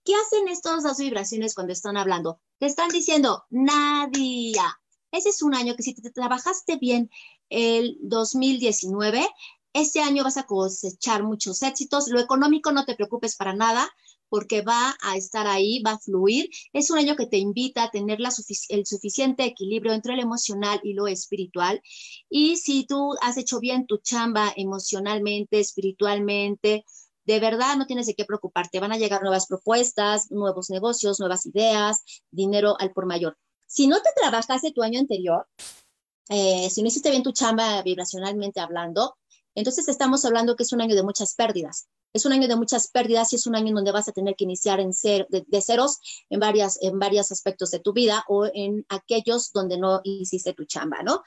¿Qué 0.05 0.15
hacen 0.15 0.49
estas 0.49 0.85
dos 0.85 0.97
vibraciones 0.97 1.55
cuando 1.55 1.75
están 1.75 1.99
hablando? 1.99 2.41
Te 2.59 2.65
están 2.65 2.89
diciendo, 2.89 3.45
Nadia, 3.51 4.81
ese 5.13 5.31
es 5.31 5.43
un 5.43 5.55
año 5.55 5.75
que 5.77 5.83
si 5.83 5.95
te 5.95 6.11
trabajaste 6.11 6.77
bien 6.77 7.11
el 7.51 7.97
2019, 8.03 9.27
Este 9.75 10.01
año 10.01 10.25
vas 10.25 10.37
a 10.39 10.47
cosechar 10.47 11.23
muchos 11.23 11.63
éxitos. 11.63 12.09
Lo 12.09 12.21
económico 12.21 12.73
no 12.73 12.85
te 12.85 12.95
preocupes 12.97 13.37
para 13.37 13.55
nada 13.55 13.89
porque 14.29 14.63
va 14.63 14.97
a 15.03 15.17
estar 15.17 15.47
ahí, 15.47 15.83
va 15.83 15.93
a 15.93 15.99
fluir. 15.99 16.51
Es 16.73 16.91
un 16.91 16.99
año 16.99 17.17
que 17.17 17.27
te 17.27 17.39
invita 17.39 17.85
a 17.85 17.91
tener 17.91 18.19
el 18.21 18.87
suficiente 18.87 19.45
equilibrio 19.45 19.93
entre 19.93 20.17
lo 20.17 20.23
emocional 20.23 20.81
y 20.83 20.95
lo 20.95 21.07
espiritual. 21.07 21.81
Y 22.29 22.57
si 22.57 22.87
tú 22.87 23.15
has 23.23 23.37
hecho 23.39 23.61
bien 23.61 23.87
tu 23.87 23.99
chamba 23.99 24.53
emocionalmente, 24.57 25.61
espiritualmente, 25.61 26.85
de 27.25 27.41
verdad 27.41 27.77
no 27.77 27.87
tienes 27.87 28.07
de 28.07 28.15
qué 28.15 28.25
preocuparte. 28.25 28.81
Van 28.81 28.93
a 28.93 28.99
llegar 28.99 29.23
nuevas 29.23 29.47
propuestas, 29.47 30.31
nuevos 30.31 30.71
negocios, 30.71 31.21
nuevas 31.21 31.47
ideas, 31.47 32.03
dinero 32.31 32.77
al 32.81 32.93
por 32.93 33.07
mayor. 33.07 33.37
Si 33.69 33.87
no 33.87 34.01
te 34.01 34.11
trabajaste 34.17 34.73
tu 34.73 34.83
año 34.83 34.99
anterior, 34.99 35.47
eh, 36.31 36.69
si 36.71 36.83
no 36.83 36.89
hiciste 36.89 37.11
bien 37.11 37.23
tu 37.23 37.33
chamba 37.33 37.83
vibracionalmente 37.83 38.61
hablando, 38.61 39.19
entonces 39.59 39.89
estamos 39.89 40.25
hablando 40.25 40.55
que 40.55 40.63
es 40.63 40.73
un 40.73 40.81
año 40.81 40.95
de 40.95 41.03
muchas 41.03 41.35
pérdidas. 41.35 41.89
Es 42.13 42.25
un 42.25 42.33
año 42.33 42.47
de 42.47 42.55
muchas 42.55 42.87
pérdidas 42.89 43.33
y 43.33 43.37
es 43.37 43.47
un 43.49 43.57
año 43.57 43.69
en 43.69 43.75
donde 43.75 43.91
vas 43.91 44.07
a 44.07 44.13
tener 44.13 44.37
que 44.37 44.45
iniciar 44.45 44.79
en 44.79 44.93
de, 44.93 45.61
ceros 45.61 45.99
en, 46.31 46.39
varias, 46.39 46.79
en 46.81 47.01
varios 47.01 47.33
aspectos 47.33 47.73
de 47.73 47.81
tu 47.81 47.93
vida 47.93 48.25
o 48.29 48.47
en 48.47 48.87
aquellos 48.89 49.51
donde 49.53 49.77
no 49.77 50.01
hiciste 50.05 50.53
tu 50.53 50.65
chamba, 50.65 51.03
¿no? 51.03 51.25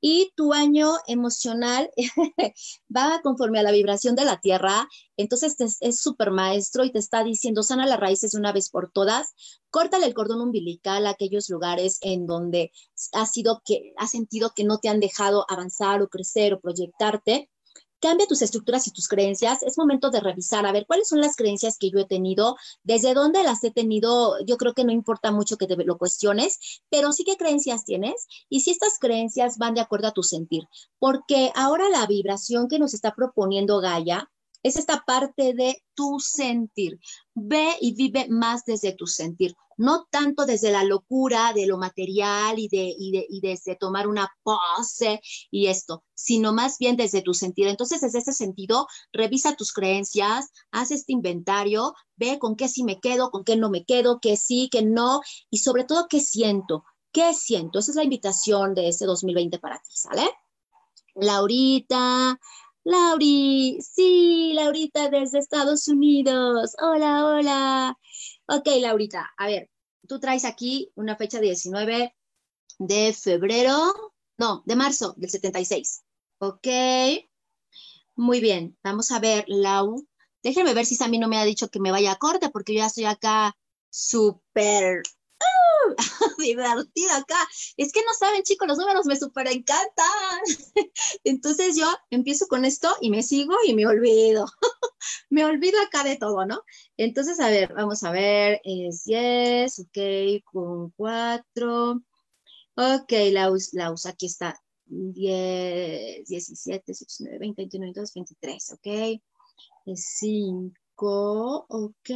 Y 0.00 0.32
tu 0.34 0.54
año 0.54 0.94
emocional 1.06 1.90
va 2.94 3.20
conforme 3.22 3.60
a 3.60 3.62
la 3.62 3.70
vibración 3.70 4.16
de 4.16 4.24
la 4.24 4.40
tierra, 4.40 4.88
entonces 5.18 5.56
es 5.58 6.00
súper 6.00 6.30
maestro 6.30 6.84
y 6.84 6.90
te 6.90 6.98
está 6.98 7.22
diciendo, 7.22 7.62
sana 7.62 7.84
las 7.84 8.00
raíces 8.00 8.32
una 8.32 8.52
vez 8.52 8.70
por 8.70 8.90
todas, 8.90 9.34
córtale 9.68 10.06
el 10.06 10.14
cordón 10.14 10.40
umbilical 10.40 11.06
a 11.06 11.10
aquellos 11.10 11.50
lugares 11.50 11.98
en 12.00 12.26
donde 12.26 12.72
has, 13.12 13.30
sido 13.30 13.60
que, 13.62 13.92
has 13.98 14.10
sentido 14.10 14.52
que 14.56 14.64
no 14.64 14.78
te 14.78 14.88
han 14.88 15.00
dejado 15.00 15.44
avanzar 15.48 16.00
o 16.00 16.08
crecer 16.08 16.54
o 16.54 16.60
proyectarte 16.60 17.50
Cambia 18.04 18.26
tus 18.26 18.42
estructuras 18.42 18.86
y 18.86 18.90
tus 18.90 19.08
creencias. 19.08 19.62
Es 19.62 19.78
momento 19.78 20.10
de 20.10 20.20
revisar, 20.20 20.66
a 20.66 20.72
ver, 20.72 20.84
cuáles 20.86 21.08
son 21.08 21.22
las 21.22 21.36
creencias 21.36 21.78
que 21.78 21.90
yo 21.90 21.98
he 22.00 22.04
tenido, 22.04 22.54
desde 22.82 23.14
dónde 23.14 23.42
las 23.42 23.64
he 23.64 23.70
tenido. 23.70 24.34
Yo 24.44 24.58
creo 24.58 24.74
que 24.74 24.84
no 24.84 24.92
importa 24.92 25.32
mucho 25.32 25.56
que 25.56 25.66
te 25.66 25.74
lo 25.74 25.96
cuestiones, 25.96 26.82
pero 26.90 27.12
sí 27.12 27.24
qué 27.24 27.38
creencias 27.38 27.86
tienes 27.86 28.26
y 28.50 28.60
si 28.60 28.72
estas 28.72 28.98
creencias 28.98 29.56
van 29.56 29.72
de 29.72 29.80
acuerdo 29.80 30.08
a 30.08 30.12
tu 30.12 30.22
sentir. 30.22 30.64
Porque 30.98 31.50
ahora 31.54 31.88
la 31.88 32.06
vibración 32.06 32.68
que 32.68 32.78
nos 32.78 32.92
está 32.92 33.14
proponiendo 33.14 33.80
Gaia 33.80 34.30
es 34.64 34.76
esta 34.76 35.04
parte 35.06 35.52
de 35.54 35.84
tu 35.94 36.18
sentir. 36.18 36.98
Ve 37.34 37.76
y 37.80 37.94
vive 37.94 38.26
más 38.30 38.64
desde 38.64 38.94
tu 38.94 39.06
sentir, 39.06 39.54
no 39.76 40.06
tanto 40.10 40.46
desde 40.46 40.72
la 40.72 40.84
locura 40.84 41.52
de 41.52 41.66
lo 41.66 41.76
material 41.76 42.58
y, 42.58 42.68
de, 42.68 42.94
y, 42.98 43.40
desde 43.40 43.76
tomar 43.76 44.08
una 44.08 44.28
pose 44.42 45.20
y 45.50 45.66
esto, 45.66 46.02
sino 46.14 46.54
más 46.54 46.78
bien 46.78 46.96
desde 46.96 47.20
tu 47.20 47.34
sentir. 47.34 47.68
Entonces, 47.68 48.00
desde 48.00 48.20
ese 48.20 48.32
sentido, 48.32 48.86
revisa 49.12 49.54
tus 49.54 49.72
creencias, 49.72 50.50
haz 50.72 50.90
este 50.90 51.12
inventario, 51.12 51.92
ve 52.16 52.38
con 52.38 52.56
qué 52.56 52.68
sí 52.68 52.84
me 52.84 53.00
quedo, 53.00 53.30
con 53.30 53.44
qué 53.44 53.56
no 53.56 53.68
me 53.68 53.84
quedo, 53.84 54.18
qué 54.20 54.36
sí, 54.36 54.70
qué 54.72 54.82
no, 54.82 55.20
y 55.50 55.58
sobre 55.58 55.84
todo 55.84 56.06
qué 56.08 56.20
siento. 56.20 56.84
¿Qué 57.12 57.32
siento? 57.34 57.78
Esa 57.78 57.92
es 57.92 57.96
la 57.96 58.04
invitación 58.04 58.74
de 58.74 58.88
este 58.88 59.04
2020 59.04 59.60
para 59.60 59.76
ti, 59.76 59.90
¿sale? 59.92 60.28
Laurita, 61.14 62.38
Lauri, 62.84 63.78
sí, 63.80 64.52
Laurita 64.54 65.08
desde 65.08 65.38
Estados 65.38 65.88
Unidos. 65.88 66.76
Hola, 66.80 67.24
hola. 67.24 67.98
Ok, 68.46 68.66
Laurita, 68.80 69.32
a 69.38 69.46
ver, 69.46 69.70
tú 70.06 70.20
traes 70.20 70.44
aquí 70.44 70.92
una 70.94 71.16
fecha 71.16 71.40
19 71.40 72.14
de 72.78 73.12
febrero, 73.14 73.72
no, 74.36 74.62
de 74.66 74.76
marzo 74.76 75.14
del 75.16 75.30
76. 75.30 76.04
Ok, 76.38 76.68
muy 78.16 78.40
bien, 78.40 78.76
vamos 78.84 79.10
a 79.12 79.18
ver, 79.18 79.44
Lau. 79.48 80.06
Déjenme 80.42 80.74
ver 80.74 80.84
si 80.84 80.94
Sammy 80.94 81.18
no 81.18 81.28
me 81.28 81.38
ha 81.38 81.44
dicho 81.44 81.68
que 81.68 81.80
me 81.80 81.90
vaya 81.90 82.12
a 82.12 82.16
corte 82.16 82.50
porque 82.50 82.74
yo 82.74 82.80
ya 82.80 82.86
estoy 82.86 83.06
acá 83.06 83.56
súper 83.88 85.02
divertido 86.38 87.12
acá. 87.12 87.38
Es 87.76 87.92
que 87.92 88.00
no 88.02 88.12
saben, 88.18 88.42
chicos, 88.42 88.68
los 88.68 88.78
números 88.78 89.06
me 89.06 89.16
súper 89.16 89.48
encantan. 89.48 90.40
Entonces 91.24 91.76
yo 91.76 91.86
empiezo 92.10 92.46
con 92.46 92.64
esto 92.64 92.94
y 93.00 93.10
me 93.10 93.22
sigo 93.22 93.54
y 93.66 93.74
me 93.74 93.86
olvido. 93.86 94.46
me 95.30 95.44
olvido 95.44 95.80
acá 95.80 96.04
de 96.04 96.16
todo, 96.16 96.46
¿no? 96.46 96.62
Entonces, 96.96 97.40
a 97.40 97.48
ver, 97.48 97.72
vamos 97.74 98.02
a 98.04 98.10
ver. 98.10 98.60
Es 98.64 99.04
10, 99.04 99.78
ok, 99.80 100.42
con 100.44 100.90
4. 100.92 102.00
Ok, 102.76 103.12
Laus, 103.32 103.72
Laus, 103.72 104.06
aquí 104.06 104.26
está. 104.26 104.60
10, 104.86 106.26
17, 106.28 106.84
19, 106.86 107.38
20, 107.38 107.62
21, 107.62 107.84
22, 107.86 108.14
23, 108.14 108.72
ok. 108.72 109.20
5, 109.94 111.66
ok. 111.68 112.10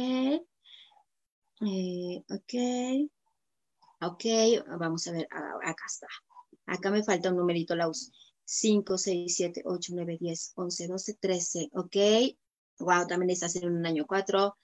Eh, 1.61 2.23
ok. 2.29 2.53
Ok, 4.01 4.23
vamos 4.79 5.07
a 5.07 5.11
ver, 5.11 5.27
acá 5.63 5.83
está. 5.87 6.07
Acá 6.65 6.89
me 6.91 7.03
falta 7.03 7.29
un 7.29 7.37
numerito, 7.37 7.75
Laus. 7.75 8.11
5, 8.45 8.97
6, 8.97 9.35
7, 9.35 9.61
8, 9.65 9.91
9, 9.95 10.17
10, 10.19 10.53
11, 10.55 10.87
12, 10.87 11.13
13. 11.19 11.69
Ok. 11.73 11.95
Wow, 12.79 13.07
también 13.07 13.29
está 13.29 13.47
haciendo 13.47 13.69
un 13.69 13.85
año 13.85 14.05
4. 14.07 14.57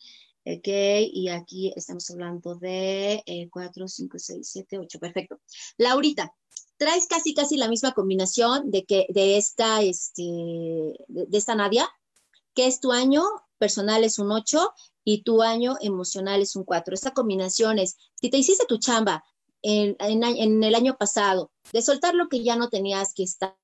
Ok, 0.47 0.67
y 0.67 1.29
aquí 1.29 1.73
estamos 1.75 2.09
hablando 2.11 2.55
de 2.55 3.23
4, 3.51 3.87
5, 3.87 4.19
6, 4.19 4.49
7, 4.49 4.79
8. 4.79 4.99
Perfecto. 4.99 5.39
Laurita, 5.77 6.33
traes 6.77 7.07
casi 7.07 7.33
casi 7.33 7.57
la 7.57 7.67
misma 7.67 7.93
combinación 7.93 8.71
de 8.71 8.85
que 8.85 9.07
de 9.09 9.37
esta, 9.37 9.81
este, 9.81 10.23
de, 10.23 11.25
de 11.27 11.37
esta 11.37 11.55
Nadia, 11.55 11.89
que 12.53 12.67
es 12.67 12.79
tu 12.79 12.91
año 12.91 13.23
personal 13.57 14.03
es 14.03 14.17
un 14.19 14.31
8 14.31 14.71
y 15.05 15.21
tu 15.21 15.41
año 15.41 15.77
emocional 15.79 16.41
es 16.41 16.55
un 16.57 16.65
4. 16.65 16.93
Esta 16.93 17.13
combinación 17.13 17.79
es, 17.79 17.95
si 18.19 18.29
te 18.29 18.37
hiciste 18.37 18.65
tu 18.65 18.79
chamba 18.79 19.23
en, 19.61 19.95
el 19.99 20.75
año 20.75 20.97
pasado, 20.97 21.51
de 21.71 21.81
soltar 21.81 22.15
lo 22.15 22.27
que 22.27 22.43
ya 22.43 22.55
no 22.55 22.69
tenías 22.69 23.13
que 23.13 23.23
estar, 23.23 23.55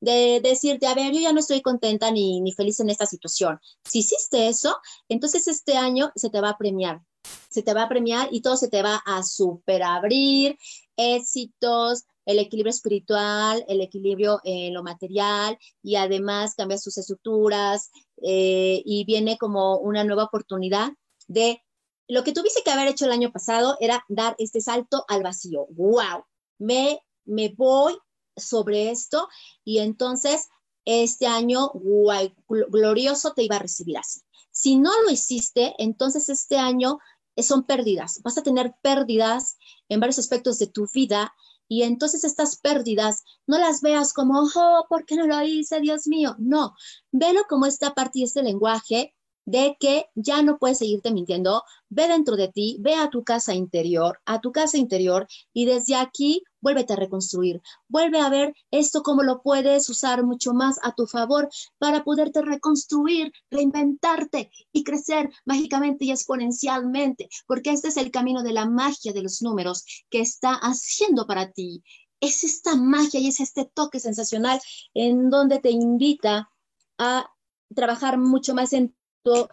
de 0.00 0.40
decirte, 0.42 0.86
a 0.86 0.94
ver, 0.94 1.12
yo 1.12 1.20
ya 1.20 1.32
no 1.32 1.40
estoy 1.40 1.62
contenta 1.62 2.10
ni, 2.10 2.40
ni 2.40 2.52
feliz 2.52 2.80
en 2.80 2.90
esta 2.90 3.06
situación. 3.06 3.58
Si 3.84 4.00
hiciste 4.00 4.48
eso, 4.48 4.76
entonces 5.08 5.48
este 5.48 5.76
año 5.76 6.12
se 6.16 6.30
te 6.30 6.40
va 6.40 6.50
a 6.50 6.58
premiar, 6.58 7.00
se 7.48 7.62
te 7.62 7.72
va 7.72 7.84
a 7.84 7.88
premiar 7.88 8.28
y 8.32 8.42
todo 8.42 8.56
se 8.56 8.68
te 8.68 8.82
va 8.82 9.02
a 9.06 9.22
super 9.22 9.82
abrir, 9.82 10.58
éxitos, 10.96 12.04
el 12.26 12.38
equilibrio 12.40 12.70
espiritual, 12.70 13.64
el 13.68 13.80
equilibrio 13.80 14.40
en 14.44 14.74
lo 14.74 14.82
material 14.82 15.58
y 15.82 15.96
además 15.96 16.54
cambias 16.54 16.82
sus 16.82 16.98
estructuras 16.98 17.90
eh, 18.22 18.82
y 18.84 19.04
viene 19.04 19.38
como 19.38 19.78
una 19.78 20.04
nueva 20.04 20.24
oportunidad 20.24 20.90
de 21.28 21.62
lo 22.08 22.22
que 22.24 22.32
tuviste 22.32 22.62
que 22.62 22.70
haber 22.70 22.88
hecho 22.88 23.06
el 23.06 23.12
año 23.12 23.32
pasado 23.32 23.76
era 23.80 24.04
dar 24.08 24.34
este 24.38 24.60
salto 24.60 25.04
al 25.08 25.22
vacío. 25.22 25.66
¡Wow! 25.70 26.24
Me, 26.58 27.00
me 27.24 27.48
voy 27.56 27.96
sobre 28.36 28.90
esto 28.90 29.28
y 29.64 29.78
entonces 29.78 30.48
este 30.84 31.26
año 31.26 31.70
guay, 31.74 32.34
glorioso 32.48 33.32
te 33.32 33.42
iba 33.42 33.56
a 33.56 33.60
recibir 33.60 33.98
así. 33.98 34.20
Si 34.50 34.76
no 34.76 34.90
lo 35.02 35.10
hiciste, 35.10 35.74
entonces 35.78 36.28
este 36.28 36.58
año 36.58 36.98
son 37.36 37.64
pérdidas. 37.64 38.22
Vas 38.22 38.38
a 38.38 38.42
tener 38.42 38.74
pérdidas 38.82 39.56
en 39.88 40.00
varios 40.00 40.18
aspectos 40.18 40.58
de 40.58 40.68
tu 40.68 40.88
vida 40.92 41.34
y 41.68 41.82
entonces 41.82 42.24
estas 42.24 42.56
pérdidas 42.56 43.24
no 43.46 43.58
las 43.58 43.80
veas 43.80 44.12
como, 44.12 44.48
oh, 44.54 44.86
¿por 44.88 45.04
qué 45.04 45.16
no 45.16 45.26
lo 45.26 45.42
hice, 45.42 45.80
Dios 45.80 46.06
mío? 46.06 46.36
No, 46.38 46.74
velo 47.10 47.42
como 47.48 47.66
esta 47.66 47.94
parte 47.94 48.20
y 48.20 48.24
este 48.24 48.42
lenguaje 48.42 49.15
de 49.46 49.76
que 49.78 50.06
ya 50.14 50.42
no 50.42 50.58
puedes 50.58 50.78
seguirte 50.78 51.12
mintiendo, 51.12 51.62
ve 51.88 52.08
dentro 52.08 52.36
de 52.36 52.48
ti, 52.48 52.76
ve 52.80 52.94
a 52.94 53.10
tu 53.10 53.22
casa 53.24 53.54
interior, 53.54 54.20
a 54.26 54.40
tu 54.40 54.52
casa 54.52 54.76
interior 54.76 55.26
y 55.52 55.64
desde 55.64 55.94
aquí 55.94 56.42
vuélvete 56.60 56.94
a 56.94 56.96
reconstruir, 56.96 57.62
vuelve 57.86 58.18
a 58.20 58.28
ver 58.28 58.52
esto 58.72 59.02
cómo 59.02 59.22
lo 59.22 59.42
puedes 59.42 59.88
usar 59.88 60.24
mucho 60.24 60.52
más 60.52 60.80
a 60.82 60.94
tu 60.94 61.06
favor 61.06 61.48
para 61.78 62.02
poderte 62.02 62.42
reconstruir, 62.42 63.32
reinventarte 63.48 64.50
y 64.72 64.82
crecer 64.82 65.30
mágicamente 65.44 66.04
y 66.04 66.10
exponencialmente, 66.10 67.28
porque 67.46 67.70
este 67.70 67.88
es 67.88 67.96
el 67.96 68.10
camino 68.10 68.42
de 68.42 68.52
la 68.52 68.66
magia 68.66 69.12
de 69.12 69.22
los 69.22 69.42
números 69.42 69.84
que 70.10 70.20
está 70.20 70.54
haciendo 70.54 71.26
para 71.26 71.52
ti. 71.52 71.84
Es 72.18 72.42
esta 72.42 72.74
magia 72.74 73.20
y 73.20 73.28
es 73.28 73.38
este 73.38 73.70
toque 73.72 74.00
sensacional 74.00 74.58
en 74.92 75.30
donde 75.30 75.60
te 75.60 75.70
invita 75.70 76.50
a 76.98 77.30
trabajar 77.74 78.18
mucho 78.18 78.54
más 78.54 78.72
en 78.72 78.95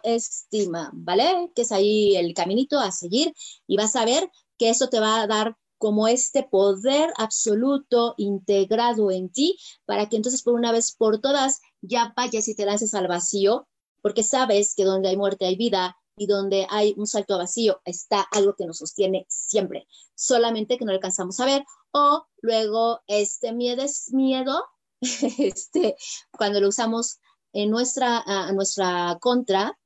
estima, 0.02 0.90
¿vale? 0.94 1.50
Que 1.54 1.62
es 1.62 1.72
ahí 1.72 2.16
el 2.16 2.34
caminito 2.34 2.78
a 2.78 2.92
seguir 2.92 3.34
y 3.66 3.76
vas 3.76 3.96
a 3.96 4.04
ver 4.04 4.30
que 4.58 4.70
eso 4.70 4.88
te 4.88 5.00
va 5.00 5.22
a 5.22 5.26
dar 5.26 5.56
como 5.78 6.08
este 6.08 6.42
poder 6.42 7.12
absoluto 7.18 8.14
integrado 8.16 9.10
en 9.10 9.30
ti 9.30 9.58
para 9.84 10.08
que 10.08 10.16
entonces 10.16 10.42
por 10.42 10.54
una 10.54 10.72
vez 10.72 10.94
por 10.96 11.20
todas 11.20 11.60
ya 11.82 12.14
vayas 12.16 12.48
y 12.48 12.54
te 12.54 12.64
lances 12.64 12.94
al 12.94 13.08
vacío, 13.08 13.68
porque 14.00 14.22
sabes 14.22 14.74
que 14.74 14.84
donde 14.84 15.08
hay 15.08 15.16
muerte 15.16 15.46
hay 15.46 15.56
vida 15.56 15.96
y 16.16 16.26
donde 16.26 16.66
hay 16.70 16.94
un 16.96 17.06
salto 17.06 17.34
a 17.34 17.38
vacío 17.38 17.80
está 17.84 18.22
algo 18.32 18.54
que 18.56 18.66
nos 18.66 18.78
sostiene 18.78 19.26
siempre, 19.28 19.86
solamente 20.14 20.78
que 20.78 20.84
no 20.84 20.92
alcanzamos 20.92 21.38
a 21.40 21.46
ver 21.46 21.64
o 21.92 22.24
luego 22.40 23.00
este 23.06 23.52
miedo 23.52 23.82
es 23.82 24.08
miedo 24.12 24.64
este, 25.00 25.96
cuando 26.36 26.60
lo 26.60 26.68
usamos 26.68 27.18
en 27.54 27.70
nuestra, 27.70 28.22
a 28.26 28.52
nuestra 28.52 29.16
contra, 29.20 29.78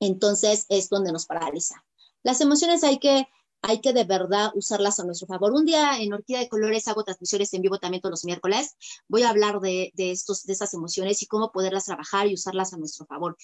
entonces 0.00 0.66
es 0.68 0.88
donde 0.88 1.12
nos 1.12 1.26
paraliza. 1.26 1.84
Las 2.22 2.40
emociones 2.40 2.82
hay 2.82 2.98
que, 2.98 3.28
hay 3.62 3.80
que 3.80 3.92
de 3.92 4.04
verdad 4.04 4.50
usarlas 4.54 4.98
a 4.98 5.04
nuestro 5.04 5.26
favor. 5.26 5.52
Un 5.52 5.66
día 5.66 6.00
en 6.00 6.12
Orquídea 6.12 6.40
de 6.40 6.48
Colores 6.48 6.88
hago 6.88 7.04
transmisiones 7.04 7.52
en 7.54 7.62
vivo 7.62 7.78
también 7.78 8.00
todos 8.00 8.12
los 8.12 8.24
miércoles. 8.24 8.74
Voy 9.06 9.22
a 9.22 9.30
hablar 9.30 9.60
de, 9.60 9.92
de, 9.94 10.10
estos, 10.10 10.44
de 10.44 10.54
estas 10.54 10.74
emociones 10.74 11.22
y 11.22 11.26
cómo 11.26 11.52
poderlas 11.52 11.84
trabajar 11.84 12.26
y 12.26 12.34
usarlas 12.34 12.72
a 12.72 12.78
nuestro 12.78 13.06
favor. 13.06 13.36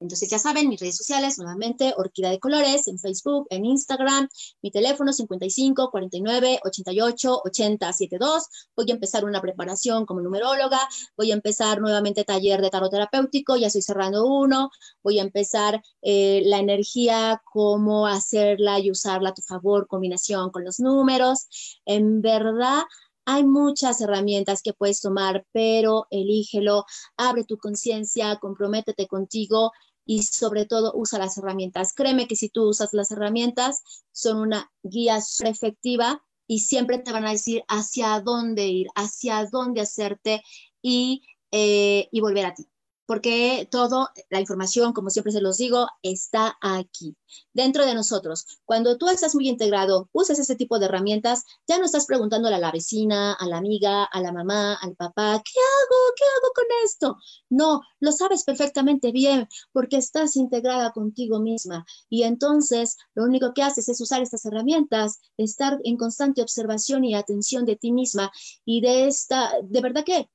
Entonces, 0.00 0.30
ya 0.30 0.38
saben, 0.38 0.68
mis 0.68 0.80
redes 0.80 0.96
sociales, 0.96 1.38
nuevamente, 1.38 1.92
Orquídea 1.96 2.30
de 2.30 2.40
Colores, 2.40 2.88
en 2.88 2.98
Facebook, 2.98 3.46
en 3.50 3.66
Instagram, 3.66 4.28
mi 4.62 4.70
teléfono 4.70 5.12
55 5.12 5.90
49 5.90 6.60
88 6.64 7.42
80 7.44 7.92
72. 7.92 8.44
Voy 8.74 8.90
a 8.90 8.94
empezar 8.94 9.26
una 9.26 9.42
preparación 9.42 10.06
como 10.06 10.22
numeróloga, 10.22 10.80
voy 11.16 11.30
a 11.32 11.34
empezar 11.34 11.80
nuevamente 11.80 12.24
taller 12.24 12.62
de 12.62 12.70
tarot 12.70 12.90
terapéutico, 12.90 13.56
ya 13.56 13.66
estoy 13.66 13.82
cerrando 13.82 14.26
uno, 14.26 14.70
voy 15.02 15.18
a 15.18 15.22
empezar 15.22 15.82
eh, 16.00 16.42
la 16.46 16.58
energía, 16.58 17.42
cómo 17.44 18.06
hacerla 18.06 18.80
y 18.80 18.90
usarla 18.90 19.30
a 19.30 19.34
tu 19.34 19.42
favor, 19.42 19.86
combinación 19.86 20.50
con 20.50 20.64
los 20.64 20.80
números. 20.80 21.46
En 21.84 22.22
verdad, 22.22 22.84
hay 23.26 23.44
muchas 23.44 24.00
herramientas 24.00 24.62
que 24.62 24.72
puedes 24.72 25.00
tomar, 25.00 25.46
pero 25.52 26.06
elígelo, 26.10 26.84
abre 27.16 27.44
tu 27.44 27.58
conciencia, 27.58 28.36
comprométete 28.40 29.06
contigo 29.06 29.72
y 30.10 30.24
sobre 30.24 30.66
todo 30.66 30.90
usa 30.96 31.20
las 31.20 31.38
herramientas. 31.38 31.92
Créeme 31.94 32.26
que 32.26 32.34
si 32.34 32.48
tú 32.48 32.68
usas 32.68 32.92
las 32.94 33.12
herramientas, 33.12 33.84
son 34.10 34.38
una 34.38 34.68
guía 34.82 35.20
efectiva 35.44 36.20
y 36.48 36.58
siempre 36.58 36.98
te 36.98 37.12
van 37.12 37.26
a 37.26 37.30
decir 37.30 37.62
hacia 37.68 38.18
dónde 38.18 38.66
ir, 38.66 38.88
hacia 38.96 39.46
dónde 39.46 39.82
hacerte 39.82 40.42
y, 40.82 41.22
eh, 41.52 42.08
y 42.10 42.20
volver 42.20 42.46
a 42.46 42.54
ti 42.54 42.68
porque 43.10 43.66
toda 43.72 44.12
la 44.28 44.38
información, 44.38 44.92
como 44.92 45.10
siempre 45.10 45.32
se 45.32 45.40
los 45.40 45.56
digo, 45.56 45.88
está 46.00 46.56
aquí, 46.60 47.16
dentro 47.52 47.84
de 47.84 47.96
nosotros. 47.96 48.60
Cuando 48.64 48.98
tú 48.98 49.08
estás 49.08 49.34
muy 49.34 49.48
integrado, 49.48 50.08
usas 50.12 50.38
ese 50.38 50.54
tipo 50.54 50.78
de 50.78 50.86
herramientas, 50.86 51.44
ya 51.66 51.80
no 51.80 51.86
estás 51.86 52.06
preguntándole 52.06 52.54
a 52.54 52.60
la 52.60 52.70
vecina, 52.70 53.32
a 53.32 53.46
la 53.48 53.56
amiga, 53.56 54.04
a 54.04 54.20
la 54.20 54.30
mamá, 54.30 54.74
al 54.80 54.94
papá, 54.94 55.42
¿qué 55.44 55.58
hago? 55.58 56.14
¿Qué 56.16 56.24
hago 56.24 56.52
con 56.54 56.64
esto? 56.84 57.16
No, 57.48 57.80
lo 57.98 58.12
sabes 58.12 58.44
perfectamente 58.44 59.10
bien 59.10 59.48
porque 59.72 59.96
estás 59.96 60.36
integrada 60.36 60.92
contigo 60.92 61.40
misma 61.40 61.84
y 62.08 62.22
entonces 62.22 62.96
lo 63.16 63.24
único 63.24 63.54
que 63.54 63.64
haces 63.64 63.88
es 63.88 64.00
usar 64.00 64.22
estas 64.22 64.44
herramientas, 64.44 65.18
estar 65.36 65.80
en 65.82 65.96
constante 65.96 66.42
observación 66.42 67.04
y 67.04 67.16
atención 67.16 67.64
de 67.64 67.74
ti 67.74 67.90
misma 67.90 68.30
y 68.64 68.82
de 68.82 69.08
esta, 69.08 69.54
de 69.64 69.80
verdad 69.80 70.04
que 70.04 70.30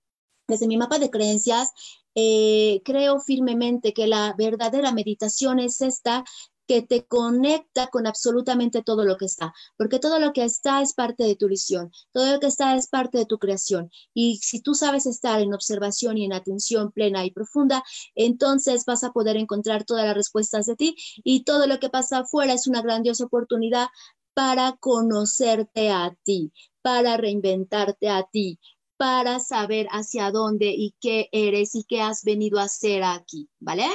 desde 0.47 0.67
mi 0.67 0.77
mapa 0.77 0.99
de 0.99 1.09
creencias, 1.09 1.71
eh, 2.15 2.81
creo 2.83 3.19
firmemente 3.19 3.93
que 3.93 4.07
la 4.07 4.33
verdadera 4.37 4.91
meditación 4.91 5.59
es 5.59 5.81
esta 5.81 6.23
que 6.67 6.81
te 6.81 7.05
conecta 7.05 7.87
con 7.87 8.07
absolutamente 8.07 8.81
todo 8.81 9.03
lo 9.03 9.17
que 9.17 9.25
está, 9.25 9.53
porque 9.77 9.99
todo 9.99 10.19
lo 10.19 10.33
que 10.33 10.43
está 10.43 10.81
es 10.81 10.93
parte 10.93 11.23
de 11.23 11.35
tu 11.35 11.47
visión, 11.47 11.91
todo 12.11 12.31
lo 12.33 12.39
que 12.39 12.47
está 12.47 12.75
es 12.75 12.87
parte 12.87 13.19
de 13.19 13.25
tu 13.25 13.37
creación. 13.37 13.91
Y 14.13 14.37
si 14.37 14.61
tú 14.61 14.73
sabes 14.73 15.05
estar 15.05 15.41
en 15.41 15.53
observación 15.53 16.17
y 16.17 16.25
en 16.25 16.33
atención 16.33 16.91
plena 16.91 17.25
y 17.25 17.31
profunda, 17.31 17.83
entonces 18.15 18.85
vas 18.85 19.03
a 19.03 19.11
poder 19.11 19.37
encontrar 19.37 19.83
todas 19.83 20.05
las 20.05 20.15
respuestas 20.15 20.65
de 20.65 20.75
ti 20.75 20.95
y 21.23 21.43
todo 21.43 21.67
lo 21.67 21.79
que 21.79 21.89
pasa 21.89 22.19
afuera 22.19 22.53
es 22.53 22.67
una 22.67 22.81
grandiosa 22.81 23.25
oportunidad 23.25 23.87
para 24.33 24.75
conocerte 24.79 25.91
a 25.91 26.15
ti, 26.23 26.51
para 26.81 27.15
reinventarte 27.15 28.09
a 28.09 28.23
ti, 28.23 28.59
para 28.97 29.39
saber 29.39 29.87
hacia 29.91 30.31
dónde 30.31 30.67
y 30.67 30.95
qué 31.01 31.29
eres 31.31 31.75
y 31.75 31.83
qué 31.83 32.01
has 32.01 32.23
venido 32.23 32.59
a 32.59 32.63
hacer 32.63 33.03
aquí, 33.03 33.49
¿vale? 33.59 33.85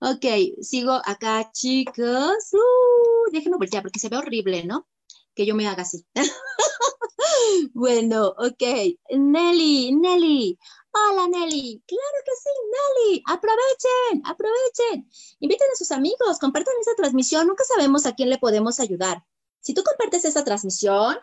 Ok, 0.00 0.24
sigo 0.60 1.00
acá, 1.04 1.50
chicos. 1.52 2.52
Uh, 2.52 3.30
déjenme 3.32 3.56
voltear 3.56 3.82
porque 3.82 3.98
se 3.98 4.08
ve 4.08 4.18
horrible, 4.18 4.64
¿no? 4.64 4.86
Que 5.34 5.46
yo 5.46 5.54
me 5.54 5.66
haga 5.66 5.82
así. 5.82 6.06
bueno, 7.72 8.28
ok. 8.36 8.62
Nelly, 9.10 9.92
Nelly. 9.92 10.58
Hola, 10.92 11.28
Nelly. 11.28 11.82
Claro 11.86 12.18
que 12.24 12.32
sí, 12.42 12.50
Nelly. 12.74 13.22
Aprovechen, 13.26 14.22
aprovechen. 14.26 15.10
Inviten 15.40 15.68
a 15.72 15.76
sus 15.76 15.90
amigos, 15.90 16.38
compartan 16.38 16.74
esa 16.80 16.94
transmisión. 16.94 17.46
Nunca 17.46 17.64
sabemos 17.64 18.06
a 18.06 18.14
quién 18.14 18.30
le 18.30 18.38
podemos 18.38 18.80
ayudar. 18.80 19.24
Si 19.60 19.74
tú 19.74 19.82
compartes 19.82 20.24
esa 20.24 20.44
transmisión, 20.44 21.16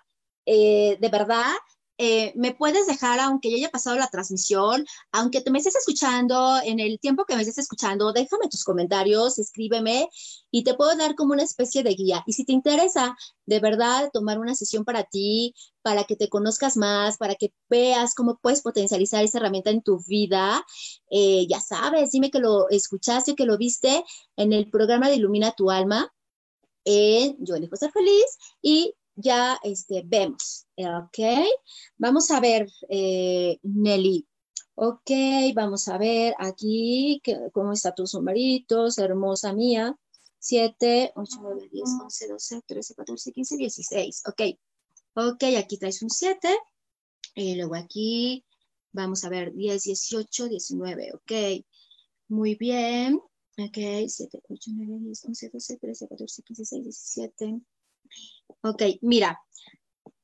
eh, 0.45 0.97
de 0.99 1.09
verdad, 1.09 1.53
eh, 1.99 2.33
me 2.35 2.53
puedes 2.53 2.87
dejar, 2.87 3.19
aunque 3.19 3.51
ya 3.51 3.57
haya 3.57 3.69
pasado 3.69 3.95
la 3.97 4.07
transmisión, 4.07 4.85
aunque 5.11 5.41
te 5.41 5.51
me 5.51 5.59
estés 5.59 5.75
escuchando, 5.75 6.59
en 6.63 6.79
el 6.79 6.99
tiempo 6.99 7.25
que 7.25 7.35
me 7.35 7.41
estés 7.41 7.59
escuchando, 7.59 8.13
déjame 8.13 8.49
tus 8.49 8.63
comentarios, 8.63 9.37
escríbeme 9.37 10.09
y 10.49 10.63
te 10.63 10.73
puedo 10.73 10.95
dar 10.95 11.15
como 11.15 11.33
una 11.33 11.43
especie 11.43 11.83
de 11.83 11.93
guía. 11.93 12.23
Y 12.25 12.33
si 12.33 12.45
te 12.45 12.53
interesa 12.53 13.15
de 13.45 13.59
verdad 13.59 14.09
tomar 14.11 14.39
una 14.39 14.55
sesión 14.55 14.85
para 14.85 15.03
ti, 15.03 15.53
para 15.83 16.05
que 16.05 16.15
te 16.15 16.29
conozcas 16.29 16.77
más, 16.77 17.17
para 17.17 17.35
que 17.35 17.53
veas 17.69 18.15
cómo 18.15 18.39
puedes 18.41 18.61
potencializar 18.61 19.23
esa 19.23 19.37
herramienta 19.37 19.69
en 19.69 19.83
tu 19.83 19.99
vida, 20.07 20.65
eh, 21.11 21.45
ya 21.47 21.59
sabes, 21.59 22.11
dime 22.11 22.31
que 22.31 22.39
lo 22.39 22.69
escuchaste, 22.69 23.35
que 23.35 23.45
lo 23.45 23.57
viste 23.57 24.03
en 24.35 24.53
el 24.53 24.69
programa 24.71 25.09
de 25.09 25.15
Ilumina 25.15 25.53
tu 25.55 25.69
Alma. 25.69 26.11
en 26.85 27.37
Yo 27.39 27.55
elijo 27.55 27.75
ser 27.75 27.91
feliz 27.91 28.37
y 28.61 28.95
ya 29.15 29.59
este, 29.63 30.03
vemos, 30.05 30.67
¿ok? 30.75 31.19
Vamos 31.97 32.31
a 32.31 32.39
ver, 32.39 32.67
eh, 32.89 33.59
Nelly. 33.63 34.27
Ok, 34.75 35.11
vamos 35.53 35.87
a 35.87 35.97
ver 35.99 36.33
aquí 36.39 37.21
cómo 37.51 37.73
están 37.73 37.93
tus 37.95 38.15
numeritos, 38.15 38.97
hermosa 38.97 39.53
mía. 39.53 39.95
7, 40.39 41.13
8, 41.15 41.37
9, 41.41 41.69
10, 41.71 41.89
11, 42.03 42.27
12, 42.27 42.61
13, 42.65 42.95
14, 42.95 43.31
15, 43.31 43.57
16. 43.57 44.23
Ok, 44.27 44.41
ok, 45.15 45.43
aquí 45.57 45.77
traes 45.77 46.01
un 46.01 46.09
7. 46.09 46.49
Y 47.35 47.55
luego 47.55 47.75
aquí 47.75 48.45
vamos 48.91 49.23
a 49.23 49.29
ver 49.29 49.53
10, 49.53 49.83
18, 49.83 50.49
19. 50.49 51.13
Ok, 51.13 51.31
muy 52.27 52.55
bien. 52.55 53.21
Ok, 53.57 53.77
7, 54.07 54.41
8, 54.49 54.71
9, 54.73 54.99
10, 55.05 55.25
11, 55.25 55.49
12, 55.49 55.77
13, 55.77 56.07
14, 56.09 56.43
15, 56.43 56.75
16, 56.81 56.83
17. 56.83 57.61
Ok, 58.61 58.81
mira, 59.01 59.41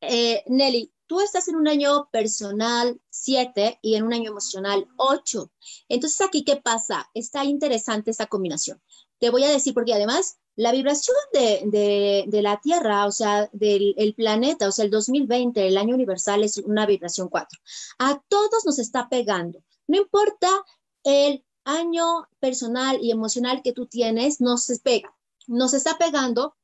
eh, 0.01 0.43
Nelly, 0.47 0.93
tú 1.07 1.19
estás 1.21 1.47
en 1.47 1.55
un 1.55 1.67
año 1.67 2.09
personal 2.11 3.01
7 3.09 3.80
y 3.82 3.95
en 3.95 4.03
un 4.03 4.13
año 4.13 4.32
emocional 4.32 4.88
8. 4.97 5.51
Entonces, 5.89 6.21
aquí, 6.21 6.43
¿qué 6.43 6.55
pasa? 6.57 7.09
Está 7.13 7.43
interesante 7.43 8.11
esta 8.11 8.27
combinación. 8.27 8.82
Te 9.19 9.30
voy 9.30 9.43
a 9.43 9.49
decir, 9.49 9.73
porque 9.73 9.93
además 9.93 10.38
la 10.55 10.71
vibración 10.71 11.15
de, 11.34 12.41
la 12.41 12.59
Tierra, 12.61 13.05
o 13.05 13.11
sea, 13.11 13.49
del 13.53 14.13
planeta, 14.15 14.67
o 14.67 14.71
sea, 14.71 14.86
el 14.86 14.91
2020, 14.91 15.67
el 15.67 15.77
año 15.77 15.95
universal, 15.95 16.43
es 16.43 16.57
una 16.57 16.86
vibración 16.86 17.30
4. 17.30 17.59
A 17.99 18.21
todos 18.27 18.65
nos 18.65 18.77
está 18.77 19.09
pegando. 19.09 19.63
No 19.88 19.97
importa 19.97 20.49
el 21.03 21.45
año 21.63 22.27
personal 22.39 22.99
y 23.01 23.11
emocional 23.11 23.61
que 23.63 23.73
tú 23.73 23.86
tienes, 23.86 24.41
nos 24.41 24.67
pega. 24.84 25.15
Nos 25.47 25.73
está 25.73 25.97
pegando 25.97 26.55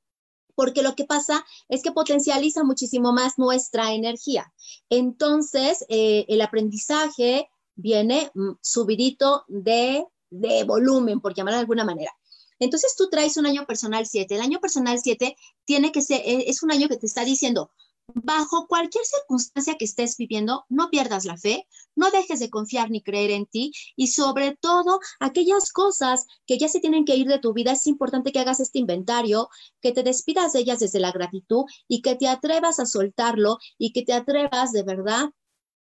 porque 0.55 0.81
lo 0.81 0.95
que 0.95 1.05
pasa 1.05 1.45
es 1.69 1.83
que 1.83 1.91
potencializa 1.91 2.63
muchísimo 2.63 3.13
más 3.13 3.37
nuestra 3.37 3.93
energía. 3.93 4.51
Entonces, 4.89 5.85
eh, 5.89 6.25
el 6.27 6.41
aprendizaje 6.41 7.49
viene 7.75 8.31
mm, 8.33 8.51
subidito 8.61 9.43
de, 9.47 10.05
de 10.29 10.63
volumen, 10.63 11.21
por 11.21 11.33
llamarlo 11.33 11.57
de 11.57 11.61
alguna 11.61 11.85
manera. 11.85 12.11
Entonces, 12.59 12.95
tú 12.97 13.09
traes 13.09 13.37
un 13.37 13.45
año 13.45 13.65
personal 13.65 14.05
7. 14.05 14.33
El 14.33 14.41
año 14.41 14.59
personal 14.59 14.99
7 15.01 15.35
tiene 15.65 15.91
que 15.91 16.01
ser, 16.01 16.21
e, 16.25 16.49
es 16.49 16.63
un 16.63 16.71
año 16.71 16.87
que 16.87 16.97
te 16.97 17.05
está 17.05 17.25
diciendo, 17.25 17.71
bajo 18.13 18.67
cualquier 18.67 19.03
circunstancia 19.05 19.75
que 19.77 19.85
estés 19.85 20.17
viviendo, 20.17 20.65
no 20.69 20.89
pierdas 20.89 21.25
la 21.25 21.37
fe, 21.37 21.67
no 21.95 22.11
dejes 22.11 22.39
de 22.39 22.49
confiar 22.49 22.89
ni 22.89 23.01
creer 23.01 23.31
en 23.31 23.45
ti 23.45 23.71
y 23.95 24.07
sobre 24.07 24.55
todo 24.55 24.99
aquellas 25.19 25.71
cosas 25.71 26.25
que 26.45 26.57
ya 26.57 26.67
se 26.67 26.79
tienen 26.79 27.05
que 27.05 27.15
ir 27.15 27.27
de 27.27 27.39
tu 27.39 27.53
vida, 27.53 27.71
es 27.71 27.87
importante 27.87 28.31
que 28.31 28.39
hagas 28.39 28.59
este 28.59 28.79
inventario, 28.79 29.49
que 29.81 29.91
te 29.91 30.03
despidas 30.03 30.53
de 30.53 30.59
ellas 30.59 30.79
desde 30.79 30.99
la 30.99 31.11
gratitud 31.11 31.65
y 31.87 32.01
que 32.01 32.15
te 32.15 32.27
atrevas 32.27 32.79
a 32.79 32.85
soltarlo 32.85 33.57
y 33.77 33.91
que 33.91 34.03
te 34.03 34.13
atrevas 34.13 34.71
de 34.71 34.83
verdad 34.83 35.29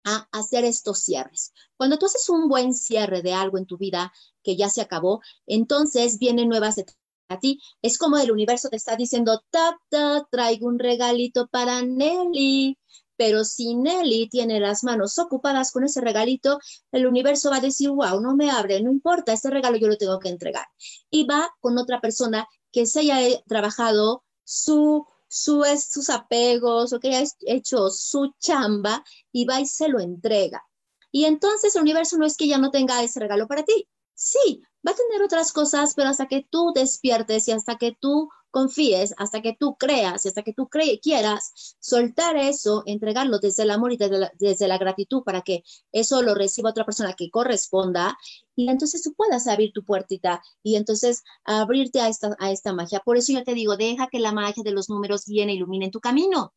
a 0.04 0.28
hacer 0.32 0.64
estos 0.64 1.00
cierres. 1.00 1.54
Cuando 1.76 1.98
tú 1.98 2.06
haces 2.06 2.30
un 2.30 2.48
buen 2.48 2.74
cierre 2.74 3.22
de 3.22 3.34
algo 3.34 3.58
en 3.58 3.66
tu 3.66 3.78
vida 3.78 4.14
que 4.44 4.56
ya 4.56 4.70
se 4.70 4.82
acabó, 4.82 5.22
entonces 5.46 6.18
vienen 6.18 6.50
nuevas 6.50 6.78
etapas 6.78 7.07
a 7.30 7.40
ti. 7.40 7.60
Es 7.82 7.98
como 7.98 8.18
el 8.18 8.32
universo 8.32 8.70
te 8.70 8.78
está 8.78 8.96
diciendo, 8.96 9.44
ta, 9.50 9.78
ta, 9.90 10.28
traigo 10.32 10.68
un 10.68 10.80
regalito 10.80 11.48
para 11.48 11.82
Nelly. 11.82 12.78
Pero 13.16 13.44
si 13.44 13.76
Nelly 13.76 14.30
tiene 14.30 14.60
las 14.60 14.84
manos 14.84 15.18
ocupadas 15.18 15.72
con 15.72 15.84
ese 15.84 16.02
regalito, 16.02 16.60
el 16.92 17.08
universo 17.08 17.50
va 17.50 17.58
a 17.58 17.62
decir, 17.62 17.90
wow, 17.90 18.22
no 18.22 18.36
me 18.36 18.52
abre, 18.52 18.82
no 18.82 18.92
importa, 18.92 19.34
este 19.34 19.50
regalo 19.50 19.78
yo 19.78 19.88
lo 19.88 19.98
tengo 19.98 20.20
que 20.20 20.30
entregar. 20.30 20.66
Y 21.10 21.26
va 21.26 21.50
con 21.60 21.78
otra 21.80 22.00
persona 22.00 22.48
que 22.72 22.86
se 22.86 23.00
haya 23.00 23.42
trabajado 23.48 24.24
su, 24.44 25.06
su, 25.28 25.64
sus 25.90 26.10
apegos 26.12 26.94
o 26.94 27.00
que 27.00 27.16
haya 27.16 27.30
hecho 27.48 27.90
su 27.90 28.34
chamba 28.40 29.04
y 29.32 29.46
va 29.46 29.60
y 29.60 29.66
se 29.66 29.88
lo 29.88 30.00
entrega. 30.00 30.64
Y 31.12 31.26
entonces 31.26 31.76
el 31.76 31.82
universo 31.82 32.18
no 32.18 32.26
es 32.26 32.38
que 32.38 32.48
ya 32.48 32.60
no 32.60 32.70
tenga 32.70 33.02
ese 33.02 33.20
regalo 33.20 33.48
para 33.48 33.64
ti. 33.64 33.88
Sí, 34.14 34.62
va 34.88 34.92
a 34.92 34.96
tener 34.96 35.22
otras 35.22 35.52
cosas, 35.52 35.94
pero 35.96 36.10
hasta 36.10 36.28
que 36.28 36.48
tú 36.50 36.72
despiertes 36.74 37.48
y 37.48 37.52
hasta 37.52 37.78
que 37.78 37.98
tú 38.00 38.30
confíes, 38.50 39.14
hasta 39.18 39.42
que 39.42 39.56
tú 39.60 39.76
creas 39.76 40.26
y 40.26 40.30
hasta 40.30 40.42
que 40.42 40.54
tú 40.54 40.70
quieras 40.70 41.76
soltar 41.80 42.38
eso, 42.38 42.84
entregarlo 42.86 43.40
desde 43.40 43.64
el 43.64 43.72
amor 43.72 43.92
y 43.92 43.98
desde 43.98 44.68
la, 44.68 44.78
gratitud 44.78 45.24
para 45.24 45.42
que 45.42 45.64
eso 45.92 46.22
lo 46.22 46.34
reciba 46.34 46.70
otra 46.70 46.86
persona 46.86 47.14
que 47.14 47.30
corresponda 47.30 48.18
y 48.56 48.70
entonces 48.70 49.04
tú 49.04 49.14
puedas 49.14 49.48
abrir 49.48 49.74
tu 49.74 49.84
puertita 49.84 50.42
y 50.64 50.76
entonces 50.76 51.24
abrirte 51.44 52.00
a 52.00 52.08
esta, 52.08 52.36
a 52.40 52.52
esta 52.52 52.74
magia. 52.74 53.02
Por 53.02 53.18
eso 53.18 53.34
yo 53.34 53.44
te 53.44 53.54
digo, 53.54 53.76
deja 53.78 54.08
que 54.08 54.20
la 54.20 54.32
magia 54.32 54.64
de 54.64 54.72
los 54.72 54.90
números 54.90 55.26
viene 55.26 55.52
e 55.52 55.56
ilumine 55.56 55.92
tu 55.92 56.00
camino, 56.00 56.54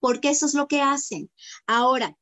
porque 0.00 0.30
eso 0.30 0.46
es 0.46 0.54
lo 0.54 0.66
que 0.66 0.80
hacen. 0.80 1.30
Ahora, 1.66 2.16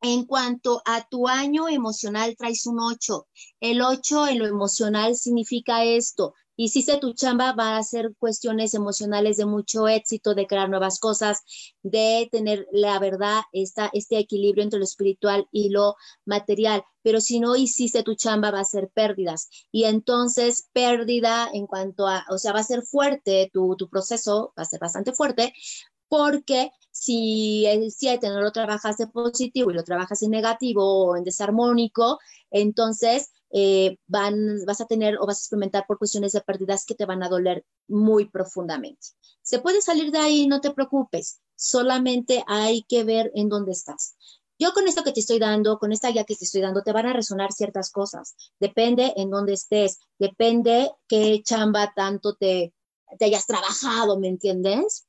en 0.00 0.24
cuanto 0.24 0.82
a 0.84 1.06
tu 1.08 1.28
año 1.28 1.68
emocional, 1.68 2.36
traes 2.36 2.66
un 2.66 2.80
8. 2.80 3.26
El 3.60 3.82
8 3.82 4.28
en 4.28 4.38
lo 4.38 4.46
emocional 4.46 5.16
significa 5.16 5.84
esto. 5.84 6.34
Hiciste 6.60 6.98
tu 6.98 7.12
chamba, 7.14 7.52
va 7.52 7.76
a 7.76 7.82
ser 7.84 8.16
cuestiones 8.18 8.74
emocionales 8.74 9.36
de 9.36 9.46
mucho 9.46 9.86
éxito, 9.86 10.34
de 10.34 10.48
crear 10.48 10.68
nuevas 10.68 10.98
cosas, 10.98 11.42
de 11.84 12.28
tener 12.32 12.66
la 12.72 12.98
verdad, 12.98 13.42
esta, 13.52 13.90
este 13.92 14.18
equilibrio 14.18 14.64
entre 14.64 14.80
lo 14.80 14.84
espiritual 14.84 15.46
y 15.52 15.68
lo 15.68 15.94
material. 16.24 16.82
Pero 17.02 17.20
si 17.20 17.38
no 17.38 17.54
hiciste 17.54 18.02
tu 18.02 18.16
chamba, 18.16 18.50
va 18.50 18.58
a 18.60 18.64
ser 18.64 18.90
pérdidas. 18.92 19.48
Y 19.70 19.84
entonces, 19.84 20.68
pérdida 20.72 21.48
en 21.52 21.68
cuanto 21.68 22.08
a, 22.08 22.26
o 22.28 22.38
sea, 22.38 22.52
va 22.52 22.58
a 22.58 22.64
ser 22.64 22.82
fuerte, 22.82 23.50
tu, 23.52 23.76
tu 23.76 23.88
proceso 23.88 24.52
va 24.58 24.64
a 24.64 24.66
ser 24.66 24.80
bastante 24.80 25.12
fuerte, 25.12 25.52
porque 26.08 26.72
si 26.98 27.64
el 27.66 27.92
7 27.92 28.28
no 28.28 28.40
lo 28.40 28.50
trabajas 28.50 28.98
en 28.98 29.10
positivo 29.10 29.70
y 29.70 29.74
lo 29.74 29.84
trabajas 29.84 30.22
en 30.22 30.32
negativo 30.32 31.06
o 31.06 31.16
en 31.16 31.24
desarmónico, 31.24 32.18
entonces 32.50 33.30
eh, 33.50 33.98
van, 34.06 34.64
vas 34.66 34.80
a 34.80 34.86
tener 34.86 35.16
o 35.18 35.26
vas 35.26 35.38
a 35.38 35.40
experimentar 35.40 35.84
por 35.86 35.98
cuestiones 35.98 36.32
de 36.32 36.40
pérdidas 36.40 36.84
que 36.84 36.94
te 36.94 37.06
van 37.06 37.22
a 37.22 37.28
doler 37.28 37.64
muy 37.86 38.28
profundamente. 38.28 39.08
Se 39.42 39.60
puede 39.60 39.80
salir 39.80 40.10
de 40.10 40.18
ahí, 40.18 40.46
no 40.48 40.60
te 40.60 40.72
preocupes, 40.72 41.40
solamente 41.54 42.42
hay 42.48 42.82
que 42.82 43.04
ver 43.04 43.30
en 43.34 43.48
dónde 43.48 43.72
estás. 43.72 44.16
Yo 44.58 44.72
con 44.72 44.88
esto 44.88 45.04
que 45.04 45.12
te 45.12 45.20
estoy 45.20 45.38
dando, 45.38 45.78
con 45.78 45.92
esta 45.92 46.10
guía 46.10 46.24
que 46.24 46.34
te 46.34 46.44
estoy 46.44 46.62
dando, 46.62 46.82
te 46.82 46.92
van 46.92 47.06
a 47.06 47.12
resonar 47.12 47.52
ciertas 47.52 47.92
cosas. 47.92 48.34
Depende 48.58 49.12
en 49.16 49.30
dónde 49.30 49.52
estés, 49.52 49.98
depende 50.18 50.90
qué 51.06 51.42
chamba 51.44 51.92
tanto 51.94 52.34
te, 52.34 52.74
te 53.18 53.24
hayas 53.24 53.46
trabajado, 53.46 54.18
¿me 54.18 54.26
entiendes? 54.26 55.07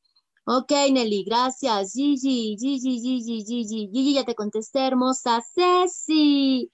Ok, 0.52 0.72
Nelly, 0.91 1.24
gracias. 1.26 1.93
Gigi, 1.93 2.58
Gigi, 2.60 3.00
Gigi, 3.00 3.43
Gigi, 3.45 3.89
Gigi, 3.93 4.14
ya 4.16 4.24
te 4.26 4.34
contesté, 4.34 4.80
hermosa. 4.80 5.43
Ceci. 5.54 6.72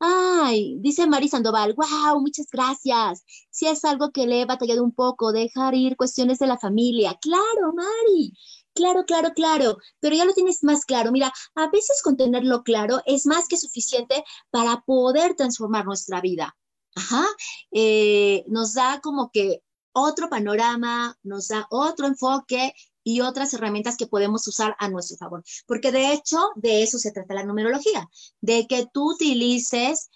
Ay, 0.00 0.76
dice 0.80 1.06
Mari 1.06 1.28
Sandoval, 1.28 1.74
wow, 1.74 2.20
muchas 2.20 2.48
gracias. 2.50 3.24
Si 3.50 3.68
es 3.68 3.84
algo 3.84 4.10
que 4.10 4.26
le 4.26 4.40
he 4.40 4.44
batallado 4.44 4.82
un 4.82 4.92
poco, 4.92 5.30
dejar 5.32 5.74
ir 5.76 5.96
cuestiones 5.96 6.40
de 6.40 6.48
la 6.48 6.58
familia. 6.58 7.16
Claro, 7.20 7.72
Mari. 7.72 8.32
Claro, 8.74 9.04
claro, 9.04 9.30
claro, 9.34 9.76
pero 10.00 10.16
ya 10.16 10.24
lo 10.24 10.34
tienes 10.34 10.64
más 10.64 10.84
claro. 10.84 11.12
Mira, 11.12 11.32
a 11.54 11.70
veces 11.70 12.02
con 12.02 12.16
tenerlo 12.16 12.64
claro 12.64 13.02
es 13.06 13.26
más 13.26 13.46
que 13.46 13.56
suficiente 13.56 14.24
para 14.50 14.82
poder 14.84 15.36
transformar 15.36 15.84
nuestra 15.84 16.20
vida. 16.20 16.56
Ajá, 16.96 17.24
eh, 17.70 18.44
nos 18.48 18.74
da 18.74 19.00
como 19.00 19.30
que 19.30 19.62
otro 19.92 20.28
panorama, 20.28 21.16
nos 21.22 21.48
da 21.48 21.66
otro 21.70 22.06
enfoque 22.06 22.74
y 23.04 23.20
otras 23.20 23.52
herramientas 23.54 23.96
que 23.96 24.06
podemos 24.06 24.46
usar 24.48 24.76
a 24.78 24.88
nuestro 24.88 25.16
favor. 25.16 25.42
Porque 25.66 25.92
de 25.92 26.12
hecho, 26.12 26.38
de 26.56 26.82
eso 26.82 26.98
se 26.98 27.12
trata 27.12 27.34
la 27.34 27.44
numerología, 27.44 28.08
de 28.40 28.66
que 28.66 28.86
tú 28.92 29.12
utilices 29.12 30.10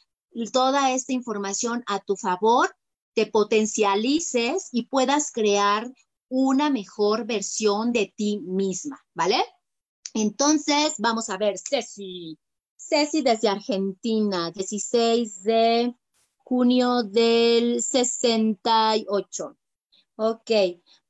toda 0.52 0.92
esta 0.92 1.12
información 1.12 1.82
a 1.86 2.00
tu 2.00 2.16
favor, 2.16 2.74
te 3.14 3.26
potencialices 3.26 4.68
y 4.72 4.86
puedas 4.86 5.32
crear 5.32 5.90
una 6.28 6.70
mejor 6.70 7.24
versión 7.26 7.92
de 7.92 8.12
ti 8.14 8.40
misma, 8.40 9.00
¿vale? 9.14 9.42
Entonces, 10.12 10.94
vamos 10.98 11.30
a 11.30 11.38
ver, 11.38 11.56
Ceci. 11.58 12.38
Ceci 12.76 13.22
desde 13.22 13.48
Argentina, 13.48 14.50
16 14.50 15.42
de 15.42 15.94
junio 16.36 17.02
del 17.02 17.82
68. 17.82 19.56
Ok, 20.16 20.50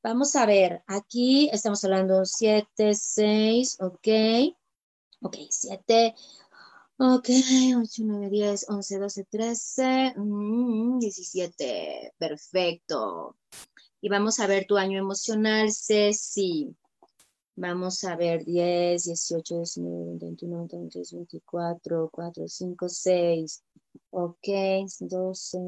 Vamos 0.07 0.37
a 0.37 0.47
ver, 0.47 0.85
aquí 0.87 1.51
estamos 1.53 1.83
hablando 1.85 2.25
7, 2.25 2.95
6, 2.95 3.79
ok. 3.81 4.09
Ok, 5.21 5.37
7, 5.51 6.15
ok, 6.97 7.29
8, 7.77 8.03
9, 8.05 8.31
10, 8.31 8.67
11, 8.69 8.99
12, 9.01 9.25
13, 9.25 10.15
17. 11.01 12.15
Perfecto. 12.17 13.37
Y 14.01 14.09
vamos 14.09 14.39
a 14.39 14.47
ver 14.47 14.65
tu 14.65 14.77
año 14.77 14.97
emocional, 15.01 15.73
Ceci. 15.73 16.73
Vamos 17.57 18.05
a 18.05 18.15
ver 18.15 18.45
10, 18.45 19.07
18, 19.07 19.57
19, 19.57 20.19
21, 20.21 20.69
23, 20.69 21.13
24, 21.13 22.11
4, 22.13 22.49
5, 22.49 22.89
6. 22.89 23.65
Ok, 24.11 24.49
12. 25.01 25.59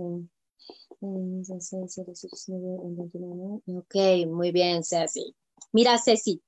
Ok, 3.67 3.95
muy 4.27 4.53
bien, 4.53 4.83
Ceci. 4.83 5.35
Mira, 5.73 5.99
Ceci, 5.99 6.43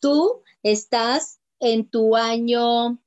tú 0.00 0.42
estás 0.62 1.40
en 1.60 1.88
tu 1.88 2.16
año 2.16 2.98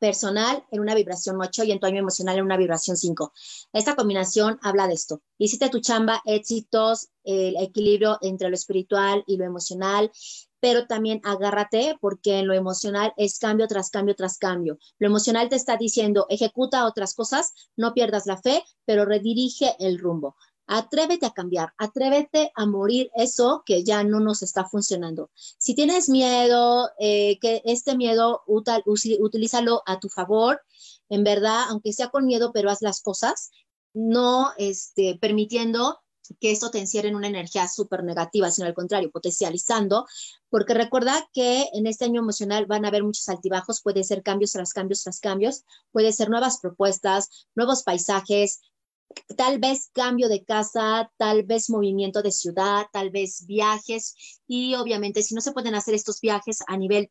personal 0.00 0.64
en 0.72 0.80
una 0.80 0.96
vibración 0.96 1.40
8 1.40 1.64
y 1.64 1.72
en 1.72 1.78
tu 1.78 1.86
año 1.86 1.98
emocional 1.98 2.38
en 2.38 2.44
una 2.44 2.56
vibración 2.56 2.96
5. 2.96 3.32
Esta 3.72 3.94
combinación 3.94 4.58
habla 4.62 4.88
de 4.88 4.94
esto. 4.94 5.22
Hiciste 5.38 5.68
tu 5.68 5.80
chamba, 5.80 6.22
éxitos, 6.24 7.10
el 7.22 7.56
equilibrio 7.58 8.18
entre 8.22 8.48
lo 8.48 8.54
espiritual 8.54 9.22
y 9.26 9.36
lo 9.36 9.44
emocional, 9.44 10.10
pero 10.58 10.86
también 10.86 11.20
agárrate 11.24 11.96
porque 12.00 12.38
en 12.38 12.48
lo 12.48 12.54
emocional 12.54 13.12
es 13.16 13.38
cambio 13.38 13.66
tras 13.68 13.90
cambio 13.90 14.14
tras 14.14 14.38
cambio. 14.38 14.78
Lo 14.98 15.06
emocional 15.06 15.48
te 15.48 15.56
está 15.56 15.76
diciendo, 15.76 16.26
ejecuta 16.28 16.86
otras 16.86 17.14
cosas, 17.14 17.52
no 17.76 17.94
pierdas 17.94 18.26
la 18.26 18.40
fe, 18.40 18.64
pero 18.84 19.04
redirige 19.04 19.76
el 19.78 19.98
rumbo. 19.98 20.36
Atrévete 20.72 21.26
a 21.26 21.32
cambiar, 21.32 21.72
atrévete 21.78 22.52
a 22.54 22.64
morir 22.64 23.10
eso 23.16 23.64
que 23.66 23.82
ya 23.82 24.04
no 24.04 24.20
nos 24.20 24.40
está 24.44 24.68
funcionando. 24.68 25.28
Si 25.34 25.74
tienes 25.74 26.08
miedo, 26.08 26.90
eh, 27.00 27.40
que 27.40 27.60
este 27.64 27.96
miedo 27.96 28.44
utilízalo 28.46 29.82
a 29.84 29.98
tu 29.98 30.08
favor, 30.08 30.62
en 31.08 31.24
verdad, 31.24 31.64
aunque 31.70 31.92
sea 31.92 32.10
con 32.10 32.24
miedo, 32.24 32.52
pero 32.52 32.70
haz 32.70 32.82
las 32.82 33.02
cosas, 33.02 33.50
no 33.94 34.52
este, 34.58 35.18
permitiendo 35.20 35.98
que 36.38 36.52
esto 36.52 36.70
te 36.70 36.78
encierre 36.78 37.08
en 37.08 37.16
una 37.16 37.26
energía 37.26 37.66
súper 37.66 38.04
negativa, 38.04 38.48
sino 38.52 38.68
al 38.68 38.74
contrario, 38.74 39.10
potencializando, 39.10 40.06
porque 40.48 40.74
recuerda 40.74 41.28
que 41.32 41.66
en 41.72 41.88
este 41.88 42.04
año 42.04 42.20
emocional 42.20 42.66
van 42.66 42.84
a 42.84 42.88
haber 42.88 43.02
muchos 43.02 43.28
altibajos, 43.28 43.82
puede 43.82 44.04
ser 44.04 44.22
cambios 44.22 44.52
tras 44.52 44.72
cambios 44.72 45.02
tras 45.02 45.18
cambios, 45.18 45.64
puede 45.90 46.12
ser 46.12 46.30
nuevas 46.30 46.60
propuestas, 46.60 47.48
nuevos 47.56 47.82
paisajes, 47.82 48.60
tal 49.36 49.58
vez 49.58 49.90
cambio 49.92 50.28
de 50.28 50.44
casa, 50.44 51.10
tal 51.16 51.44
vez 51.44 51.70
movimiento 51.70 52.22
de 52.22 52.32
ciudad, 52.32 52.86
tal 52.92 53.10
vez 53.10 53.46
viajes. 53.46 54.14
Y 54.46 54.74
obviamente 54.74 55.22
si 55.22 55.34
no 55.34 55.40
se 55.40 55.52
pueden 55.52 55.74
hacer 55.74 55.94
estos 55.94 56.20
viajes 56.20 56.58
a 56.66 56.76
nivel 56.76 57.10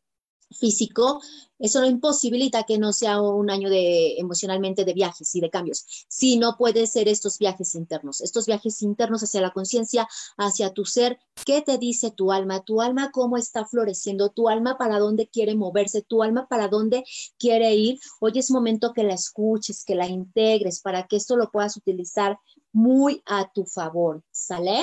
físico, 0.50 1.20
eso 1.58 1.80
no 1.80 1.86
imposibilita 1.86 2.64
que 2.64 2.78
no 2.78 2.92
sea 2.92 3.20
un 3.20 3.50
año 3.50 3.68
de 3.68 4.16
emocionalmente 4.18 4.84
de 4.84 4.94
viajes 4.94 5.34
y 5.34 5.40
de 5.40 5.50
cambios, 5.50 5.84
sino 6.08 6.56
puede 6.56 6.86
ser 6.86 7.08
estos 7.08 7.38
viajes 7.38 7.74
internos, 7.74 8.20
estos 8.20 8.46
viajes 8.46 8.82
internos 8.82 9.22
hacia 9.22 9.42
la 9.42 9.52
conciencia, 9.52 10.08
hacia 10.36 10.72
tu 10.72 10.84
ser, 10.84 11.18
qué 11.44 11.62
te 11.62 11.78
dice 11.78 12.10
tu 12.10 12.32
alma, 12.32 12.64
tu 12.64 12.80
alma 12.80 13.10
cómo 13.12 13.36
está 13.36 13.66
floreciendo, 13.66 14.30
tu 14.30 14.48
alma 14.48 14.78
para 14.78 14.98
dónde 14.98 15.28
quiere 15.28 15.54
moverse, 15.54 16.02
tu 16.02 16.22
alma 16.22 16.48
para 16.48 16.68
dónde 16.68 17.04
quiere 17.38 17.74
ir. 17.74 18.00
Hoy 18.20 18.32
es 18.36 18.50
momento 18.50 18.92
que 18.94 19.04
la 19.04 19.14
escuches, 19.14 19.84
que 19.84 19.94
la 19.94 20.06
integres 20.06 20.80
para 20.80 21.06
que 21.06 21.16
esto 21.16 21.36
lo 21.36 21.50
puedas 21.50 21.76
utilizar 21.76 22.38
muy 22.72 23.22
a 23.26 23.50
tu 23.52 23.66
favor, 23.66 24.22
¿sale? 24.30 24.80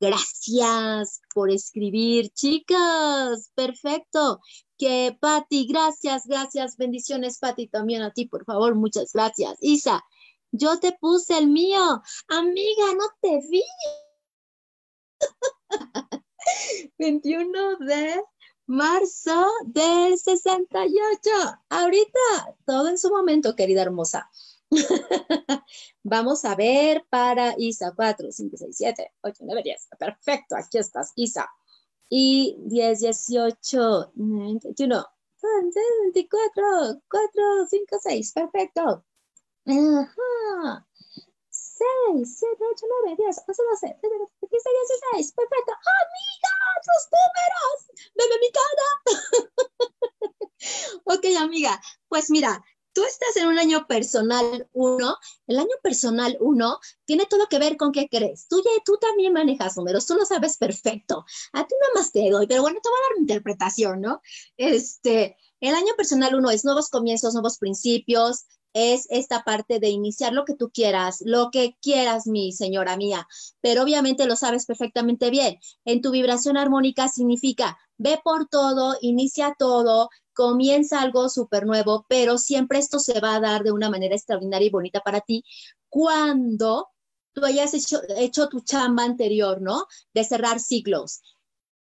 Gracias 0.00 1.20
por 1.34 1.50
escribir, 1.50 2.30
chicas. 2.30 3.50
Perfecto. 3.54 4.40
Que 4.78 5.16
Patti, 5.20 5.66
gracias, 5.66 6.26
gracias. 6.26 6.76
Bendiciones, 6.76 7.38
Patti, 7.38 7.66
también 7.66 8.02
a 8.02 8.12
ti, 8.12 8.26
por 8.26 8.44
favor. 8.44 8.74
Muchas 8.76 9.12
gracias. 9.12 9.56
Isa, 9.60 10.04
yo 10.52 10.78
te 10.78 10.92
puse 10.92 11.36
el 11.36 11.48
mío. 11.48 12.02
Amiga, 12.28 12.94
no 12.96 13.04
te 13.20 13.40
vi. 13.50 13.62
21 16.98 17.76
de 17.80 18.22
marzo 18.66 19.46
del 19.64 20.16
68. 20.18 21.30
Ahorita, 21.70 22.56
todo 22.64 22.88
en 22.88 22.98
su 22.98 23.10
momento, 23.10 23.56
querida 23.56 23.82
hermosa. 23.82 24.30
Vamos 26.02 26.44
a 26.44 26.54
ver 26.54 27.04
para 27.08 27.54
Isa, 27.58 27.92
4, 27.96 28.30
5, 28.30 28.56
6, 28.56 28.76
7, 28.76 29.12
8, 29.22 29.38
9, 29.40 29.62
10. 29.64 29.88
Perfecto, 29.98 30.56
aquí 30.56 30.78
estás, 30.78 31.12
Isa. 31.16 31.48
Y 32.10 32.56
10, 32.58 33.00
18, 33.00 34.12
21. 34.14 35.06
24, 35.40 37.00
4, 37.08 37.66
5, 37.68 37.98
6, 38.02 38.32
perfecto. 38.32 39.04
Ajá. 39.66 40.86
6, 41.50 42.38
7, 42.38 42.64
8, 42.72 42.86
9, 43.04 43.16
10, 43.16 43.38
11, 43.46 43.46
12, 43.46 43.96
13, 44.00 44.26
15, 44.40 44.50
16, 44.50 45.32
perfecto. 45.32 45.72
¡Amiga! 45.72 46.54
¡Los 46.88 47.04
números! 47.14 47.76
¡Bebe 48.16 48.36
mi 48.40 48.50
cara! 48.50 48.88
ok, 51.04 51.24
amiga, 51.44 51.80
pues 52.08 52.30
mira, 52.30 52.64
tú 52.98 53.04
estás 53.04 53.36
en 53.36 53.46
un 53.46 53.60
año 53.60 53.86
personal 53.86 54.68
1, 54.72 55.16
el 55.46 55.58
año 55.60 55.76
personal 55.84 56.36
1 56.40 56.78
tiene 57.04 57.26
todo 57.26 57.46
que 57.48 57.60
ver 57.60 57.76
con 57.76 57.92
qué 57.92 58.08
crees. 58.08 58.48
Tú, 58.48 58.60
ya, 58.60 58.70
tú 58.84 58.98
también 59.00 59.32
manejas 59.32 59.76
números, 59.76 60.04
tú 60.04 60.14
lo 60.16 60.24
sabes 60.24 60.56
perfecto. 60.56 61.24
A 61.52 61.64
ti 61.64 61.74
nada 61.80 61.92
más 61.94 62.10
te 62.10 62.28
doy, 62.28 62.48
pero 62.48 62.62
bueno, 62.62 62.80
te 62.82 62.88
voy 62.88 62.98
a 62.98 63.02
dar 63.02 63.12
una 63.12 63.20
interpretación, 63.20 64.00
¿no? 64.00 64.20
Este, 64.56 65.36
el 65.60 65.76
año 65.76 65.94
personal 65.96 66.34
1 66.34 66.50
es 66.50 66.64
nuevos 66.64 66.88
comienzos, 66.88 67.34
nuevos 67.34 67.58
principios, 67.58 68.46
es 68.72 69.06
esta 69.10 69.44
parte 69.44 69.78
de 69.78 69.90
iniciar 69.90 70.32
lo 70.32 70.44
que 70.44 70.56
tú 70.56 70.70
quieras, 70.72 71.22
lo 71.24 71.50
que 71.52 71.76
quieras, 71.80 72.26
mi 72.26 72.50
señora 72.52 72.96
mía, 72.96 73.28
pero 73.60 73.84
obviamente 73.84 74.26
lo 74.26 74.34
sabes 74.34 74.66
perfectamente 74.66 75.30
bien. 75.30 75.60
En 75.84 76.02
tu 76.02 76.10
vibración 76.10 76.56
armónica 76.56 77.08
significa 77.08 77.78
ve 77.96 78.20
por 78.22 78.46
todo, 78.48 78.96
inicia 79.00 79.54
todo, 79.58 80.08
comienza 80.38 81.00
algo 81.00 81.28
súper 81.28 81.66
nuevo, 81.66 82.06
pero 82.08 82.38
siempre 82.38 82.78
esto 82.78 83.00
se 83.00 83.18
va 83.18 83.34
a 83.34 83.40
dar 83.40 83.64
de 83.64 83.72
una 83.72 83.90
manera 83.90 84.14
extraordinaria 84.14 84.68
y 84.68 84.70
bonita 84.70 85.00
para 85.00 85.20
ti 85.20 85.44
cuando 85.88 86.90
tú 87.32 87.44
hayas 87.44 87.74
hecho, 87.74 88.00
hecho 88.16 88.48
tu 88.48 88.60
chamba 88.60 89.02
anterior, 89.02 89.60
¿no? 89.60 89.88
De 90.14 90.22
cerrar 90.22 90.60
ciclos. 90.60 91.22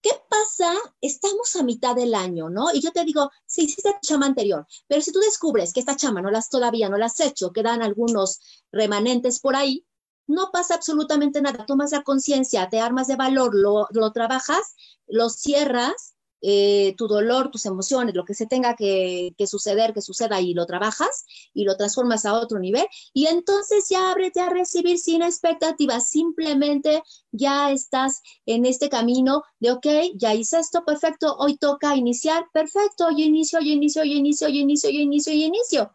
¿Qué 0.01 0.09
pasa? 0.29 0.73
Estamos 0.99 1.55
a 1.55 1.63
mitad 1.63 1.95
del 1.95 2.13
año, 2.13 2.49
¿no? 2.49 2.73
Y 2.73 2.81
yo 2.81 2.91
te 2.91 3.05
digo, 3.05 3.31
sí, 3.45 3.61
hiciste 3.63 3.93
tu 4.01 4.05
chama 4.05 4.25
anterior, 4.25 4.67
pero 4.85 5.01
si 5.01 5.13
tú 5.13 5.19
descubres 5.19 5.71
que 5.71 5.79
esta 5.79 5.95
chama 5.95 6.21
no 6.21 6.29
las 6.29 6.49
todavía 6.49 6.89
no 6.89 6.97
la 6.97 7.05
has 7.05 7.21
hecho, 7.21 7.53
quedan 7.53 7.81
algunos 7.81 8.41
remanentes 8.73 9.39
por 9.39 9.55
ahí, 9.55 9.85
no 10.27 10.51
pasa 10.51 10.75
absolutamente 10.75 11.41
nada. 11.41 11.65
Tomas 11.65 11.93
la 11.93 12.03
conciencia, 12.03 12.67
te 12.67 12.81
armas 12.81 13.07
de 13.07 13.15
valor, 13.15 13.55
lo, 13.55 13.87
lo 13.91 14.11
trabajas, 14.11 14.75
lo 15.07 15.29
cierras 15.29 16.15
eh, 16.41 16.95
tu 16.97 17.07
dolor, 17.07 17.51
tus 17.51 17.65
emociones, 17.65 18.15
lo 18.15 18.25
que 18.25 18.33
se 18.33 18.47
tenga 18.47 18.75
que, 18.75 19.33
suceder, 19.45 19.93
que 19.93 20.01
suceda 20.01 20.41
y 20.41 20.53
lo 20.53 20.65
trabajas 20.65 21.25
y 21.53 21.63
lo 21.63 21.77
transformas 21.77 22.25
a 22.25 22.33
otro 22.33 22.59
nivel 22.59 22.85
y 23.13 23.27
entonces 23.27 23.85
ya 23.89 24.11
ábrete 24.11 24.39
a 24.39 24.49
recibir 24.49 24.97
sin 24.97 25.21
expectativas, 25.21 26.09
simplemente 26.09 27.03
ya 27.31 27.71
estás 27.71 28.21
en 28.45 28.65
este 28.65 28.89
camino 28.89 29.43
de, 29.59 29.71
ok, 29.71 29.87
ya 30.15 30.33
hice 30.33 30.59
esto, 30.59 30.83
perfecto, 30.85 31.35
hoy 31.37 31.57
toca 31.57 31.95
iniciar, 31.95 32.45
perfecto, 32.53 33.09
yo 33.11 33.23
inicio, 33.23 33.59
yo 33.59 33.71
inicio, 33.71 34.03
yo 34.03 34.13
inicio, 34.13 34.47
yo 34.47 34.59
inicio, 34.59 34.89
yo 34.89 34.99
inicio, 34.99 35.33
yo 35.33 35.45
inicio. 35.45 35.91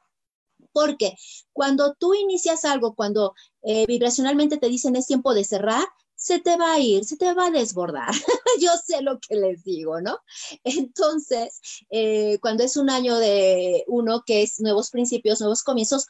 Porque 0.72 1.16
cuando 1.52 1.94
tú 1.94 2.12
inicias 2.14 2.64
algo, 2.66 2.94
cuando 2.94 3.34
eh, 3.62 3.86
vibracionalmente 3.86 4.58
te 4.58 4.68
dicen 4.68 4.94
es 4.94 5.06
tiempo 5.06 5.32
de 5.32 5.44
cerrar, 5.44 5.86
se 6.16 6.40
te 6.40 6.56
va 6.56 6.72
a 6.72 6.80
ir, 6.80 7.04
se 7.04 7.16
te 7.16 7.32
va 7.34 7.46
a 7.46 7.50
desbordar. 7.50 8.10
Yo 8.60 8.70
sé 8.84 9.02
lo 9.02 9.20
que 9.20 9.36
les 9.36 9.62
digo, 9.62 10.00
¿no? 10.00 10.18
Entonces, 10.64 11.60
eh, 11.90 12.38
cuando 12.40 12.64
es 12.64 12.76
un 12.76 12.90
año 12.90 13.16
de 13.16 13.84
uno 13.86 14.22
que 14.26 14.42
es 14.42 14.58
nuevos 14.60 14.90
principios, 14.90 15.40
nuevos 15.40 15.62
comienzos, 15.62 16.06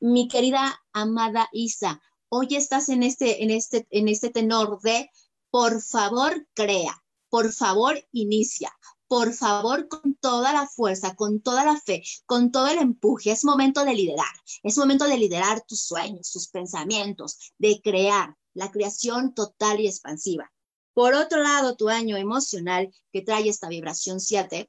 mi 0.00 0.28
querida 0.28 0.80
amada 0.92 1.48
Isa, 1.52 2.00
hoy 2.28 2.48
estás 2.52 2.88
en 2.88 3.02
este, 3.02 3.42
en 3.42 3.50
este, 3.50 3.86
en 3.90 4.08
este 4.08 4.30
tenor 4.30 4.80
de, 4.80 5.10
por 5.50 5.82
favor, 5.82 6.46
crea, 6.54 7.02
por 7.28 7.52
favor, 7.52 8.02
inicia, 8.12 8.72
por 9.08 9.32
favor, 9.32 9.88
con 9.88 10.14
toda 10.16 10.52
la 10.52 10.66
fuerza, 10.66 11.16
con 11.16 11.40
toda 11.40 11.64
la 11.64 11.80
fe, 11.80 12.02
con 12.26 12.52
todo 12.52 12.68
el 12.68 12.78
empuje, 12.78 13.32
es 13.32 13.44
momento 13.44 13.84
de 13.84 13.94
liderar, 13.94 14.26
es 14.62 14.76
momento 14.76 15.06
de 15.06 15.16
liderar 15.16 15.64
tus 15.66 15.80
sueños, 15.80 16.30
tus 16.30 16.48
pensamientos, 16.48 17.52
de 17.58 17.80
crear, 17.82 18.36
la 18.58 18.70
creación 18.70 19.34
total 19.34 19.80
y 19.80 19.86
expansiva. 19.86 20.52
Por 20.92 21.14
otro 21.14 21.42
lado, 21.42 21.76
tu 21.76 21.88
año 21.88 22.16
emocional 22.16 22.92
que 23.12 23.22
trae 23.22 23.48
esta 23.48 23.68
vibración 23.68 24.18
7, 24.18 24.68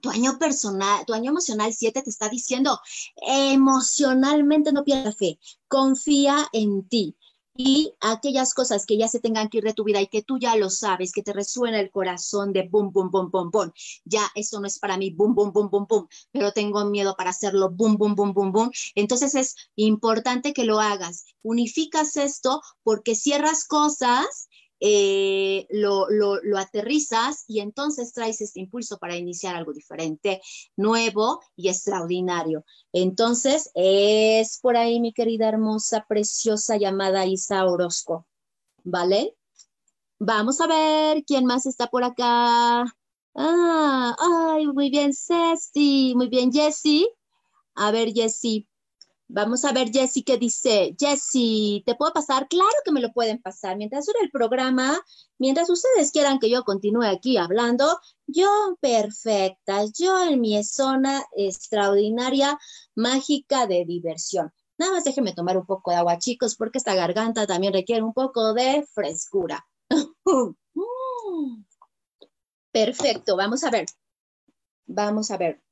tu 0.00 0.10
año 0.10 0.38
personal, 0.38 1.04
tu 1.06 1.12
año 1.12 1.30
emocional 1.32 1.74
7 1.74 2.02
te 2.02 2.10
está 2.10 2.28
diciendo, 2.28 2.78
emocionalmente 3.26 4.72
no 4.72 4.84
pierdas 4.84 5.16
fe, 5.16 5.40
confía 5.66 6.46
en 6.52 6.88
ti 6.88 7.16
y 7.56 7.94
aquellas 8.00 8.54
cosas 8.54 8.86
que 8.86 8.98
ya 8.98 9.08
se 9.08 9.20
tengan 9.20 9.48
que 9.48 9.58
ir 9.58 9.64
de 9.64 9.72
tu 9.72 9.84
vida 9.84 10.00
y 10.00 10.06
que 10.06 10.22
tú 10.22 10.38
ya 10.38 10.56
lo 10.56 10.70
sabes, 10.70 11.12
que 11.12 11.22
te 11.22 11.32
resuena 11.32 11.80
el 11.80 11.90
corazón 11.90 12.52
de 12.52 12.62
bum, 12.62 12.90
bum, 12.92 13.10
bum, 13.10 13.30
bum, 13.30 13.50
bum. 13.50 13.70
Ya 14.04 14.28
eso 14.34 14.60
no 14.60 14.66
es 14.66 14.78
para 14.78 14.96
mí, 14.96 15.10
bum, 15.10 15.34
bum, 15.34 15.52
bum, 15.52 15.68
bum, 15.70 15.86
bum, 15.88 16.06
pero 16.32 16.52
tengo 16.52 16.84
miedo 16.84 17.14
para 17.16 17.30
hacerlo, 17.30 17.70
bum, 17.70 17.96
bum, 17.96 18.14
bum, 18.14 18.32
bum, 18.32 18.52
bum. 18.52 18.70
Entonces 18.94 19.34
es 19.34 19.54
importante 19.76 20.52
que 20.52 20.64
lo 20.64 20.80
hagas. 20.80 21.24
Unificas 21.42 22.16
esto 22.16 22.60
porque 22.82 23.14
cierras 23.14 23.64
cosas 23.64 24.48
eh, 24.80 25.66
lo, 25.70 26.08
lo, 26.10 26.58
aterrizas 26.58 27.44
y 27.48 27.60
entonces 27.60 28.12
traes 28.12 28.40
este 28.40 28.60
impulso 28.60 28.98
para 28.98 29.16
iniciar 29.16 29.56
algo 29.56 29.72
diferente, 29.72 30.40
nuevo 30.76 31.40
y 31.56 31.68
extraordinario. 31.68 32.64
Entonces, 32.92 33.70
es 33.74 34.58
por 34.60 34.76
ahí 34.76 35.00
mi 35.00 35.12
querida 35.12 35.48
hermosa, 35.48 36.04
preciosa 36.08 36.76
llamada 36.76 37.26
Isa 37.26 37.64
Orozco. 37.64 38.26
¿Vale? 38.84 39.34
Vamos 40.18 40.60
a 40.60 40.66
ver 40.66 41.24
quién 41.24 41.44
más 41.46 41.66
está 41.66 41.88
por 41.88 42.04
acá. 42.04 42.84
Ah, 43.34 44.16
ay, 44.18 44.66
muy 44.66 44.90
bien, 44.90 45.12
Ceci. 45.12 46.14
Muy 46.16 46.28
bien, 46.28 46.52
Jessie. 46.52 47.06
A 47.74 47.90
ver, 47.90 48.12
Jessie. 48.14 48.66
Vamos 49.28 49.64
a 49.64 49.72
ver, 49.72 49.90
Jessie, 49.90 50.22
qué 50.22 50.38
dice. 50.38 50.94
Jessie, 50.98 51.82
¿te 51.84 51.96
puedo 51.96 52.12
pasar? 52.12 52.46
Claro 52.48 52.76
que 52.84 52.92
me 52.92 53.00
lo 53.00 53.12
pueden 53.12 53.42
pasar. 53.42 53.76
Mientras 53.76 54.06
dure 54.06 54.20
el 54.22 54.30
programa, 54.30 55.00
mientras 55.38 55.68
ustedes 55.68 56.12
quieran 56.12 56.38
que 56.38 56.48
yo 56.48 56.62
continúe 56.62 57.02
aquí 57.02 57.36
hablando, 57.36 57.98
yo 58.26 58.48
perfecta, 58.80 59.84
yo 59.98 60.22
en 60.22 60.40
mi 60.40 60.62
zona 60.62 61.24
extraordinaria, 61.36 62.56
mágica 62.94 63.66
de 63.66 63.84
diversión. 63.84 64.52
Nada 64.78 64.92
más 64.92 65.04
déjenme 65.04 65.32
tomar 65.34 65.56
un 65.56 65.66
poco 65.66 65.90
de 65.90 65.96
agua, 65.96 66.18
chicos, 66.18 66.54
porque 66.56 66.78
esta 66.78 66.94
garganta 66.94 67.46
también 67.46 67.72
requiere 67.72 68.02
un 68.02 68.12
poco 68.12 68.54
de 68.54 68.86
frescura. 68.94 69.66
Perfecto, 72.72 73.36
vamos 73.36 73.64
a 73.64 73.70
ver. 73.70 73.86
Vamos 74.86 75.30
a 75.30 75.36
ver. 75.36 75.65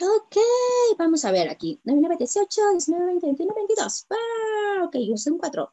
Ok, 0.00 0.36
vamos 0.98 1.24
a 1.24 1.30
ver 1.30 1.48
aquí. 1.48 1.80
9, 1.84 2.16
18, 2.18 2.72
19, 2.72 3.06
20, 3.06 3.26
21, 3.26 3.54
22. 3.54 4.06
Ah, 4.10 4.84
ok, 4.84 4.96
yo 5.08 5.16
son 5.16 5.38
4. 5.38 5.72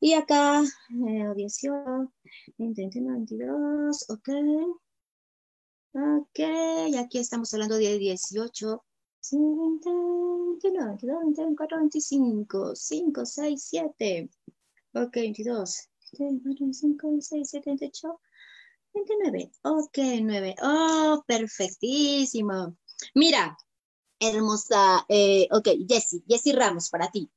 Y 0.00 0.12
acá, 0.14 0.62
eh, 0.62 1.32
18, 1.34 2.12
20, 2.56 2.82
21, 2.82 3.12
22. 3.14 4.06
Ok. 4.10 4.28
Ok, 5.92 6.38
y 6.88 6.96
aquí 6.96 7.18
estamos 7.18 7.52
hablando 7.52 7.76
de 7.76 7.98
18. 7.98 8.84
20, 9.32 9.90
21, 9.90 10.86
22, 10.86 11.18
24, 11.24 11.78
25, 11.78 12.76
5, 12.76 13.26
6, 13.26 13.62
7. 13.62 14.30
Ok, 14.94 15.14
22, 15.16 15.88
25, 16.18 17.08
26, 17.08 17.50
7, 17.50 17.70
28, 17.70 18.20
29. 18.94 19.50
Ok, 19.64 19.98
9. 20.22 20.54
Oh, 20.62 21.24
perfectísimo. 21.26 22.77
Mira, 23.14 23.56
hermosa, 24.20 25.04
eh, 25.08 25.48
ok, 25.50 25.68
Jessie, 25.88 26.22
Jessie 26.26 26.52
Ramos, 26.52 26.90
para 26.90 27.10
ti. 27.10 27.30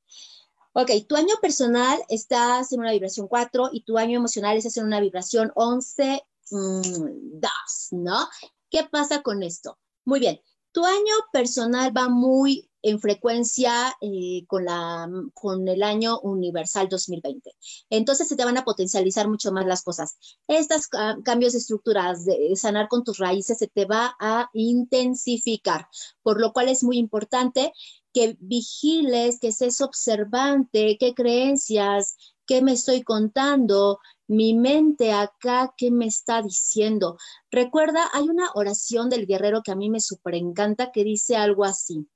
Ok, 0.74 0.90
tu 1.06 1.16
año 1.16 1.34
personal 1.40 2.02
estás 2.08 2.72
en 2.72 2.80
una 2.80 2.92
vibración 2.92 3.28
4 3.28 3.70
y 3.72 3.84
tu 3.84 3.98
año 3.98 4.18
emocional 4.18 4.56
estás 4.56 4.78
en 4.78 4.86
una 4.86 5.00
vibración 5.00 5.52
11, 5.54 6.22
2, 6.50 7.50
mm, 7.90 8.02
¿no? 8.02 8.28
¿Qué 8.70 8.84
pasa 8.90 9.22
con 9.22 9.42
esto? 9.42 9.78
Muy 10.04 10.18
bien, 10.18 10.40
tu 10.72 10.84
año 10.84 11.14
personal 11.32 11.94
va 11.96 12.08
muy 12.08 12.70
en 12.82 13.00
frecuencia 13.00 13.94
eh, 14.00 14.44
con, 14.46 14.64
la, 14.64 15.08
con 15.34 15.66
el 15.68 15.82
año 15.82 16.18
universal 16.20 16.88
2020. 16.88 17.54
Entonces 17.90 18.28
se 18.28 18.36
te 18.36 18.44
van 18.44 18.58
a 18.58 18.64
potencializar 18.64 19.28
mucho 19.28 19.52
más 19.52 19.66
las 19.66 19.82
cosas. 19.82 20.16
Estos 20.48 20.88
cambios 21.24 21.52
de 21.52 21.58
estructuras, 21.58 22.24
de 22.24 22.54
sanar 22.56 22.88
con 22.88 23.04
tus 23.04 23.18
raíces, 23.18 23.58
se 23.58 23.68
te 23.68 23.84
va 23.84 24.16
a 24.20 24.50
intensificar, 24.52 25.88
por 26.22 26.40
lo 26.40 26.52
cual 26.52 26.68
es 26.68 26.82
muy 26.82 26.98
importante 26.98 27.72
que 28.12 28.36
vigiles, 28.40 29.38
que 29.40 29.52
seas 29.52 29.80
observante, 29.80 30.96
qué 30.98 31.14
creencias, 31.14 32.16
qué 32.46 32.62
me 32.62 32.72
estoy 32.72 33.02
contando, 33.02 33.98
mi 34.26 34.54
mente 34.54 35.12
acá, 35.12 35.74
¿qué 35.76 35.90
me 35.90 36.06
está 36.06 36.42
diciendo? 36.42 37.16
Recuerda, 37.50 38.08
hay 38.12 38.28
una 38.28 38.50
oración 38.54 39.08
del 39.08 39.26
guerrero 39.26 39.62
que 39.62 39.72
a 39.72 39.76
mí 39.76 39.90
me 39.90 40.00
súper 40.00 40.34
encanta 40.34 40.90
que 40.92 41.04
dice 41.04 41.36
algo 41.36 41.64
así. 41.64 42.08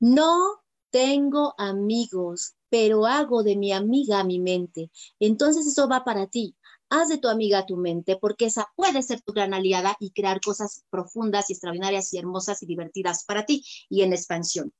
No 0.00 0.60
tengo 0.90 1.54
amigos, 1.56 2.54
pero 2.68 3.06
hago 3.06 3.42
de 3.42 3.56
mi 3.56 3.72
amiga 3.72 4.24
mi 4.24 4.38
mente. 4.38 4.90
Entonces 5.18 5.66
eso 5.66 5.88
va 5.88 6.04
para 6.04 6.26
ti. 6.26 6.54
haz 6.90 7.08
de 7.08 7.18
tu 7.18 7.28
amiga 7.28 7.64
tu 7.66 7.76
mente, 7.76 8.16
porque 8.16 8.46
esa 8.46 8.66
puede 8.76 9.02
ser 9.02 9.22
tu 9.22 9.32
gran 9.32 9.54
aliada 9.54 9.96
y 10.00 10.10
crear 10.10 10.40
cosas 10.40 10.82
profundas 10.90 11.48
y 11.48 11.52
extraordinarias 11.54 12.12
y 12.12 12.18
hermosas 12.18 12.62
y 12.62 12.66
divertidas 12.66 13.24
para 13.24 13.46
ti 13.46 13.64
y 13.88 14.02
en 14.02 14.12
expansión. 14.12 14.72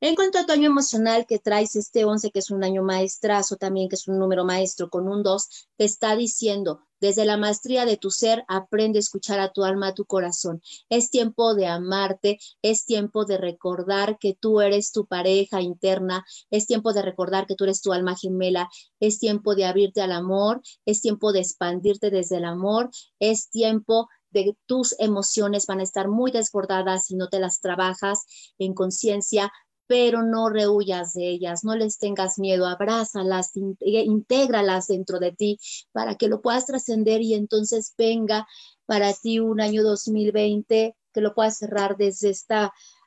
En 0.00 0.14
cuanto 0.14 0.38
a 0.38 0.46
tu 0.46 0.52
año 0.52 0.66
emocional 0.66 1.24
que 1.26 1.38
traes 1.38 1.76
este 1.76 2.04
11, 2.04 2.30
que 2.30 2.40
es 2.40 2.50
un 2.50 2.62
año 2.62 2.82
maestrazo 2.82 3.56
también, 3.56 3.88
que 3.88 3.96
es 3.96 4.08
un 4.08 4.18
número 4.18 4.44
maestro 4.44 4.90
con 4.90 5.08
un 5.08 5.22
2, 5.22 5.68
te 5.76 5.84
está 5.84 6.14
diciendo, 6.16 6.80
desde 7.00 7.24
la 7.24 7.36
maestría 7.36 7.84
de 7.84 7.96
tu 7.96 8.10
ser, 8.10 8.44
aprende 8.48 8.98
a 8.98 9.00
escuchar 9.00 9.38
a 9.40 9.52
tu 9.52 9.64
alma, 9.64 9.88
a 9.88 9.94
tu 9.94 10.04
corazón. 10.04 10.62
Es 10.88 11.10
tiempo 11.10 11.54
de 11.54 11.66
amarte, 11.66 12.38
es 12.62 12.86
tiempo 12.86 13.24
de 13.24 13.38
recordar 13.38 14.18
que 14.18 14.34
tú 14.38 14.60
eres 14.60 14.92
tu 14.92 15.06
pareja 15.06 15.60
interna, 15.60 16.24
es 16.50 16.66
tiempo 16.66 16.92
de 16.92 17.02
recordar 17.02 17.46
que 17.46 17.56
tú 17.56 17.64
eres 17.64 17.82
tu 17.82 17.92
alma 17.92 18.16
gemela, 18.16 18.68
es 19.00 19.18
tiempo 19.18 19.54
de 19.54 19.64
abrirte 19.64 20.00
al 20.00 20.12
amor, 20.12 20.62
es 20.86 21.00
tiempo 21.00 21.32
de 21.32 21.40
expandirte 21.40 22.10
desde 22.10 22.38
el 22.38 22.44
amor, 22.44 22.90
es 23.18 23.50
tiempo 23.50 24.08
de 24.34 24.56
tus 24.66 24.98
emociones 24.98 25.66
van 25.66 25.80
a 25.80 25.84
estar 25.84 26.08
muy 26.08 26.32
desbordadas 26.32 27.06
si 27.06 27.14
no 27.14 27.28
te 27.28 27.38
las 27.38 27.60
trabajas 27.60 28.26
en 28.58 28.74
conciencia, 28.74 29.50
pero 29.86 30.22
no 30.22 30.48
rehuyas 30.48 31.12
de 31.14 31.28
ellas, 31.28 31.64
no 31.64 31.76
les 31.76 31.98
tengas 31.98 32.38
miedo, 32.38 32.66
abrázalas, 32.66 33.52
intégralas 33.54 34.86
dentro 34.86 35.18
de 35.18 35.32
ti 35.32 35.58
para 35.92 36.14
que 36.16 36.28
lo 36.28 36.40
puedas 36.40 36.66
trascender 36.66 37.20
y 37.22 37.34
entonces 37.34 37.94
venga 37.96 38.46
para 38.86 39.12
ti 39.12 39.40
un 39.40 39.60
año 39.60 39.82
2020 39.82 40.96
que 41.12 41.20
lo 41.20 41.34
puedas 41.34 41.58
cerrar 41.58 41.96
desde 41.96 42.30
este 42.30 42.54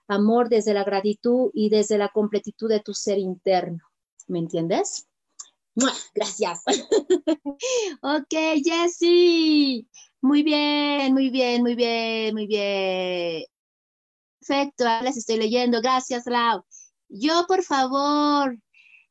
amor, 0.07 0.49
desde 0.49 0.73
la 0.73 0.83
gratitud 0.83 1.51
y 1.53 1.69
desde 1.69 1.97
la 1.97 2.09
completitud 2.09 2.69
de 2.69 2.79
tu 2.79 2.93
ser 2.93 3.17
interno. 3.17 3.83
¿Me 4.27 4.39
entiendes? 4.39 5.07
Gracias. 6.15 6.63
ok, 8.01 8.33
Jessie. 8.63 9.87
Muy 10.21 10.43
bien, 10.43 11.13
muy 11.13 11.29
bien, 11.29 11.61
muy 11.61 11.75
bien, 11.75 12.33
muy 12.33 12.47
bien. 12.47 13.56
Perfecto, 14.47 14.85
les 15.03 15.17
estoy 15.17 15.37
leyendo. 15.37 15.81
Gracias, 15.81 16.25
Lau. 16.25 16.63
Yo, 17.09 17.45
por 17.47 17.63
favor, 17.63 18.57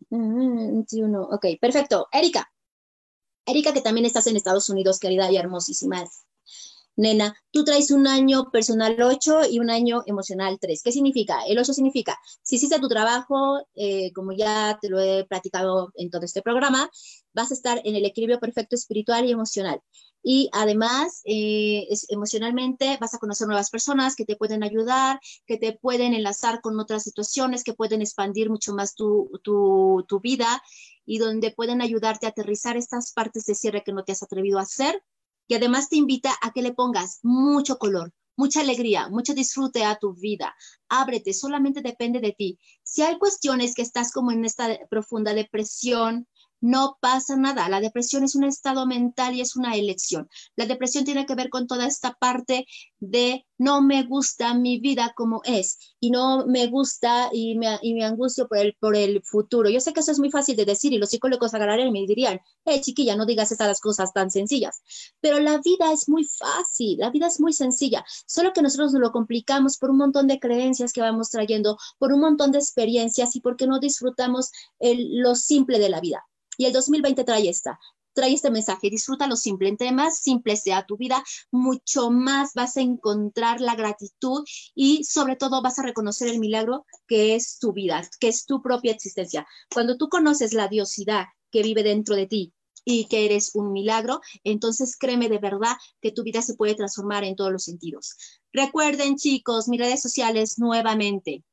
21. 0.10 1.22
Ok, 1.24 1.46
perfecto. 1.60 2.08
Erika. 2.12 2.52
Erika, 3.46 3.74
que 3.74 3.82
también 3.82 4.06
estás 4.06 4.28
en 4.28 4.36
Estados 4.36 4.70
Unidos, 4.70 5.00
querida 5.00 5.32
y 5.32 5.38
hermosísima 5.38 6.04
nena, 7.02 7.36
tú 7.52 7.64
traes 7.64 7.92
un 7.92 8.08
año 8.08 8.52
personal 8.52 9.02
8 9.02 9.50
y 9.50 9.60
un 9.60 9.70
año 9.70 10.04
emocional 10.06 10.58
3. 10.62 10.82
¿Qué 10.84 10.92
significa? 10.92 11.42
El 11.48 11.58
8 11.58 11.74
significa, 11.74 12.18
si 12.44 12.56
hiciste 12.56 12.80
tu 12.80 12.88
trabajo, 12.88 13.60
eh, 13.76 14.12
como 14.14 14.32
ya 14.32 14.78
te 14.82 14.90
lo 14.90 15.00
he 15.00 15.26
platicado 15.26 15.92
en 15.96 16.10
todo 16.12 16.24
este 16.24 16.42
programa, 16.42 16.90
vas 17.34 17.52
a 17.52 17.56
estar 17.56 17.82
en 17.84 17.96
el 17.96 18.06
equilibrio 18.06 18.40
perfecto 18.40 18.76
espiritual 18.76 19.26
y 19.26 19.32
emocional. 19.32 19.82
Y 20.24 20.50
además, 20.54 21.22
eh, 21.26 21.88
emocionalmente 22.10 22.98
vas 23.02 23.16
a 23.16 23.18
conocer 23.18 23.48
nuevas 23.48 23.72
personas 23.72 24.16
que 24.16 24.26
te 24.26 24.36
pueden 24.36 24.64
ayudar, 24.64 25.20
que 25.48 25.58
te 25.58 25.74
pueden 25.74 26.14
enlazar 26.14 26.62
con 26.62 26.80
otras 26.80 27.04
situaciones, 27.04 27.64
que 27.64 27.74
pueden 27.74 28.02
expandir 28.02 28.52
mucho 28.52 28.74
más 28.74 28.94
tu, 28.94 29.32
tu, 29.44 30.06
tu 30.08 30.20
vida 30.20 30.62
y 31.06 31.18
donde 31.18 31.52
pueden 31.52 31.82
ayudarte 31.82 32.28
a 32.28 32.30
aterrizar 32.30 32.78
estas 32.78 33.12
partes 33.14 33.46
de 33.46 33.56
cierre 33.56 33.84
que 33.84 33.94
no 33.94 34.04
te 34.04 34.12
has 34.12 34.22
atrevido 34.22 34.60
a 34.60 34.64
hacer 34.64 35.02
y 35.52 35.54
además 35.54 35.90
te 35.90 35.98
invita 35.98 36.32
a 36.42 36.54
que 36.54 36.62
le 36.62 36.74
pongas 36.74 37.20
mucho 37.24 37.78
color, 37.78 38.14
mucha 38.38 38.62
alegría, 38.62 39.10
mucho 39.10 39.34
disfrute 39.34 39.84
a 39.84 39.98
tu 39.98 40.14
vida. 40.14 40.56
Ábrete, 40.88 41.34
solamente 41.34 41.82
depende 41.82 42.22
de 42.22 42.32
ti. 42.32 42.58
Si 42.84 43.02
hay 43.02 43.20
cuestiones 43.20 43.76
que 43.76 43.82
estás 43.82 44.14
como 44.14 44.32
en 44.32 44.46
esta 44.46 44.80
profunda 44.90 45.34
depresión, 45.34 46.26
no 46.62 46.98
pasa 47.02 47.36
nada. 47.36 47.68
La 47.70 47.82
depresión 47.82 48.24
es 48.24 48.36
un 48.36 48.44
estado 48.44 48.86
mental 48.86 49.36
y 49.36 49.42
es 49.42 49.56
una 49.56 49.76
elección. 49.76 50.30
La 50.56 50.66
depresión 50.66 51.04
tiene 51.04 51.26
que 51.26 51.36
ver 51.36 51.50
con 51.50 51.68
toda 51.68 51.88
esta 51.88 52.14
parte 52.14 52.66
de 53.00 53.46
no 53.58 53.82
me 53.82 54.04
gusta 54.04 54.54
mi 54.54 54.80
vida 54.80 55.14
como 55.16 55.42
es 55.44 55.78
y 56.00 56.10
no 56.12 56.46
me 56.48 56.68
gusta 56.68 57.30
y 57.32 57.58
me, 57.58 57.78
y 57.82 58.02
angustio 58.02 58.48
por 58.48 58.58
el, 58.58 58.76
por 58.80 58.96
el 58.96 59.22
futuro. 59.24 59.70
Yo 59.70 59.80
sé 59.80 59.94
que 59.94 60.00
eso 60.00 60.12
es 60.12 60.20
muy 60.20 60.32
fácil 60.32 60.56
de 60.56 60.66
decir 60.66 60.94
y 60.94 60.98
los 60.98 61.10
psicólogos 61.10 61.54
agarrarían 61.54 61.90
y 61.90 61.92
me 61.92 62.08
dirían, 62.08 62.40
hey 62.66 62.82
chiquilla, 62.82 63.16
no 63.16 63.26
digas 63.26 63.52
esas 63.52 63.80
cosas 63.80 64.14
tan 64.14 64.32
sencillas. 64.32 64.82
Pero 65.20 65.40
la 65.40 65.60
vida 65.60 65.92
es 65.92 66.10
muy 66.10 66.24
fácil, 66.26 66.98
la 67.00 67.10
vida 67.10 67.28
es 67.28 67.40
muy 67.40 67.54
sencilla, 67.54 68.04
solo 68.26 68.54
que 68.54 68.62
nosotros 68.62 68.94
nos 68.94 69.02
lo 69.02 69.12
complicamos 69.12 69.78
por 69.78 69.92
un 69.92 69.98
montón 69.98 70.28
de 70.28 70.40
creencias 70.40 70.94
que 70.94 71.02
vamos 71.02 71.30
trayendo, 71.30 71.78
por 72.00 72.14
un 72.14 72.22
montón 72.22 72.52
de 72.52 72.60
experiencias 72.60 73.36
y 73.36 73.42
porque 73.42 73.68
no 73.68 73.80
disfrutamos 73.80 74.52
lo 74.80 75.36
simple 75.36 75.80
de 75.80 75.90
la 75.90 76.00
vida. 76.02 76.26
Y 76.62 76.66
el 76.66 76.74
2020 76.74 77.24
trae 77.24 77.50
esta, 77.50 77.80
trae 78.14 78.34
este 78.34 78.52
mensaje, 78.52 78.92
disfruta 78.92 79.26
lo 79.26 79.36
simple, 79.36 79.68
entre 79.68 79.92
más 79.92 80.20
simple 80.20 80.56
sea 80.56 80.86
tu 80.86 80.96
vida, 80.96 81.24
mucho 81.50 82.12
más 82.12 82.54
vas 82.54 82.78
a 82.78 82.82
encontrar 82.82 83.60
la 83.62 83.74
gratitud 83.74 84.44
y 84.76 85.04
sobre 85.04 85.38
todo 85.38 85.64
vas 85.64 85.80
a 85.80 85.82
reconocer 85.82 86.28
el 86.28 86.38
milagro 86.38 86.86
que 87.08 87.34
es 87.34 87.58
tu 87.58 87.74
vida, 87.74 88.08
que 88.20 88.28
es 88.28 88.46
tu 88.46 88.62
propia 88.62 88.92
existencia. 88.92 89.48
Cuando 89.74 89.98
tú 89.98 90.08
conoces 90.08 90.54
la 90.54 90.68
diosidad 90.68 91.26
que 91.50 91.64
vive 91.64 91.82
dentro 91.82 92.16
de 92.16 92.28
ti 92.28 92.54
y 92.86 93.06
que 93.06 93.26
eres 93.26 93.56
un 93.56 93.72
milagro, 93.72 94.22
entonces 94.44 94.96
créeme 95.00 95.30
de 95.30 95.40
verdad 95.40 95.78
que 96.00 96.12
tu 96.12 96.22
vida 96.22 96.44
se 96.44 96.54
puede 96.54 96.76
transformar 96.76 97.24
en 97.24 97.36
todos 97.36 97.52
los 97.52 97.64
sentidos. 97.64 98.18
Recuerden 98.54 99.16
chicos, 99.16 99.68
mis 99.68 99.80
redes 99.80 100.00
sociales 100.00 100.60
nuevamente, 100.60 101.44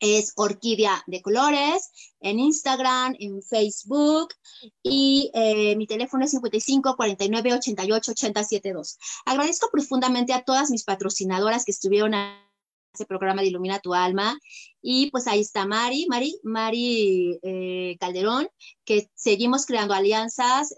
es 0.00 0.32
Orquídea 0.36 1.02
de 1.06 1.22
Colores, 1.22 1.90
en 2.20 2.38
Instagram, 2.38 3.14
en 3.18 3.42
Facebook 3.42 4.34
y 4.82 5.30
eh, 5.34 5.76
mi 5.76 5.86
teléfono 5.86 6.24
es 6.24 6.30
55 6.32 6.96
49 6.96 7.54
88 7.54 8.12
872. 8.12 8.98
Agradezco 9.24 9.68
profundamente 9.70 10.32
a 10.32 10.42
todas 10.42 10.70
mis 10.70 10.84
patrocinadoras 10.84 11.64
que 11.64 11.72
estuvieron 11.72 12.14
a 12.14 12.44
ese 12.94 13.06
programa 13.06 13.42
de 13.42 13.48
Ilumina 13.48 13.78
tu 13.80 13.94
Alma. 13.94 14.38
Y 14.80 15.10
pues 15.10 15.26
ahí 15.26 15.40
está 15.40 15.66
Mari, 15.66 16.06
Mari, 16.08 16.38
Mari 16.42 17.38
eh, 17.42 17.96
Calderón, 17.98 18.48
que 18.84 19.10
seguimos 19.14 19.66
creando 19.66 19.94
alianzas, 19.94 20.74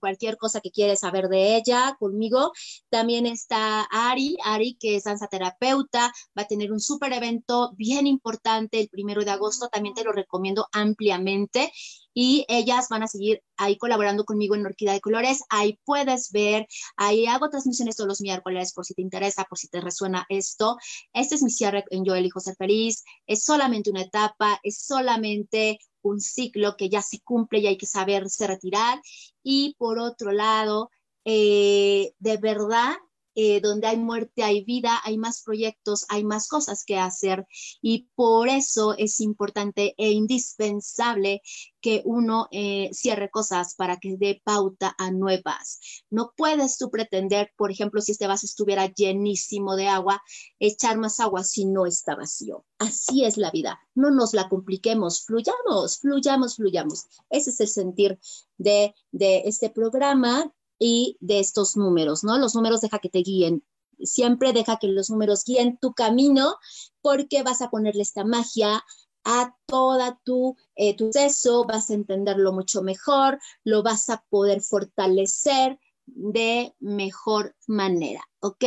cualquier 0.00 0.36
cosa 0.36 0.60
que 0.60 0.70
quieres 0.70 1.00
saber 1.00 1.28
de 1.28 1.56
ella 1.56 1.96
conmigo. 1.98 2.52
También 2.88 3.26
está 3.26 3.82
Ari, 3.90 4.36
Ari, 4.44 4.76
que 4.80 4.96
es 4.96 5.04
danza 5.04 5.26
terapeuta, 5.26 6.12
va 6.38 6.42
a 6.42 6.46
tener 6.46 6.72
un 6.72 6.80
súper 6.80 7.12
evento 7.12 7.72
bien 7.76 8.06
importante 8.06 8.80
el 8.80 8.88
primero 8.88 9.24
de 9.24 9.30
agosto, 9.30 9.68
también 9.68 9.94
te 9.94 10.04
lo 10.04 10.12
recomiendo 10.12 10.66
ampliamente 10.72 11.72
y 12.14 12.44
ellas 12.48 12.88
van 12.90 13.02
a 13.02 13.08
seguir 13.08 13.42
ahí 13.56 13.76
colaborando 13.76 14.24
conmigo 14.24 14.54
en 14.54 14.66
Orquídea 14.66 14.94
de 14.94 15.00
Colores. 15.00 15.42
Ahí 15.48 15.78
puedes 15.84 16.30
ver, 16.32 16.66
ahí 16.96 17.26
hago 17.26 17.48
transmisiones 17.48 17.96
todos 17.96 18.08
los 18.08 18.20
miércoles 18.20 18.72
por 18.72 18.84
si 18.84 18.94
te 18.94 19.02
interesa, 19.02 19.44
por 19.44 19.58
si 19.58 19.68
te 19.68 19.80
resuena 19.80 20.26
esto. 20.28 20.76
Este 21.12 21.36
es 21.36 21.42
mi 21.42 21.50
cierre 21.50 21.84
en 21.90 22.04
Yo 22.04 22.14
elijo 22.14 22.40
ser 22.40 22.56
feliz. 22.56 23.04
Es 23.32 23.44
solamente 23.44 23.90
una 23.90 24.02
etapa, 24.02 24.60
es 24.62 24.84
solamente 24.84 25.78
un 26.02 26.20
ciclo 26.20 26.76
que 26.76 26.88
ya 26.88 27.00
se 27.00 27.20
cumple 27.20 27.60
y 27.60 27.66
hay 27.66 27.78
que 27.78 27.86
saberse 27.86 28.46
retirar. 28.46 29.00
Y 29.42 29.74
por 29.78 29.98
otro 29.98 30.32
lado, 30.32 30.90
eh, 31.24 32.12
de 32.18 32.36
verdad 32.36 32.94
eh, 33.34 33.60
donde 33.60 33.86
hay 33.86 33.96
muerte 33.96 34.42
hay 34.42 34.64
vida, 34.64 35.00
hay 35.04 35.18
más 35.18 35.42
proyectos, 35.42 36.04
hay 36.08 36.24
más 36.24 36.48
cosas 36.48 36.84
que 36.84 36.98
hacer 36.98 37.46
y 37.80 38.08
por 38.14 38.48
eso 38.48 38.94
es 38.96 39.20
importante 39.20 39.94
e 39.96 40.10
indispensable 40.10 41.42
que 41.80 42.02
uno 42.04 42.48
eh, 42.52 42.90
cierre 42.92 43.30
cosas 43.30 43.74
para 43.74 43.98
que 43.98 44.16
dé 44.16 44.40
pauta 44.44 44.94
a 44.98 45.10
nuevas. 45.10 45.80
No 46.10 46.32
puedes 46.36 46.78
tú 46.78 46.90
pretender, 46.90 47.50
por 47.56 47.70
ejemplo, 47.70 48.00
si 48.00 48.12
este 48.12 48.28
vaso 48.28 48.46
estuviera 48.46 48.86
llenísimo 48.86 49.74
de 49.76 49.88
agua, 49.88 50.22
echar 50.60 50.96
más 50.98 51.18
agua 51.18 51.42
si 51.42 51.66
no 51.66 51.84
está 51.86 52.14
vacío. 52.14 52.64
Así 52.78 53.24
es 53.24 53.36
la 53.36 53.50
vida. 53.50 53.80
No 53.94 54.10
nos 54.10 54.32
la 54.32 54.48
compliquemos, 54.48 55.24
fluyamos, 55.24 55.98
fluyamos, 55.98 56.56
fluyamos. 56.56 57.06
Ese 57.30 57.50
es 57.50 57.60
el 57.60 57.68
sentir 57.68 58.18
de, 58.58 58.94
de 59.10 59.42
este 59.46 59.68
programa 59.70 60.52
y 60.84 61.16
de 61.20 61.38
estos 61.38 61.76
números, 61.76 62.24
¿no? 62.24 62.38
Los 62.38 62.56
números 62.56 62.80
deja 62.80 62.98
que 62.98 63.08
te 63.08 63.20
guíen. 63.20 63.64
siempre 64.00 64.52
deja 64.52 64.78
que 64.78 64.88
los 64.88 65.10
números 65.10 65.44
guíen 65.44 65.78
tu 65.78 65.94
camino 65.94 66.56
porque 67.02 67.44
vas 67.44 67.62
a 67.62 67.70
ponerle 67.70 68.02
esta 68.02 68.24
magia 68.24 68.84
a 69.22 69.54
toda 69.66 70.18
tu, 70.24 70.56
eh, 70.74 70.96
tu 70.96 71.10
proceso, 71.10 71.64
vas 71.64 71.90
a 71.90 71.94
entenderlo 71.94 72.52
mucho 72.52 72.82
mejor, 72.82 73.38
lo 73.62 73.84
vas 73.84 74.10
a 74.10 74.24
poder 74.28 74.60
fortalecer 74.60 75.78
de 76.06 76.74
mejor 76.80 77.54
manera, 77.68 78.22
¿ok? 78.40 78.64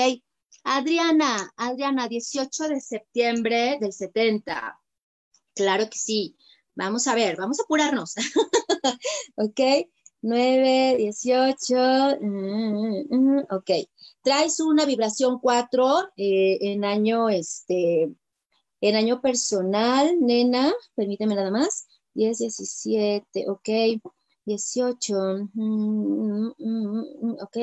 Adriana, 0.64 1.52
Adriana, 1.58 2.08
18 2.08 2.70
de 2.70 2.80
septiembre 2.80 3.78
del 3.82 3.92
70. 3.92 4.80
Claro 5.54 5.90
que 5.90 5.98
sí. 5.98 6.38
Vamos 6.76 7.08
a 7.08 7.16
ver, 7.16 7.36
vamos 7.36 7.60
a 7.60 7.64
apurarnos. 7.64 8.16
¿Ok? 9.36 9.60
9, 10.26 10.98
18. 10.98 12.18
Mm, 12.20 13.06
mm, 13.10 13.46
ok. 13.52 13.72
Traes 14.24 14.60
una 14.60 14.86
vibración 14.86 15.40
4 15.40 16.10
eh, 16.18 16.58
en 16.62 16.84
año, 16.84 17.30
este, 17.30 18.12
en 18.82 18.96
año 18.96 19.22
personal, 19.22 20.18
nena. 20.20 20.74
Permíteme 20.96 21.36
nada 21.36 21.52
más. 21.52 21.88
10, 22.16 22.40
17, 22.40 23.46
ok. 23.50 23.70
18, 24.46 25.50
mm, 25.54 26.52
ok. 27.42 27.58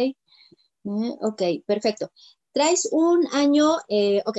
Ok, 1.20 1.42
perfecto. 1.66 2.12
Traes 2.52 2.88
un 2.92 3.26
año, 3.32 3.76
eh, 3.88 4.22
ok, 4.26 4.38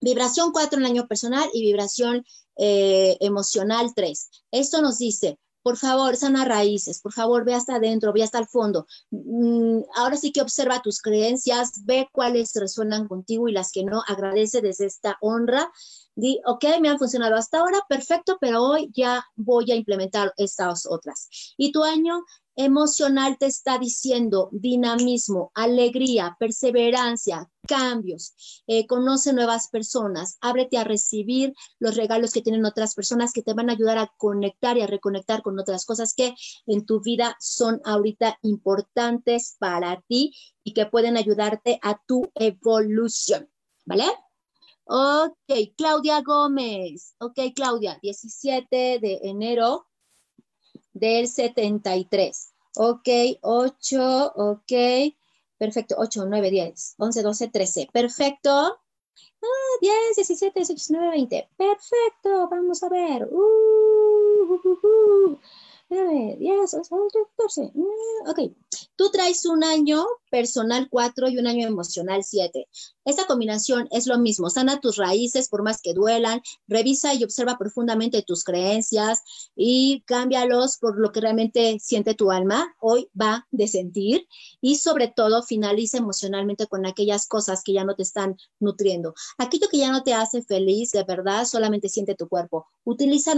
vibración 0.00 0.52
4 0.52 0.78
en 0.80 0.86
año 0.86 1.06
personal 1.06 1.48
y 1.52 1.62
vibración 1.62 2.24
eh, 2.56 3.16
emocional 3.20 3.92
3. 3.94 4.30
Esto 4.50 4.80
nos 4.82 4.98
dice, 4.98 5.38
por 5.66 5.76
favor, 5.76 6.14
sana 6.14 6.44
raíces, 6.44 7.00
por 7.00 7.12
favor, 7.12 7.44
ve 7.44 7.52
hasta 7.52 7.74
adentro, 7.74 8.12
ve 8.12 8.22
hasta 8.22 8.38
el 8.38 8.46
fondo. 8.46 8.86
Mm, 9.10 9.80
ahora 9.96 10.16
sí 10.16 10.30
que 10.30 10.40
observa 10.40 10.80
tus 10.80 11.02
creencias, 11.02 11.84
ve 11.84 12.06
cuáles 12.12 12.52
resuenan 12.54 13.08
contigo 13.08 13.48
y 13.48 13.52
las 13.52 13.72
que 13.72 13.82
no, 13.82 14.00
agradece 14.06 14.60
desde 14.60 14.86
esta 14.86 15.18
honra. 15.20 15.72
Di, 16.16 16.40
ok, 16.46 16.64
me 16.80 16.88
han 16.88 16.98
funcionado 16.98 17.36
hasta 17.36 17.58
ahora, 17.58 17.78
perfecto, 17.88 18.38
pero 18.40 18.62
hoy 18.62 18.90
ya 18.94 19.22
voy 19.34 19.70
a 19.70 19.76
implementar 19.76 20.32
estas 20.38 20.86
otras. 20.86 21.28
Y 21.58 21.72
tu 21.72 21.84
año 21.84 22.24
emocional 22.56 23.36
te 23.38 23.44
está 23.44 23.78
diciendo 23.78 24.48
dinamismo, 24.50 25.52
alegría, 25.54 26.34
perseverancia, 26.40 27.50
cambios, 27.68 28.62
eh, 28.66 28.86
conoce 28.86 29.34
nuevas 29.34 29.68
personas, 29.68 30.38
ábrete 30.40 30.78
a 30.78 30.84
recibir 30.84 31.52
los 31.78 31.96
regalos 31.96 32.32
que 32.32 32.40
tienen 32.40 32.64
otras 32.64 32.94
personas 32.94 33.34
que 33.34 33.42
te 33.42 33.52
van 33.52 33.68
a 33.68 33.74
ayudar 33.74 33.98
a 33.98 34.10
conectar 34.16 34.78
y 34.78 34.80
a 34.80 34.86
reconectar 34.86 35.42
con 35.42 35.58
otras 35.58 35.84
cosas 35.84 36.14
que 36.14 36.34
en 36.66 36.86
tu 36.86 37.02
vida 37.02 37.36
son 37.40 37.82
ahorita 37.84 38.38
importantes 38.40 39.56
para 39.58 40.02
ti 40.08 40.32
y 40.64 40.72
que 40.72 40.86
pueden 40.86 41.18
ayudarte 41.18 41.78
a 41.82 42.00
tu 42.06 42.30
evolución, 42.34 43.50
¿vale? 43.84 44.06
Ok, 44.88 45.74
Claudia 45.76 46.22
Gómez. 46.22 47.14
Ok, 47.18 47.38
Claudia, 47.54 47.98
17 48.02 49.00
de 49.00 49.20
enero 49.24 49.86
del 50.92 51.26
73. 51.28 52.54
Ok, 52.76 53.08
8, 53.42 54.32
ok. 54.36 54.72
Perfecto, 55.58 55.96
8, 55.98 56.26
9, 56.26 56.50
10, 56.50 56.94
11, 56.98 57.22
12, 57.22 57.48
13. 57.48 57.88
Perfecto. 57.92 58.50
Ah, 58.50 59.78
10, 59.80 60.16
17, 60.16 60.60
18, 60.60 60.74
19, 60.74 61.10
20. 61.10 61.48
Perfecto, 61.56 62.48
vamos 62.48 62.82
a 62.82 62.88
ver. 62.88 63.28
Uh, 63.30 64.52
uh, 64.52 64.60
uh, 64.64 65.32
uh. 65.32 65.40
9, 65.88 66.36
10, 66.38 66.74
11, 66.74 66.90
14. 67.36 67.72
Ok, 68.28 68.38
tú 68.96 69.10
traes 69.10 69.44
un 69.46 69.62
año 69.62 70.04
personal 70.30 70.88
4 70.90 71.28
y 71.28 71.38
un 71.38 71.46
año 71.46 71.66
emocional 71.66 72.24
7. 72.24 72.66
Esta 73.04 73.26
combinación 73.26 73.88
es 73.92 74.06
lo 74.06 74.18
mismo, 74.18 74.50
sana 74.50 74.80
tus 74.80 74.96
raíces 74.96 75.48
por 75.48 75.62
más 75.62 75.80
que 75.80 75.94
duelan, 75.94 76.42
revisa 76.66 77.14
y 77.14 77.22
observa 77.22 77.56
profundamente 77.56 78.22
tus 78.22 78.42
creencias 78.42 79.22
y 79.54 80.02
cámbialos 80.06 80.78
por 80.78 80.98
lo 80.98 81.12
que 81.12 81.20
realmente 81.20 81.78
siente 81.80 82.14
tu 82.14 82.32
alma, 82.32 82.74
hoy 82.80 83.08
va 83.18 83.46
de 83.52 83.68
sentir 83.68 84.26
y 84.60 84.76
sobre 84.76 85.08
todo 85.08 85.42
finaliza 85.42 85.98
emocionalmente 85.98 86.66
con 86.66 86.84
aquellas 86.84 87.28
cosas 87.28 87.62
que 87.62 87.74
ya 87.74 87.84
no 87.84 87.94
te 87.94 88.02
están 88.02 88.36
nutriendo. 88.58 89.14
Aquello 89.38 89.68
que 89.68 89.78
ya 89.78 89.92
no 89.92 90.02
te 90.02 90.14
hace 90.14 90.42
feliz, 90.42 90.90
de 90.90 91.04
verdad, 91.04 91.44
solamente 91.44 91.88
siente 91.88 92.14
tu 92.16 92.28
cuerpo. 92.28 92.66
Utiliza, 92.84 93.34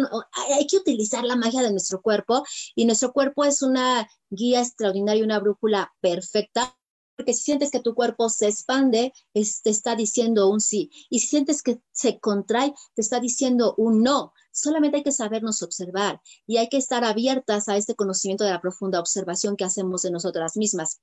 hay 0.50 0.66
que 0.66 0.78
utilizar 0.78 1.24
la 1.24 1.36
magia 1.36 1.62
de 1.62 1.70
nuestro 1.70 2.00
cuerpo 2.00 2.42
y 2.74 2.86
nuestro 2.86 3.12
cuerpo 3.12 3.44
es 3.44 3.62
una 3.62 4.08
guía 4.30 4.60
extraordinaria, 4.60 5.24
una 5.24 5.40
brújula 5.40 5.92
perfecta 6.00 6.78
porque 7.18 7.34
si 7.34 7.42
sientes 7.42 7.72
que 7.72 7.80
tu 7.80 7.96
cuerpo 7.96 8.28
se 8.28 8.46
expande, 8.46 9.12
te 9.34 9.70
está 9.70 9.96
diciendo 9.96 10.48
un 10.48 10.60
sí. 10.60 10.88
Y 11.10 11.18
si 11.18 11.26
sientes 11.26 11.64
que 11.64 11.80
se 11.90 12.20
contrae, 12.20 12.72
te 12.94 13.02
está 13.02 13.18
diciendo 13.18 13.74
un 13.76 14.04
no. 14.04 14.32
Solamente 14.52 14.98
hay 14.98 15.02
que 15.02 15.10
sabernos 15.10 15.64
observar 15.64 16.20
y 16.46 16.58
hay 16.58 16.68
que 16.68 16.76
estar 16.76 17.02
abiertas 17.02 17.68
a 17.68 17.76
este 17.76 17.96
conocimiento 17.96 18.44
de 18.44 18.52
la 18.52 18.60
profunda 18.60 19.00
observación 19.00 19.56
que 19.56 19.64
hacemos 19.64 20.02
de 20.02 20.12
nosotras 20.12 20.56
mismas. 20.56 21.00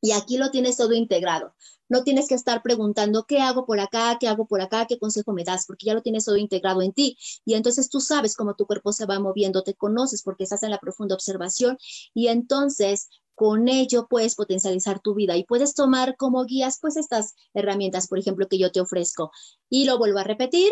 Y 0.00 0.12
aquí 0.12 0.38
lo 0.38 0.50
tienes 0.50 0.76
todo 0.76 0.92
integrado. 0.92 1.54
No 1.88 2.04
tienes 2.04 2.28
que 2.28 2.34
estar 2.34 2.62
preguntando 2.62 3.24
qué 3.26 3.40
hago 3.40 3.66
por 3.66 3.80
acá, 3.80 4.16
qué 4.20 4.28
hago 4.28 4.46
por 4.46 4.60
acá, 4.60 4.86
qué 4.86 4.98
consejo 4.98 5.32
me 5.32 5.44
das, 5.44 5.66
porque 5.66 5.86
ya 5.86 5.94
lo 5.94 6.02
tienes 6.02 6.24
todo 6.24 6.36
integrado 6.36 6.82
en 6.82 6.92
ti. 6.92 7.18
Y 7.44 7.54
entonces 7.54 7.90
tú 7.90 8.00
sabes 8.00 8.36
cómo 8.36 8.54
tu 8.54 8.66
cuerpo 8.66 8.92
se 8.92 9.06
va 9.06 9.18
moviendo, 9.18 9.62
te 9.62 9.74
conoces 9.74 10.22
porque 10.22 10.44
estás 10.44 10.62
en 10.62 10.70
la 10.70 10.78
profunda 10.78 11.14
observación 11.14 11.78
y 12.14 12.28
entonces 12.28 13.08
con 13.34 13.68
ello 13.68 14.06
puedes 14.06 14.34
potencializar 14.34 15.00
tu 15.00 15.14
vida 15.14 15.36
y 15.36 15.44
puedes 15.44 15.74
tomar 15.74 16.16
como 16.16 16.44
guías 16.44 16.78
pues 16.80 16.96
estas 16.96 17.34
herramientas, 17.54 18.06
por 18.06 18.18
ejemplo, 18.18 18.46
que 18.48 18.58
yo 18.58 18.70
te 18.70 18.80
ofrezco. 18.80 19.32
Y 19.68 19.86
lo 19.86 19.98
vuelvo 19.98 20.18
a 20.18 20.24
repetir, 20.24 20.70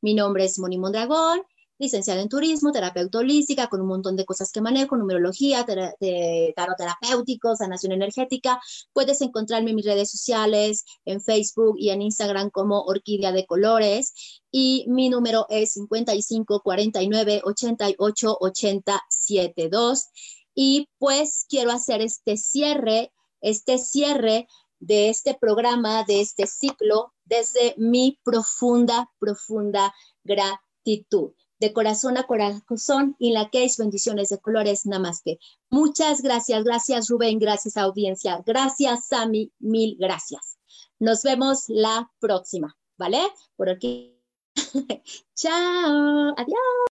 mi 0.00 0.14
nombre 0.14 0.44
es 0.44 0.58
Moni 0.58 0.78
Mondragón, 0.78 1.42
licenciada 1.78 2.20
en 2.20 2.28
turismo, 2.28 2.72
terapeuta 2.72 3.18
holística, 3.18 3.68
con 3.68 3.80
un 3.80 3.88
montón 3.88 4.16
de 4.16 4.24
cosas 4.24 4.52
que 4.52 4.60
manejo, 4.60 4.96
numerología, 4.96 5.64
tarot 5.64 6.76
terapéutico, 6.76 7.56
sanación 7.56 7.92
energética. 7.92 8.60
Puedes 8.92 9.20
encontrarme 9.20 9.70
en 9.70 9.76
mis 9.76 9.86
redes 9.86 10.10
sociales, 10.10 10.84
en 11.04 11.20
Facebook 11.20 11.76
y 11.78 11.90
en 11.90 12.02
Instagram 12.02 12.50
como 12.50 12.82
Orquídea 12.82 13.32
de 13.32 13.46
Colores. 13.46 14.40
Y 14.50 14.84
mi 14.88 15.08
número 15.08 15.46
es 15.48 15.72
55 15.72 16.60
49 16.62 17.42
88 17.44 18.36
80 18.40 19.02
72. 19.08 20.06
Y 20.54 20.88
pues 20.98 21.46
quiero 21.48 21.72
hacer 21.72 22.00
este 22.00 22.36
cierre, 22.36 23.12
este 23.40 23.78
cierre 23.78 24.46
de 24.78 25.08
este 25.08 25.34
programa, 25.34 26.04
de 26.04 26.20
este 26.20 26.46
ciclo, 26.46 27.12
desde 27.24 27.74
mi 27.78 28.20
profunda, 28.22 29.10
profunda 29.18 29.92
gratitud. 30.22 31.32
De 31.64 31.72
corazón 31.72 32.18
a 32.18 32.24
corazón 32.24 33.16
y 33.18 33.32
la 33.32 33.48
que 33.48 33.64
es 33.64 33.78
bendiciones 33.78 34.28
de 34.28 34.38
colores, 34.38 34.84
namaste. 34.84 35.38
Muchas 35.70 36.20
gracias, 36.20 36.62
gracias 36.62 37.08
Rubén, 37.08 37.38
gracias 37.38 37.78
audiencia, 37.78 38.42
gracias 38.44 39.06
Sami, 39.06 39.50
mil 39.60 39.96
gracias. 39.98 40.58
Nos 40.98 41.22
vemos 41.22 41.64
la 41.68 42.12
próxima, 42.20 42.76
¿vale? 42.98 43.22
Por 43.56 43.70
aquí. 43.70 44.14
Chao, 45.34 46.34
adiós. 46.36 46.93